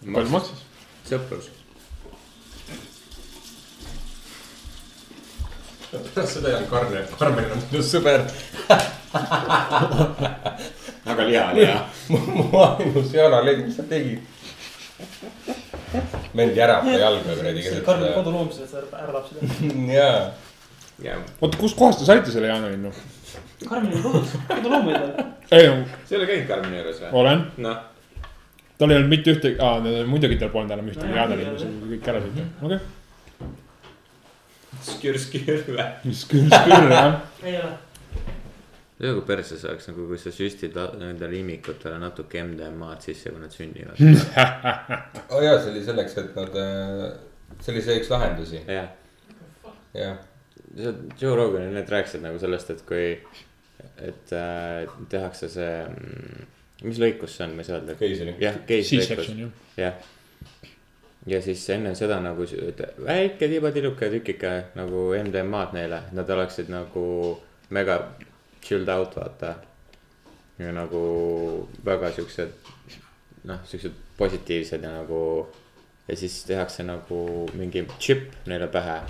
palju 0.00 0.30
maksis? 0.32 0.66
sõprus. 1.08 1.52
Seda 6.26 6.48
ei 6.48 6.54
olnud 6.58 6.70
Karmen, 6.70 7.04
Karmen 7.18 7.44
on 7.52 7.58
minu 7.70 7.82
sõber. 7.92 8.20
väga 11.08 11.22
liha 11.28 11.44
oli 11.52 11.66
hea. 11.66 11.80
mu 12.08 12.62
ainus 12.62 13.12
jaanaleid, 13.14 13.58
mis 13.66 13.76
sa 13.76 13.82
tegid? 13.88 14.18
mendi 16.36 16.60
ära 16.60 16.80
oma 16.82 16.92
jalga 17.00 17.34
kuradi 17.34 17.62
see 17.62 17.70
keset 17.70 17.84
Karmen 17.86 18.08
seda. 18.08 18.14
kodu 18.18 18.30
loomises 18.34 18.74
ära 18.74 19.12
lapsida. 19.12 19.40
jaa, 19.98 20.18
jah, 21.04 21.18
oota, 21.40 21.56
kustkohast 21.60 21.98
te 22.02 22.06
saite 22.08 22.30
selle 22.34 22.48
jaanavindu? 22.52 22.90
Karmen 23.68 23.92
oli 23.92 24.02
kodus, 24.02 24.28
koduloomi 24.48 24.90
oli 24.94 25.00
tal. 25.16 25.24
ei, 25.50 25.66
sa 26.04 26.14
ei 26.14 26.18
ole 26.20 26.26
käinud 26.32 26.48
Karmeni 26.50 26.76
juures 26.82 26.98
või? 27.02 27.08
olen. 27.22 27.40
noh, 27.64 27.76
tal 28.78 28.90
ei 28.92 28.96
olnud 29.00 29.10
mitte 29.14 29.28
ühtegi, 29.34 29.56
aa, 29.64 29.80
muidugi 30.06 30.36
tal 30.40 30.52
polnud 30.54 30.72
enam 30.76 30.88
ühtegi 30.92 31.12
jaanavindu, 31.16 31.54
see 31.62 31.70
kõik 31.94 32.04
ära 32.12 32.18
sõita, 32.26 32.42
okei. 32.68 32.80
Skür-skür 34.86 35.62
või? 35.68 36.14
küll 36.30 36.48
jah. 36.92 37.18
ei 37.42 37.56
ole. 37.58 37.72
tead, 38.98 39.12
kui 39.14 39.24
perses 39.28 39.64
oleks 39.68 39.90
nagu, 39.90 40.06
kui 40.10 40.20
sa 40.20 40.32
süstid 40.34 40.78
nendele 41.00 41.40
imikutele 41.40 41.98
natuke 42.02 42.42
MDMA-d 42.44 43.08
sisse, 43.08 43.32
kui 43.34 43.42
nad 43.42 43.54
sünnivad. 43.54 44.00
oo 45.32 45.42
jaa, 45.44 45.58
see 45.62 45.74
oli 45.74 45.84
selleks, 45.86 46.18
et 46.22 46.38
nad, 46.38 46.58
see 47.60 47.74
oli 47.74 47.84
see 47.84 48.00
üks 48.02 48.10
lahendusi, 48.14 48.64
jah, 48.66 48.90
jah. 49.96 50.18
Joe 51.18 51.32
Rogan, 51.34 51.70
need 51.74 51.88
rääkisid 51.90 52.22
nagu 52.22 52.38
sellest, 52.42 52.74
et 52.74 52.82
kui, 52.86 53.14
et 54.04 54.34
äh, 54.36 54.98
tehakse 55.10 55.48
see, 55.50 55.72
mis 56.84 57.00
lõikus 57.02 57.38
see 57.38 57.46
on, 57.46 57.56
ma 57.56 57.64
ei 57.64 57.70
saa 57.70 57.80
öelda. 57.80 57.96
Keisri. 57.98 58.34
jah, 58.42 58.60
keisrilõikus, 58.68 59.08
C-section 59.08 59.44
ju. 59.46 59.50
jah. 59.80 59.96
Ja 61.28 61.40
siis 61.42 61.62
enne 61.70 61.94
seda 61.98 62.18
nagu 62.24 62.44
et 62.62 62.80
väike 63.04 63.48
tibatiluke 63.50 64.08
tükike 64.10 64.52
nagu 64.78 65.08
MDMA-d 65.18 65.76
neile, 65.76 66.02
et 66.08 66.16
nad 66.16 66.30
oleksid 66.30 66.70
nagu 66.72 67.04
mega 67.74 67.98
chilled 68.64 68.88
out, 68.88 69.16
vaata. 69.16 69.54
ja 70.58 70.72
nagu 70.74 71.00
väga 71.84 72.10
siuksed, 72.16 72.70
noh, 73.46 73.60
siuksed 73.64 73.92
positiivsed 74.18 74.82
ja 74.82 74.92
nagu. 75.00 75.48
ja 76.08 76.16
siis 76.16 76.44
tehakse 76.44 76.82
nagu 76.82 77.48
mingi 77.54 77.86
chip 77.98 78.32
neile 78.46 78.66
pähe. 78.66 79.00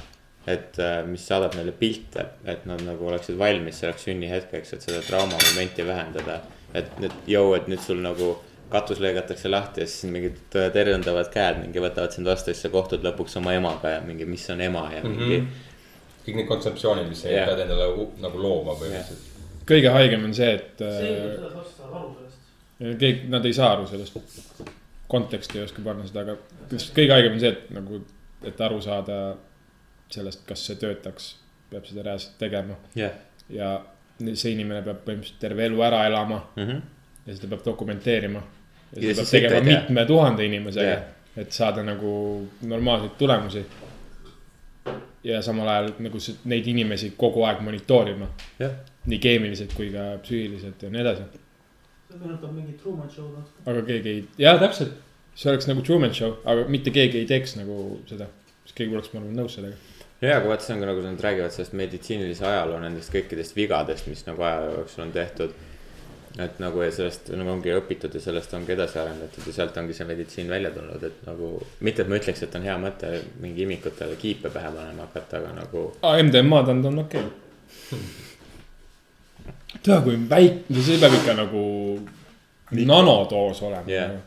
et 0.47 0.79
äh, 0.81 1.05
mis 1.07 1.27
saadab 1.29 1.55
neile 1.55 1.73
pilte, 1.73 2.25
et 2.45 2.67
nad 2.67 2.81
nagu 2.83 3.07
oleksid 3.07 3.39
valmis 3.39 3.81
selleks 3.81 4.07
sünnihetkeks, 4.09 4.73
et 4.73 4.83
seda 4.83 5.03
traumamomenti 5.03 5.87
vähendada. 5.87 6.41
et 6.75 6.99
nüüd, 7.01 7.13
jõu, 7.27 7.55
et 7.57 7.69
nüüd 7.69 7.81
sul 7.81 8.03
nagu 8.03 8.37
katus 8.71 9.01
lõigatakse 9.03 9.51
lahti 9.51 9.81
ja 9.83 9.87
siis 9.89 10.11
mingid 10.13 10.39
tervendavad 10.53 11.31
käed 11.33 11.63
mingi 11.63 11.83
võtavad 11.83 12.15
sind 12.15 12.29
vastu 12.29 12.51
ja 12.51 12.57
siis 12.57 12.67
sa 12.67 12.73
kohtud 12.73 13.05
lõpuks 13.07 13.39
oma 13.41 13.55
emaga 13.57 13.97
ja 13.97 14.05
mingi, 14.05 14.27
mis 14.29 14.45
on 14.53 14.61
ema 14.61 14.85
ja 14.95 15.03
mingi 15.05 15.41
mm. 15.41 15.47
-hmm. 15.47 16.23
kõik 16.27 16.41
need 16.41 16.49
kontseptsioonid, 16.51 17.09
mis 17.09 17.23
sa 17.25 17.33
Jah. 17.33 17.49
pead 17.49 17.65
endale 17.65 17.89
nagu 18.25 18.43
looma 18.43 18.77
põhimõtteliselt. 18.81 19.41
kõige 19.69 19.93
haigem 19.97 20.25
on 20.25 20.35
see, 20.35 20.53
et 20.55 20.85
see 20.85 21.15
et 21.17 21.41
lapsed 21.43 21.77
saavad 21.81 22.01
aru 22.03 22.15
sellest. 22.19 23.01
kõik, 23.03 23.25
nad 23.29 23.45
ei 23.45 23.53
saa 23.53 23.73
aru 23.73 23.87
sellest. 23.87 24.19
konteksti 25.09 25.59
ei 25.59 25.65
oska 25.65 25.83
panna 25.85 26.07
seda, 26.07 26.21
aga 26.21 26.37
kõige 26.97 27.13
haigem 27.13 27.33
on 27.33 27.41
see, 27.41 27.49
et 27.57 27.71
nagu, 27.71 28.03
et 28.45 28.61
aru 28.61 28.81
saada 28.81 29.37
sellest, 30.11 30.45
kas 30.49 30.67
see 30.67 30.77
töötaks, 30.81 31.37
peab 31.71 31.87
seda 31.89 32.03
reaalselt 32.03 32.39
tegema 32.41 32.77
jah, 32.97 33.13
ja 33.49 33.79
see 34.35 34.53
inimene 34.53 34.83
peab 34.83 35.03
põhimõtteliselt 35.07 35.41
terve 35.41 35.67
elu 35.69 35.83
ära 35.85 36.05
elama 36.09 36.43
Mhm. 36.57 36.79
ja 37.27 37.35
seda 37.35 37.51
peab 37.55 37.65
dokumenteerima. 37.65 38.43
Ja 38.97 39.09
Ja 39.09 39.15
siis 39.15 39.31
tegema 39.31 39.61
mitme 39.61 40.05
tuhande 40.07 40.45
inimesega 40.45 40.91
Jah., 40.91 41.07
et 41.39 41.53
saada 41.53 41.83
nagu 41.87 42.13
normaalseid 42.63 43.19
tulemusi. 43.19 43.67
ja 45.25 45.43
samal 45.43 45.69
ajal 45.69 45.91
nagu 45.99 46.19
neid 46.45 46.67
inimesi 46.67 47.13
kogu 47.17 47.43
aeg 47.45 47.61
monitoorima, 47.61 48.29
jah, 48.59 48.73
nii 49.11 49.19
keemiliselt 49.19 49.75
kui 49.77 49.91
ka 49.93 50.05
psüühiliselt 50.23 50.83
ja 50.83 50.91
nii 50.95 51.03
edasi. 51.03 51.27
see 52.09 52.19
meenutab 52.23 52.55
mingit 52.55 52.79
Truman 52.83 53.11
Show'd 53.11 53.35
natuke. 53.35 53.63
aga 53.71 53.83
keegi 53.91 54.09
ei, 54.15 54.25
jaa, 54.39 54.57
täpselt. 54.63 54.95
see 55.35 55.51
oleks 55.53 55.69
nagu 55.69 55.83
Truman 55.85 56.15
Show, 56.15 56.39
aga 56.45 56.65
mitte 56.69 56.95
keegi 56.95 57.23
ei 57.23 57.27
teeks 57.27 57.57
nagu 57.59 58.01
seda. 58.09 58.31
siis 58.65 58.79
keegi 58.79 58.95
poleks, 58.95 59.13
ma 59.13 59.21
arvan, 59.21 59.37
nõus 59.43 59.59
sellega. 59.59 59.77
ja, 60.21 60.37
aga 60.39 60.49
vaata, 60.49 60.65
see 60.65 60.77
on 60.77 60.85
ka 60.85 60.91
nagu 60.93 61.05
nad 61.05 61.27
räägivad 61.29 61.55
sellest 61.55 61.77
meditsiinilise 61.83 62.47
ajaloo 62.47 62.81
nendest 62.87 63.13
kõikidest 63.15 63.59
vigadest, 63.59 64.09
mis 64.09 64.25
nagu 64.27 64.47
aja 64.49 64.71
jooksul 64.79 65.07
on 65.07 65.13
tehtud. 65.13 65.55
Et 66.37 66.59
nagu 66.63 66.83
ja 66.83 66.91
sellest 66.93 67.31
nagu 67.35 67.51
ongi 67.55 67.73
õpitud 67.75 68.15
ja 68.15 68.21
sellest 68.23 68.53
ongi 68.55 68.75
edasi 68.75 68.99
arendatud 69.01 69.47
ja 69.49 69.55
sealt 69.57 69.77
ongi 69.81 69.97
see 69.97 70.07
meditsiin 70.09 70.51
välja 70.51 70.71
tulnud, 70.75 71.03
et 71.09 71.25
nagu. 71.27 71.51
mitte, 71.81 72.05
et 72.05 72.11
ma 72.11 72.19
ütleks, 72.21 72.43
et 72.45 72.55
on 72.59 72.67
hea 72.69 72.77
mõte 72.81 73.13
mingi 73.43 73.65
imikutele 73.65 74.17
kiipe 74.21 74.53
pähe 74.55 74.71
panema 74.75 75.09
hakata, 75.09 75.41
aga 75.41 75.51
nagu. 75.57 75.85
aa, 76.03 76.23
MDMA-d 76.23 76.75
on, 76.75 76.85
on 76.93 77.03
okei 77.05 77.25
okay.. 77.27 78.01
tea, 79.83 80.01
kui 80.05 80.17
väike, 80.31 80.81
see 80.85 80.99
peab 81.03 81.19
ikka 81.19 81.37
nagu 81.39 81.63
nanodoos 82.79 83.63
olema 83.65 83.91
yeah.. 83.91 84.19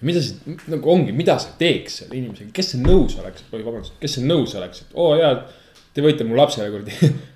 mida 0.00 0.22
see 0.22 0.58
nagu 0.72 0.92
ongi, 0.92 1.14
mida 1.16 1.38
sa 1.42 1.54
teeks 1.58 2.02
selle 2.02 2.20
inimesega, 2.20 2.52
kes 2.54 2.74
see 2.74 2.82
nõus 2.84 3.16
oleks, 3.22 3.48
oi 3.50 3.62
vabandust, 3.62 3.96
kes 4.02 4.18
see 4.18 4.28
nõus 4.28 4.54
oleks, 4.58 4.84
et 4.84 5.00
oo 5.00 5.14
jaa, 5.18 5.38
te 5.96 6.04
võite 6.04 6.28
mu 6.28 6.36
lapsele 6.38 6.68
kuradi 6.74 6.92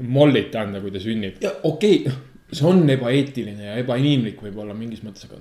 mollit 0.00 0.54
anda, 0.56 0.80
kui 0.80 0.92
ta 0.94 1.02
sünnib. 1.02 1.40
ja 1.42 1.52
okei 1.62 2.02
okay,, 2.04 2.18
see 2.52 2.66
on 2.68 2.84
ebaeetiline 2.90 3.70
ja 3.70 3.78
ebainimlik 3.80 4.40
võib-olla 4.42 4.74
mingis 4.76 5.02
mõttes, 5.06 5.26
aga 5.28 5.40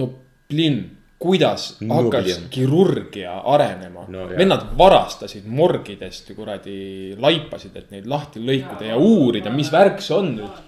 no 0.00 0.08
plinn, 0.48 0.82
kuidas 1.18 1.76
No 1.80 2.00
hakkas 2.00 2.26
plinn. 2.26 2.48
kirurgia 2.52 3.38
arenema 3.54 4.04
No 4.12 4.26
vennad 4.28 4.66
varastasid 4.78 5.46
morgidest 5.48 6.30
ja 6.30 6.36
kuradi 6.36 6.78
laipasid, 7.18 7.76
et 7.76 7.90
neid 7.94 8.08
lahti 8.10 8.42
lõikuda 8.42 8.90
ja 8.92 8.98
uurida, 9.00 9.52
mis 9.54 9.72
värk 9.72 10.02
see 10.04 10.16
on 10.16 10.34
nüüd. 10.40 10.60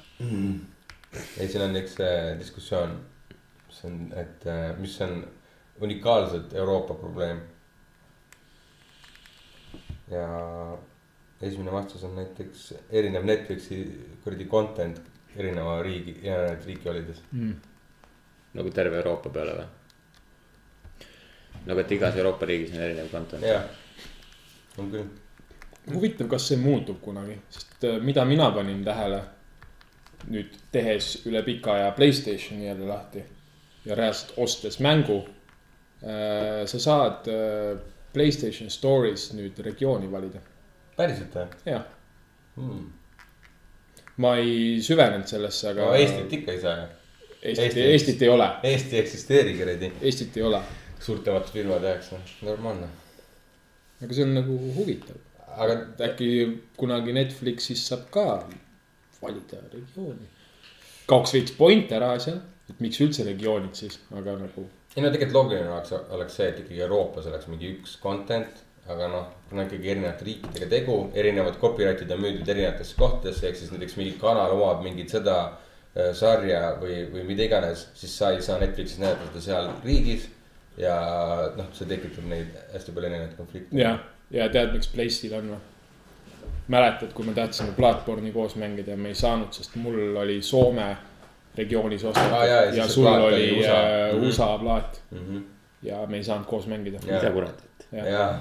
ei, 1.38 1.48
siin 1.48 1.66
on 1.66 1.76
üks 1.82 1.98
äh, 2.04 2.32
diskussioon, 2.40 2.96
mis 3.68 3.84
on, 3.84 4.00
et 4.16 4.46
äh, 4.48 4.72
mis 4.80 4.96
on 5.04 5.20
unikaalselt 5.80 6.54
Euroopa 6.54 6.94
probleem. 6.94 7.40
ja 10.10 10.28
esimene 11.42 11.72
vastus 11.72 12.04
on 12.04 12.16
näiteks 12.16 12.74
erinev 12.90 13.24
Netflixi 13.24 13.82
kuradi 14.24 14.44
content 14.44 15.00
erineva 15.36 15.82
riigi, 15.82 16.18
erinevates 16.22 16.66
riiki 16.66 16.88
olides. 16.88 17.22
nagu 18.54 18.70
terve 18.70 18.96
Euroopa 18.96 19.30
peale 19.30 19.54
või? 19.58 19.66
nagu, 21.66 21.80
et 21.80 21.92
igas 21.92 22.16
Euroopa 22.16 22.46
riigis 22.46 22.74
on 22.74 22.82
erinev 22.82 23.10
content. 23.12 23.44
jah, 23.44 23.64
on 24.78 24.90
küll. 24.90 25.08
huvitav, 25.94 26.28
kas 26.28 26.48
see 26.48 26.60
muutub 26.60 27.00
kunagi, 27.02 27.38
sest 27.50 27.84
äh, 27.84 27.98
mida 28.02 28.24
mina 28.24 28.50
panin 28.50 28.84
tähele 28.84 29.22
nüüd 30.28 30.56
tehes 30.72 31.26
üle 31.28 31.42
pika 31.46 31.76
aja 31.76 31.92
Playstationi 31.96 32.66
jälle 32.66 32.88
lahti 32.88 33.22
ja 33.84 33.94
reaalselt 33.94 34.32
ostes 34.36 34.80
mängu. 34.80 35.28
sa 36.66 36.78
saad 36.78 37.26
äh, 37.26 37.78
Playstation 38.12 38.70
Store'is 38.70 39.32
nüüd 39.34 39.58
regiooni 39.58 40.06
valida, 40.12 40.38
päriselt 40.98 41.34
või 41.38 41.72
jah. 41.72 41.84
hmm.? 42.56 42.86
ma 44.24 44.34
ei 44.42 44.78
süvenenud 44.84 45.30
sellesse, 45.30 45.72
aga 45.72 45.88
no 45.90 45.98
Eestit 45.98 46.32
ikka 46.40 46.54
ei 46.56 46.62
saa 46.62 46.76
ju. 46.80 46.86
Eestit, 47.38 47.64
Eesti- 47.64 47.84
Eestit 47.92 48.22
ei 48.26 48.30
ole, 48.34 48.48
Eesti 48.66 48.96
ei 48.96 49.02
eksisteeri 49.04 49.52
kuradi. 49.58 49.92
Eestit 50.10 50.36
ei 50.36 50.42
ole, 50.42 50.60
suurtematud 51.00 51.54
firmad 51.54 51.84
tehakse, 51.86 52.18
normaalne. 52.42 52.88
aga 54.02 54.14
see 54.14 54.26
on 54.26 54.34
nagu 54.34 54.58
huvitav. 54.78 55.20
aga 55.58 55.76
äkki 56.06 56.32
kunagi 56.78 57.14
Netflixis 57.14 57.86
saab 57.88 58.10
ka 58.14 58.26
valida 59.22 59.62
regiooni. 59.72 60.26
kaoks 61.06 61.32
veits 61.34 61.54
point 61.58 61.92
ära 61.92 62.10
asjal, 62.18 62.42
et 62.70 62.82
miks 62.84 63.00
üldse 63.00 63.24
regioonid 63.26 63.78
siis, 63.78 64.00
aga 64.10 64.34
nagu 64.42 64.66
ei 64.98 65.02
no 65.04 65.10
tegelikult 65.14 65.36
loogiline 65.36 65.70
oleks, 65.70 65.92
oleks 66.16 66.36
see, 66.40 66.48
et 66.50 66.58
ikkagi 66.64 66.80
Euroopas 66.86 67.26
oleks 67.30 67.46
mingi 67.50 67.70
üks 67.76 67.98
content. 68.02 68.64
Aga 68.88 69.08
noh, 69.12 69.26
kuna 69.50 69.62
ikkagi 69.66 69.90
erinevate 69.90 70.24
riikidega 70.24 70.66
tegu, 70.70 70.98
erinevad 71.14 71.58
copyright'id 71.60 72.10
on 72.14 72.20
müüdud 72.24 72.48
erinevatesse 72.48 72.96
kohtadesse, 72.98 73.48
ehk 73.48 73.56
siis 73.56 73.72
näiteks 73.74 73.96
mingi 74.00 74.14
kanal 74.20 74.54
omab 74.56 74.82
mingit 74.84 75.10
seda 75.12 75.36
äh, 75.44 76.12
sarja 76.16 76.74
või, 76.80 77.02
või 77.12 77.24
mida 77.28 77.44
iganes, 77.44 77.88
siis 77.94 78.16
sa 78.18 78.30
ei 78.32 78.42
saa 78.42 78.58
Netflixis 78.62 78.98
näidata 79.02 79.28
seda 79.32 79.40
seal 79.46 79.70
riigis. 79.84 80.28
ja 80.78 80.94
noh, 81.56 81.66
see 81.74 81.88
tekitab 81.90 82.24
neid 82.30 82.54
hästi 82.72 82.92
palju 82.94 83.08
erinevaid 83.10 83.36
konflikte. 83.36 83.76
jah, 83.76 83.98
ja 84.30 84.48
tead, 84.48 84.72
miks 84.72 84.88
Place'il 84.92 85.34
on 85.34 85.48
või? 85.54 85.60
mäletad, 86.68 87.12
kui 87.16 87.24
me 87.26 87.32
tahtsime 87.34 87.72
Bloodborne'i 87.76 88.32
koos 88.32 88.56
mängida 88.56 88.90
ja 88.90 88.96
me 88.96 89.08
ei 89.08 89.14
saanud, 89.14 89.52
sest 89.52 89.76
mul 89.80 90.16
oli 90.16 90.42
Soome 90.42 90.96
regioonis 91.56 92.04
ostetud 92.04 92.32
Aa, 92.32 92.44
jaa, 92.46 92.62
ja 92.62 92.70
ja, 92.70 92.74
ja 92.82 92.88
sul 92.88 93.06
oli 93.06 93.24
oli 93.24 93.58
USA. 93.58 93.72
USA, 93.72 94.12
Mhm. 94.16 94.26
USA 94.28 94.58
plaat 94.58 95.00
mm. 95.10 95.18
-hmm. 95.18 95.42
ja 95.82 96.06
me 96.06 96.16
ei 96.16 96.24
saanud 96.24 96.46
koos 96.46 96.66
mängida. 96.66 96.98
Mida 97.06 97.30
kurat, 97.30 97.64
et. 97.64 97.88
ja, 97.92 98.06
ja 98.08 98.38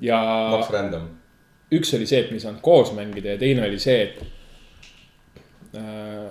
ja 0.00 0.20
Max 0.50 0.70
Random. 0.70 1.08
üks 1.74 1.94
oli 1.96 2.06
see, 2.06 2.20
et 2.24 2.30
me 2.30 2.38
ei 2.38 2.44
saanud 2.44 2.62
koos 2.64 2.92
mängida 2.96 3.34
ja 3.34 3.38
teine 3.40 3.66
oli 3.66 3.78
see, 3.82 4.02
et 4.02 5.76
äh, 5.78 6.26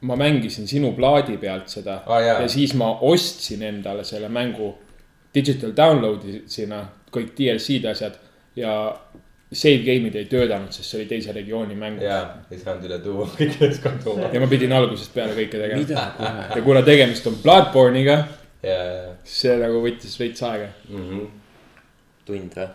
ma 0.00 0.16
mängisin 0.16 0.68
sinu 0.68 0.92
plaadi 0.96 1.36
pealt 1.38 1.68
seda 1.68 2.02
Aa, 2.06 2.20
jaa. 2.20 2.40
ja 2.42 2.48
siis 2.48 2.74
ma 2.74 2.90
ostsin 3.00 3.62
endale 3.62 4.04
selle 4.04 4.28
mängu 4.28 4.74
digital 5.34 5.72
download'ina 5.76 6.82
kõik 7.12 7.34
DLC-d 7.38 7.90
asjad 7.92 8.18
ja 8.56 8.74
save 9.52 9.84
game'id 9.84 10.16
ei 10.16 10.26
töötanud, 10.30 10.72
sest 10.72 10.88
see 10.88 11.00
oli 11.02 11.08
teise 11.10 11.32
regiooni 11.36 11.76
mäng. 11.76 12.00
ja 12.02 12.18
ei 12.50 12.58
saanud 12.60 12.88
üle 12.88 12.98
tuua 13.04 13.26
kõikidest 13.36 13.82
kodumaa. 13.84 14.30
ja 14.32 14.40
ma 14.40 14.48
pidin 14.50 14.72
algusest 14.76 15.14
peale 15.14 15.36
kõike 15.36 15.60
tegema. 15.60 16.06
ja 16.56 16.62
kuna 16.64 16.82
tegemist 16.86 17.26
on 17.28 17.38
Bloodborne'iga, 17.44 18.18
see 19.24 19.56
nagu 19.60 19.82
võttis 19.84 20.16
veits 20.20 20.44
aega. 20.48 20.70
mhm. 20.88 21.26
tund 22.28 22.56
või? 22.56 22.70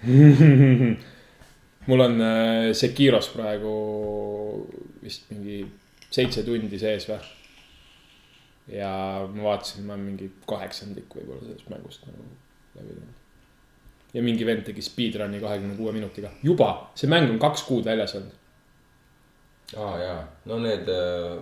mul 1.88 2.00
on 2.00 2.20
äh, 2.20 2.72
Sekiros 2.72 3.28
praegu 3.34 3.74
vist 5.02 5.28
mingi 5.32 5.60
seitse 6.10 6.44
tundi 6.46 6.78
sees 6.80 7.06
või. 7.10 7.20
ja 8.74 8.90
ma 9.28 9.48
vaatasin, 9.50 9.86
ma 9.86 9.96
olen 9.96 10.06
mingi 10.12 10.30
kaheksandik 10.48 11.16
võib-olla 11.16 11.44
sellest 11.44 11.70
mängust 11.72 12.06
nagu 12.08 12.26
läbi 12.78 12.94
teinud. 12.96 13.16
ja 14.14 14.24
mingi 14.24 14.46
vend 14.46 14.64
tegi 14.66 14.84
speedrun'i 14.84 15.40
kahekümne 15.42 15.76
kuue 15.78 15.92
minutiga, 15.96 16.32
juba, 16.42 16.70
see 16.94 17.10
mäng 17.10 17.30
on 17.30 17.40
kaks 17.42 17.64
kuud 17.68 17.88
väljas 17.88 18.16
olnud. 18.18 18.36
aa 19.76 19.94
jaa, 20.00 20.20
no 20.50 20.60
need 20.64 20.88
äh, 20.88 21.40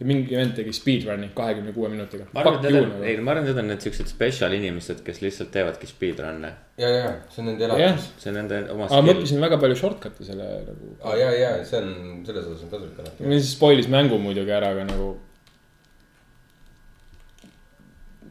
ja 0.00 0.06
mingi 0.08 0.36
vend 0.36 0.54
tegi 0.56 0.72
speedrun'i 0.72 1.28
kahekümne 1.36 1.74
kuue 1.76 1.90
minutiga. 1.92 2.24
ma 2.32 2.40
arvan, 2.40 2.56
et 2.56 2.66
need 2.66 2.78
on, 2.80 2.92
ei, 3.04 3.16
ma 3.20 3.34
arvan, 3.34 3.44
et 3.44 3.50
need 3.52 3.62
on 3.62 3.68
need 3.68 3.84
siuksed 3.84 4.08
spetsial 4.08 4.54
inimesed, 4.56 5.02
kes 5.04 5.20
lihtsalt 5.20 5.50
teevadki 5.52 5.88
speedrun'e. 5.90 6.52
ja, 6.80 6.92
ja 6.94 7.10
see 7.28 7.42
on 7.42 7.50
nende 7.50 7.66
jah, 7.68 7.74
elatus. 7.76 8.06
see 8.22 8.30
on 8.32 8.38
nende 8.40 8.60
oma 8.72 8.86
aga 8.88 9.00
ma 9.04 9.14
õppisin 9.14 9.44
väga 9.44 9.58
palju 9.60 9.80
shortcut'e 9.82 10.28
selle 10.30 10.46
nagu. 10.68 10.92
aa 11.04 11.16
ja, 11.20 11.32
ja 11.36 11.50
see 11.68 11.82
on, 11.82 11.90
selles 12.28 12.46
osas 12.48 12.62
on 12.64 12.72
kasulik 12.72 13.02
alati. 13.02 13.26
siis 13.34 13.50
spoilis 13.58 13.90
mängu 13.92 14.20
muidugi 14.22 14.54
ära, 14.56 14.70
aga 14.72 14.86
nagu. 14.88 15.10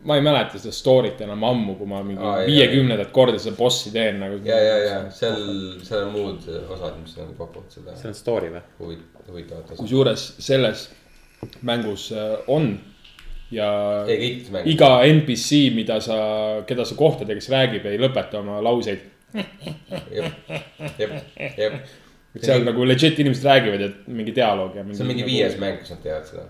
ma 0.10 0.18
ei 0.18 0.26
mäleta 0.26 0.58
seda 0.58 0.74
story't 0.74 1.22
enam 1.22 1.46
ammu, 1.52 1.76
kui 1.78 1.92
ma 1.92 2.00
mingi 2.08 2.24
jaa, 2.24 2.48
viiekümnendat 2.50 3.12
korda 3.14 3.38
seda 3.38 3.54
bossi 3.60 3.94
teen 3.94 4.18
nagu. 4.24 4.40
ja, 4.48 4.58
ja, 4.58 4.78
ja 4.88 5.02
seal, 5.14 5.46
seal 5.86 6.08
on 6.08 6.16
muud 6.18 6.50
osad, 6.66 6.98
mis 7.04 7.14
nagu 7.20 7.38
pakuvad 7.38 7.78
seda 7.78 7.94
see 8.00 8.10
on 8.10 8.18
story 8.18 8.50
või? 8.56 8.64
huvit-, 8.80 9.22
huvitavat 9.28 9.70
osa. 9.70 9.84
kusjuures 9.84 10.32
selles 10.42 10.88
mängus 11.62 12.12
äh, 12.12 12.38
on 12.48 12.74
ja 13.52 14.06
iga 14.66 14.90
NPC, 15.06 15.70
mida 15.74 16.00
sa, 16.02 16.20
keda 16.68 16.86
sa 16.86 16.98
kohtad 16.98 17.30
ja 17.30 17.38
kes 17.38 17.50
räägib, 17.52 17.88
ei 17.90 18.02
lõpeta 18.02 18.44
oma 18.44 18.60
lauseid. 18.64 19.08
jep, 20.14 20.54
jep, 20.98 21.12
jep. 21.38 21.74
et 22.34 22.46
seal 22.46 22.64
nagu 22.66 22.86
legit 22.86 23.20
inimesed 23.22 23.46
räägivad 23.46 23.84
ja 23.84 23.90
mingi 24.10 24.34
dialoog 24.34 24.78
ja. 24.78 24.86
see 24.90 25.06
on 25.06 25.12
mingi 25.12 25.26
viies 25.28 25.58
mäng, 25.62 25.78
kus 25.82 25.94
nad 25.94 26.02
teevad 26.02 26.26
seda. 26.30 26.46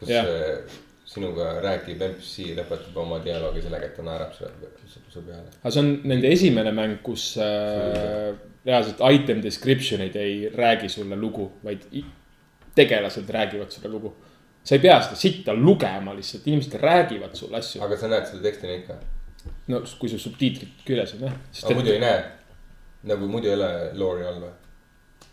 kus 0.00 0.10
Jah. 0.12 0.28
äh, 0.28 0.80
sinuga 1.08 1.54
räägib 1.64 2.02
NPC, 2.04 2.50
lõpetab 2.58 2.98
oma 3.00 3.20
dialoogi 3.24 3.62
sellega, 3.64 3.88
et 3.88 3.96
ta 3.96 4.04
naerab 4.04 4.34
su, 4.36 4.48
peale. 5.20 5.46
aga 5.62 5.72
see 5.72 5.84
on 5.84 5.90
nende 6.12 6.32
esimene 6.32 6.74
mäng, 6.76 6.98
kus 7.04 7.30
äh, 7.40 8.34
reaalselt 8.64 9.00
item 9.12 9.40
description 9.44 10.04
eid 10.04 10.16
ei 10.20 10.36
räägi 10.52 10.92
sulle 10.92 11.16
lugu, 11.20 11.50
vaid 11.64 11.84
tegelased 12.74 13.30
räägivad 13.30 13.70
sulle 13.70 13.88
lugu. 13.88 14.14
sa 14.64 14.74
ei 14.74 14.80
pea 14.80 15.00
seda 15.02 15.16
sitta 15.16 15.54
lugema 15.54 16.14
lihtsalt, 16.16 16.46
inimesed 16.46 16.80
räägivad 16.80 17.34
sulle 17.36 17.56
asju. 17.58 17.82
aga 17.82 17.96
sa 17.96 18.08
näed 18.08 18.26
seda 18.26 18.42
teksti 18.42 18.74
ikka. 18.74 18.94
no 19.68 19.82
kui 19.98 20.08
sul 20.08 20.18
subtiitrid 20.18 20.84
küljes 20.86 21.14
on 21.14 21.26
jah. 21.28 21.34
aga 21.64 21.74
muidu 21.74 21.92
ei 21.92 22.00
näe. 22.00 22.22
nagu 23.02 23.28
muidu 23.28 23.48
ei 23.48 23.54
ole 23.54 23.72
loori 23.92 24.26
all 24.26 24.40
või? 24.46 24.54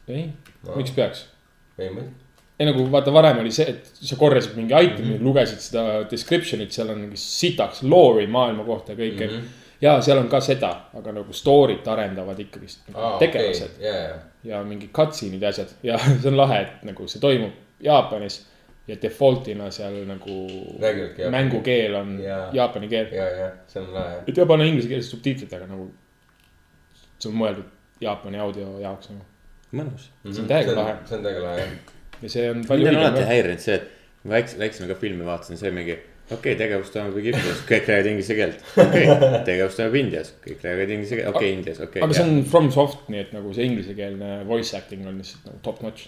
ei, 0.07 0.25
No. 0.63 0.75
miks 0.75 0.91
peaks? 0.91 1.25
ei, 1.77 1.89
ma 1.89 2.01
ei. 2.59 2.65
nagu 2.67 2.83
vaata, 2.91 3.13
varem 3.13 3.39
oli 3.41 3.51
see, 3.51 3.69
et 3.69 3.87
sa 4.09 4.15
korjasid 4.15 4.55
mingi 4.55 4.73
itemi 4.73 5.07
mm, 5.07 5.15
-hmm. 5.15 5.23
lugesid 5.23 5.59
seda 5.63 5.85
description'it, 6.11 6.71
seal 6.71 6.89
on 6.93 6.99
mingi 7.05 7.17
sitaks 7.17 7.81
lore'i 7.83 8.27
maailma 8.27 8.63
kohta 8.63 8.91
ja 8.91 8.97
kõike 8.99 9.27
mm. 9.27 9.37
-hmm. 9.37 9.47
ja 9.81 9.95
seal 10.01 10.17
on 10.17 10.29
ka 10.29 10.41
seda, 10.41 10.73
aga 10.93 11.11
nagu 11.11 11.33
story't 11.33 11.87
arendavad 11.87 12.39
ikkagist 12.39 12.87
nagu 12.87 12.99
aa, 12.99 13.15
okei 13.15 13.27
tegelased, 13.27 13.79
ja, 13.81 13.95
ja, 14.43 14.57
ja 14.57 14.63
mingi 14.63 14.89
cutscene'id 14.93 15.41
ja 15.41 15.49
asjad 15.49 15.75
ja 15.83 15.97
see 16.21 16.29
on 16.31 16.37
lahe, 16.37 16.61
et 16.61 16.87
nagu 16.87 17.07
see 17.07 17.21
toimub 17.23 17.53
Jaapanis 17.81 18.41
ja 18.87 18.95
default'ina 19.01 19.71
seal 19.71 19.95
nagu 20.05 20.35
Räägivadki 20.81 21.21
jaapani. 21.21 21.37
mängukeel 21.37 21.95
on 21.95 22.19
Jaa. 22.23 22.49
jaapani 22.53 22.87
keel. 22.87 23.13
ja, 23.15 23.29
ja 23.39 23.51
see 23.67 23.81
on 23.83 23.93
lahe. 23.93 24.17
et 24.27 24.35
peab 24.35 24.47
panna 24.47 24.65
inglisekeelsed 24.69 25.11
subtiitrid, 25.11 25.53
aga 25.53 25.69
nagu 25.69 25.91
see 27.19 27.29
on 27.31 27.37
mõeldud 27.43 27.69
Jaapani 28.01 28.39
audio 28.41 28.79
jaoks 28.81 29.11
nagu. 29.11 29.25
mõnus. 29.77 30.07
See 30.25 30.41
on 30.41 30.47
täiega 30.49 30.75
lahe. 30.75 30.95
see 31.05 31.17
on 31.19 31.25
täiega 31.25 31.43
lahe 31.45 31.59
jah. 31.61 31.75
ja 32.21 32.31
see 32.35 32.47
on 32.51 32.63
palju 32.67 32.87
mind 32.87 32.97
on 32.97 33.03
alati 33.05 33.27
häirinud 33.29 33.61
see, 33.63 33.77
et 33.77 34.23
ma 34.23 34.35
väikse, 34.37 34.57
väiksena 34.61 34.89
ka 34.91 34.97
filmi 35.01 35.25
vaatasin, 35.25 35.59
see 35.61 35.71
mingi. 35.75 35.99
Okei 36.31 36.53
okay,, 36.53 36.55
tegevus 36.59 36.91
toimub 36.93 37.17
Egiptuses, 37.19 37.61
kõik 37.67 37.87
räägivad 37.89 38.09
inglise 38.11 38.35
keelt. 38.37 38.63
okei 38.79 39.07
okay,, 39.13 39.41
tegevus 39.47 39.77
toimub 39.77 39.97
Indias, 39.99 40.31
kõik 40.45 40.63
räägivad 40.65 40.93
inglise 40.95 41.17
keelt, 41.19 41.29
okei 41.31 41.49
okay,, 41.49 41.57
Indias, 41.57 41.81
okei 41.83 42.03
aga 42.05 42.15
see 42.15 42.23
okay,. 42.23 42.37
on 42.37 42.45
from 42.53 42.69
soft, 42.75 43.03
nii 43.11 43.23
et 43.25 43.33
nagu 43.35 43.53
see 43.57 43.67
inglisekeelne 43.67 44.31
voice 44.47 44.77
acting 44.77 45.07
on 45.09 45.19
lihtsalt 45.19 45.49
nagu 45.49 45.59
top 45.65 45.81
notch. 45.85 46.07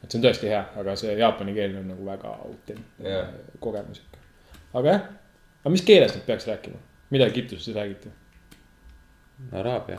et 0.00 0.06
see 0.06 0.20
on 0.20 0.26
tõesti 0.26 0.52
hea, 0.52 0.62
aga 0.82 0.96
see 1.00 1.16
jaapani 1.18 1.56
keel 1.56 1.76
on 1.82 1.90
nagu 1.94 2.06
väga 2.06 2.34
autentne 2.46 3.16
Jah. 3.16 3.34
kogemus 3.64 4.02
ikka. 4.04 4.24
aga 4.80 4.96
jah, 4.96 5.06
aga 5.64 5.74
mis 5.76 5.86
keeles 5.90 6.14
nad 6.16 6.26
peaks 6.28 6.48
rääkima, 6.50 6.82
mida 7.10 7.28
Egiptuses 7.32 7.74
räägiti? 7.74 8.12
Araabia. 9.52 9.98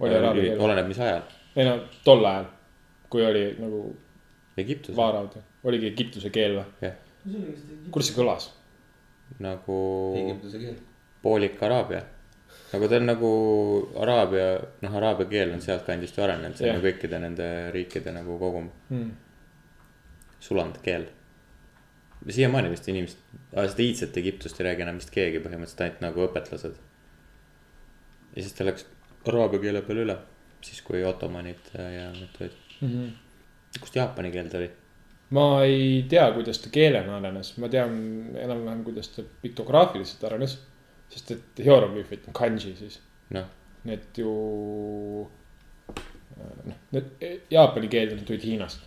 oli 0.00 0.16
araabia 0.18 0.48
keel? 0.50 0.64
oleneb, 0.66 0.90
mis 0.90 0.98
ajal. 0.98 1.26
ei 1.56 1.68
no 1.68 1.78
tol 2.04 2.24
ajal, 2.24 2.50
kui 3.12 3.26
oli 3.26 3.50
nagu 3.60 3.84
Egiptus 4.58 4.96
vaaraud, 4.96 5.38
oligi 5.64 5.92
Egiptuse 5.94 6.32
keel 6.34 6.58
või? 6.58 6.80
see 6.80 7.36
oli 7.36 7.52
vist. 7.52 7.76
kuidas 7.92 8.10
see 8.10 8.18
kõlas? 8.18 8.54
Nagu 9.38 9.76
Egiptuse 10.16 10.58
keel. 10.58 10.74
poolik 11.22 11.62
araabia. 11.62 12.02
nagu 12.72 12.88
ta 12.88 12.96
on 12.96 13.06
nagu 13.06 13.30
araabia, 14.02 14.60
noh, 14.82 14.94
araabia 14.96 15.26
keel 15.30 15.52
on 15.54 15.60
sealtkandist 15.60 16.16
ju 16.18 16.22
arenenud, 16.24 16.56
see 16.56 16.70
on 16.70 16.80
ju 16.80 16.86
kõikide 16.90 17.18
nende 17.20 17.46
riikide 17.74 18.12
nagu 18.14 18.38
kogum, 18.38 18.70
Hmm. 18.88 19.10
sulandkeel. 20.40 21.06
siiamaani 22.28 22.68
vist 22.70 22.88
inimesed, 22.88 23.18
seda 23.54 23.82
iidset 23.82 24.16
Egiptust 24.20 24.60
ei 24.60 24.66
räägi 24.66 24.82
enam 24.84 24.98
vist 25.00 25.10
keegi 25.14 25.38
põhimõtteliselt 25.40 25.80
ainult 25.86 26.00
nagu 26.04 26.26
õpetlased. 26.26 26.74
ja 28.36 28.42
siis 28.42 28.52
ta 28.52 28.64
läks 28.64 28.84
araabia 29.26 29.58
keele 29.60 29.82
peale 29.82 30.04
üle, 30.04 30.16
siis 30.62 30.82
kui 30.82 31.02
ottomanid 31.04 31.72
ja 31.74 32.10
need 32.12 32.28
tulid. 32.36 32.52
Mhm. 32.80 33.08
kust 33.80 33.94
jaapani 33.96 34.30
keel 34.32 34.48
tuli? 34.52 34.70
Ma 35.36 35.46
ei 35.64 36.04
tea, 36.10 36.24
kuidas 36.34 36.58
ta 36.62 36.72
keelena 36.74 37.18
arenes, 37.18 37.52
ma 37.62 37.70
tean 37.70 37.94
enam-vähem, 38.34 38.82
kuidas 38.86 39.12
ta 39.14 39.24
piktograafiliselt 39.42 40.24
arenes. 40.28 40.58
sest 41.10 41.30
et 41.34 41.60
hieroglüüfid 41.66 42.28
on 42.30 42.34
kanji 42.38 42.70
siis, 42.78 43.00
noh, 43.34 43.46
need 43.84 44.20
ju. 44.22 44.30
noh, 46.70 46.76
need 46.94 47.50
jaapani 47.50 47.90
keelded 47.90 48.22
tulid 48.26 48.46
Hiinast. 48.46 48.86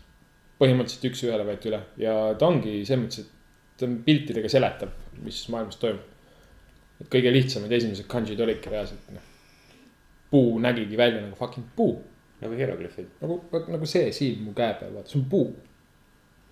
põhimõtteliselt 0.60 1.10
üks-ühele 1.10 1.44
võeti 1.48 1.72
üle 1.72 1.82
ja 2.00 2.14
ta 2.40 2.48
ongi 2.48 2.78
selles 2.86 3.02
mõttes, 3.04 3.26
et 3.26 3.80
ta 3.82 3.90
piltidega 4.06 4.50
seletab, 4.52 4.94
mis 5.26 5.42
maailmas 5.52 5.80
toimub. 5.82 6.08
et 7.02 7.10
kõige 7.12 7.34
lihtsamad 7.34 7.72
esimesed 7.72 8.08
kanjid 8.08 8.40
olidki 8.40 8.72
reaalselt 8.72 9.12
noh. 9.12 9.30
puu 10.32 10.60
nägigi 10.60 10.98
välja 10.98 11.22
nagu 11.22 11.36
fucking 11.36 11.68
puu 11.76 11.98
nagu 12.44 12.56
hieroglüüfid. 12.60 13.08
nagu, 13.22 13.40
nagu 13.68 13.88
see 13.90 14.12
siin 14.16 14.42
mu 14.44 14.54
käe 14.58 14.76
peal, 14.80 14.94
vaata, 14.96 15.12
see 15.12 15.22
on 15.22 15.30
puu. 15.32 15.48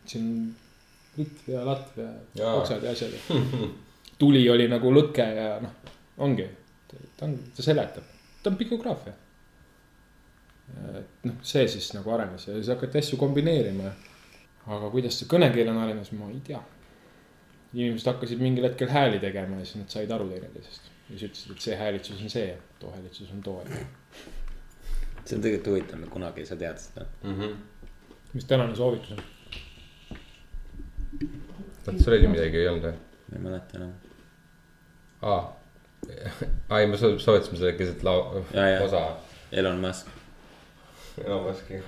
Siin 0.06 0.28
on 0.28 0.56
ritt 1.18 1.48
ja 1.48 1.66
latv 1.66 2.00
ja 2.36 2.54
oksad 2.54 2.84
ja 2.84 2.92
asjad. 2.92 3.12
tuli 4.22 4.44
oli 4.50 4.68
nagu 4.72 4.92
lõke 4.94 5.26
ja 5.36 5.56
noh, 5.64 5.94
ongi, 6.22 6.46
ta 7.18 7.28
on, 7.28 7.38
ta 7.56 7.66
seletab, 7.66 8.08
ta 8.44 8.52
on 8.52 8.60
pikograafia. 8.60 9.14
et 11.00 11.26
noh, 11.28 11.40
see 11.44 11.66
siis 11.68 11.90
nagu 11.98 12.14
arenes 12.16 12.48
ja 12.48 12.56
siis 12.56 12.70
hakati 12.72 13.02
asju 13.02 13.20
kombineerima 13.20 13.90
ja. 13.90 13.96
aga 14.78 14.92
kuidas 14.94 15.18
see 15.20 15.28
kõnekeelena 15.32 15.84
arenes, 15.88 16.14
ma 16.16 16.30
ei 16.32 16.40
tea. 16.48 16.62
inimesed 17.74 18.08
hakkasid 18.14 18.40
mingil 18.44 18.68
hetkel 18.70 18.92
hääli 18.92 19.20
tegema 19.20 19.60
ja 19.60 19.66
siis 19.66 19.82
nad 19.84 19.98
said 19.98 20.12
aru 20.12 20.30
teineteisest. 20.30 20.88
ja 21.10 21.18
siis 21.18 21.28
ütlesid, 21.32 21.58
et 21.58 21.68
see 21.68 21.82
häälitsus 21.82 22.22
on 22.22 22.32
see 22.38 22.48
ja 22.54 22.62
too 22.80 22.94
häälitsus 22.96 23.36
on 23.36 23.44
too 23.44 23.60
ja 23.68 23.84
see 25.26 25.36
on 25.36 25.44
tegelikult 25.44 25.74
huvitav, 25.74 26.00
me 26.00 26.08
kunagi 26.14 26.46
ei 26.46 26.50
saa 26.50 26.58
teada 26.58 26.80
seda. 26.80 27.06
mis 28.34 28.46
tänane 28.48 28.76
soovitus 28.76 29.18
on? 29.18 29.24
oot, 31.88 32.00
sul 32.04 32.14
oli 32.14 32.28
midagi, 32.28 32.58
ei 32.62 32.68
olnud 32.72 32.88
või? 32.90 32.94
ma 33.32 33.38
ei 33.38 33.44
mäleta 33.48 33.78
enam. 33.80 33.92
aa, 35.22 35.42
aa 36.70 36.80
ei, 36.80 36.88
me 36.88 36.98
soo- 36.98 37.20
soovitasime 37.20 37.58
seda 37.62 37.74
keset 37.78 38.04
ja., 38.54 38.84
osa. 38.84 39.04
Elon 39.52 39.80
Musk, 39.84 40.08
Elon 41.26 41.44
Muski. 41.44 41.82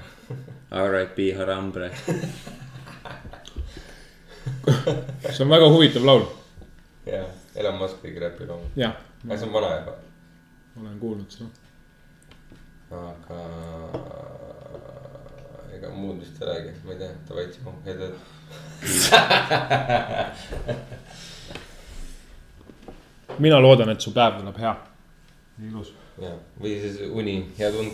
RIP 0.92 1.38
Harambre. 1.38 1.92
see 5.32 5.44
on 5.46 5.50
väga 5.50 5.70
huvitav 5.70 6.06
laul. 6.06 6.26
jaa, 7.06 7.26
Elon 7.56 7.78
Musk 7.78 8.02
tegi 8.02 8.20
räpi 8.20 8.48
loo. 8.48 8.62
jah, 8.76 8.96
aga 9.26 9.38
see 9.38 9.48
on 9.48 9.54
vana 9.54 9.76
juba. 9.80 9.94
olen 10.82 11.00
kuulnud 11.00 11.32
seda. 11.32 11.50
aga 12.92 13.40
ega 15.78 15.90
muud 15.94 16.20
vist 16.22 16.42
ei 16.42 16.48
räägi, 16.48 16.72
ma 16.86 16.92
ei 16.94 16.98
tea, 17.02 17.12
davai, 17.30 17.48
Timo, 17.54 17.72
head 17.86 18.00
ööd. 18.08 18.16
mina 23.44 23.62
loodan, 23.62 23.90
et 23.94 24.02
su 24.02 24.12
päev 24.14 24.34
tuleb 24.40 24.58
hea. 24.64 24.74
ilus. 25.68 25.94
jah, 26.22 26.36
või 26.60 26.74
siis 26.82 26.96
uni, 27.10 27.36
hea 27.58 27.70
tund. 27.74 27.94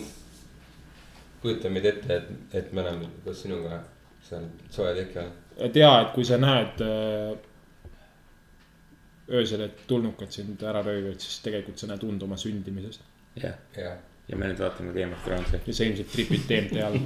kujuta 1.42 1.70
meid 1.72 1.86
ette, 1.88 2.16
et, 2.16 2.28
et 2.60 2.72
me 2.72 2.82
oleme 2.82 3.06
koos 3.24 3.38
sinuga 3.42 3.82
seal 4.26 4.44
soe 4.70 4.90
teki 4.98 5.18
all. 5.22 5.32
et 5.56 5.76
ja, 5.76 5.92
et 6.02 6.10
kui 6.16 6.24
sa 6.28 6.36
näed 6.40 6.82
äh, 6.84 7.32
öösel, 9.40 9.60
et 9.64 9.86
tulnukad 9.86 10.30
sind 10.34 10.62
ära 10.62 10.82
röövivad, 10.84 11.20
siis 11.22 11.40
tegelikult 11.44 11.78
sa 11.78 11.86
näed 11.90 12.04
und 12.04 12.22
oma 12.26 12.36
sündimisest. 12.40 13.00
jah, 13.40 13.56
jah. 13.76 13.98
Ja 14.30 14.36
me 14.38 14.46
nüüd 14.46 14.60
vaatame 14.62 14.92
Game 14.94 15.12
of 15.16 15.24
Thronesi. 15.26 15.58
ja 15.66 15.74
sa 15.74 15.84
ilmselt 15.84 16.12
tripid 16.14 16.42
TNT 16.46 16.74
all. 16.86 16.96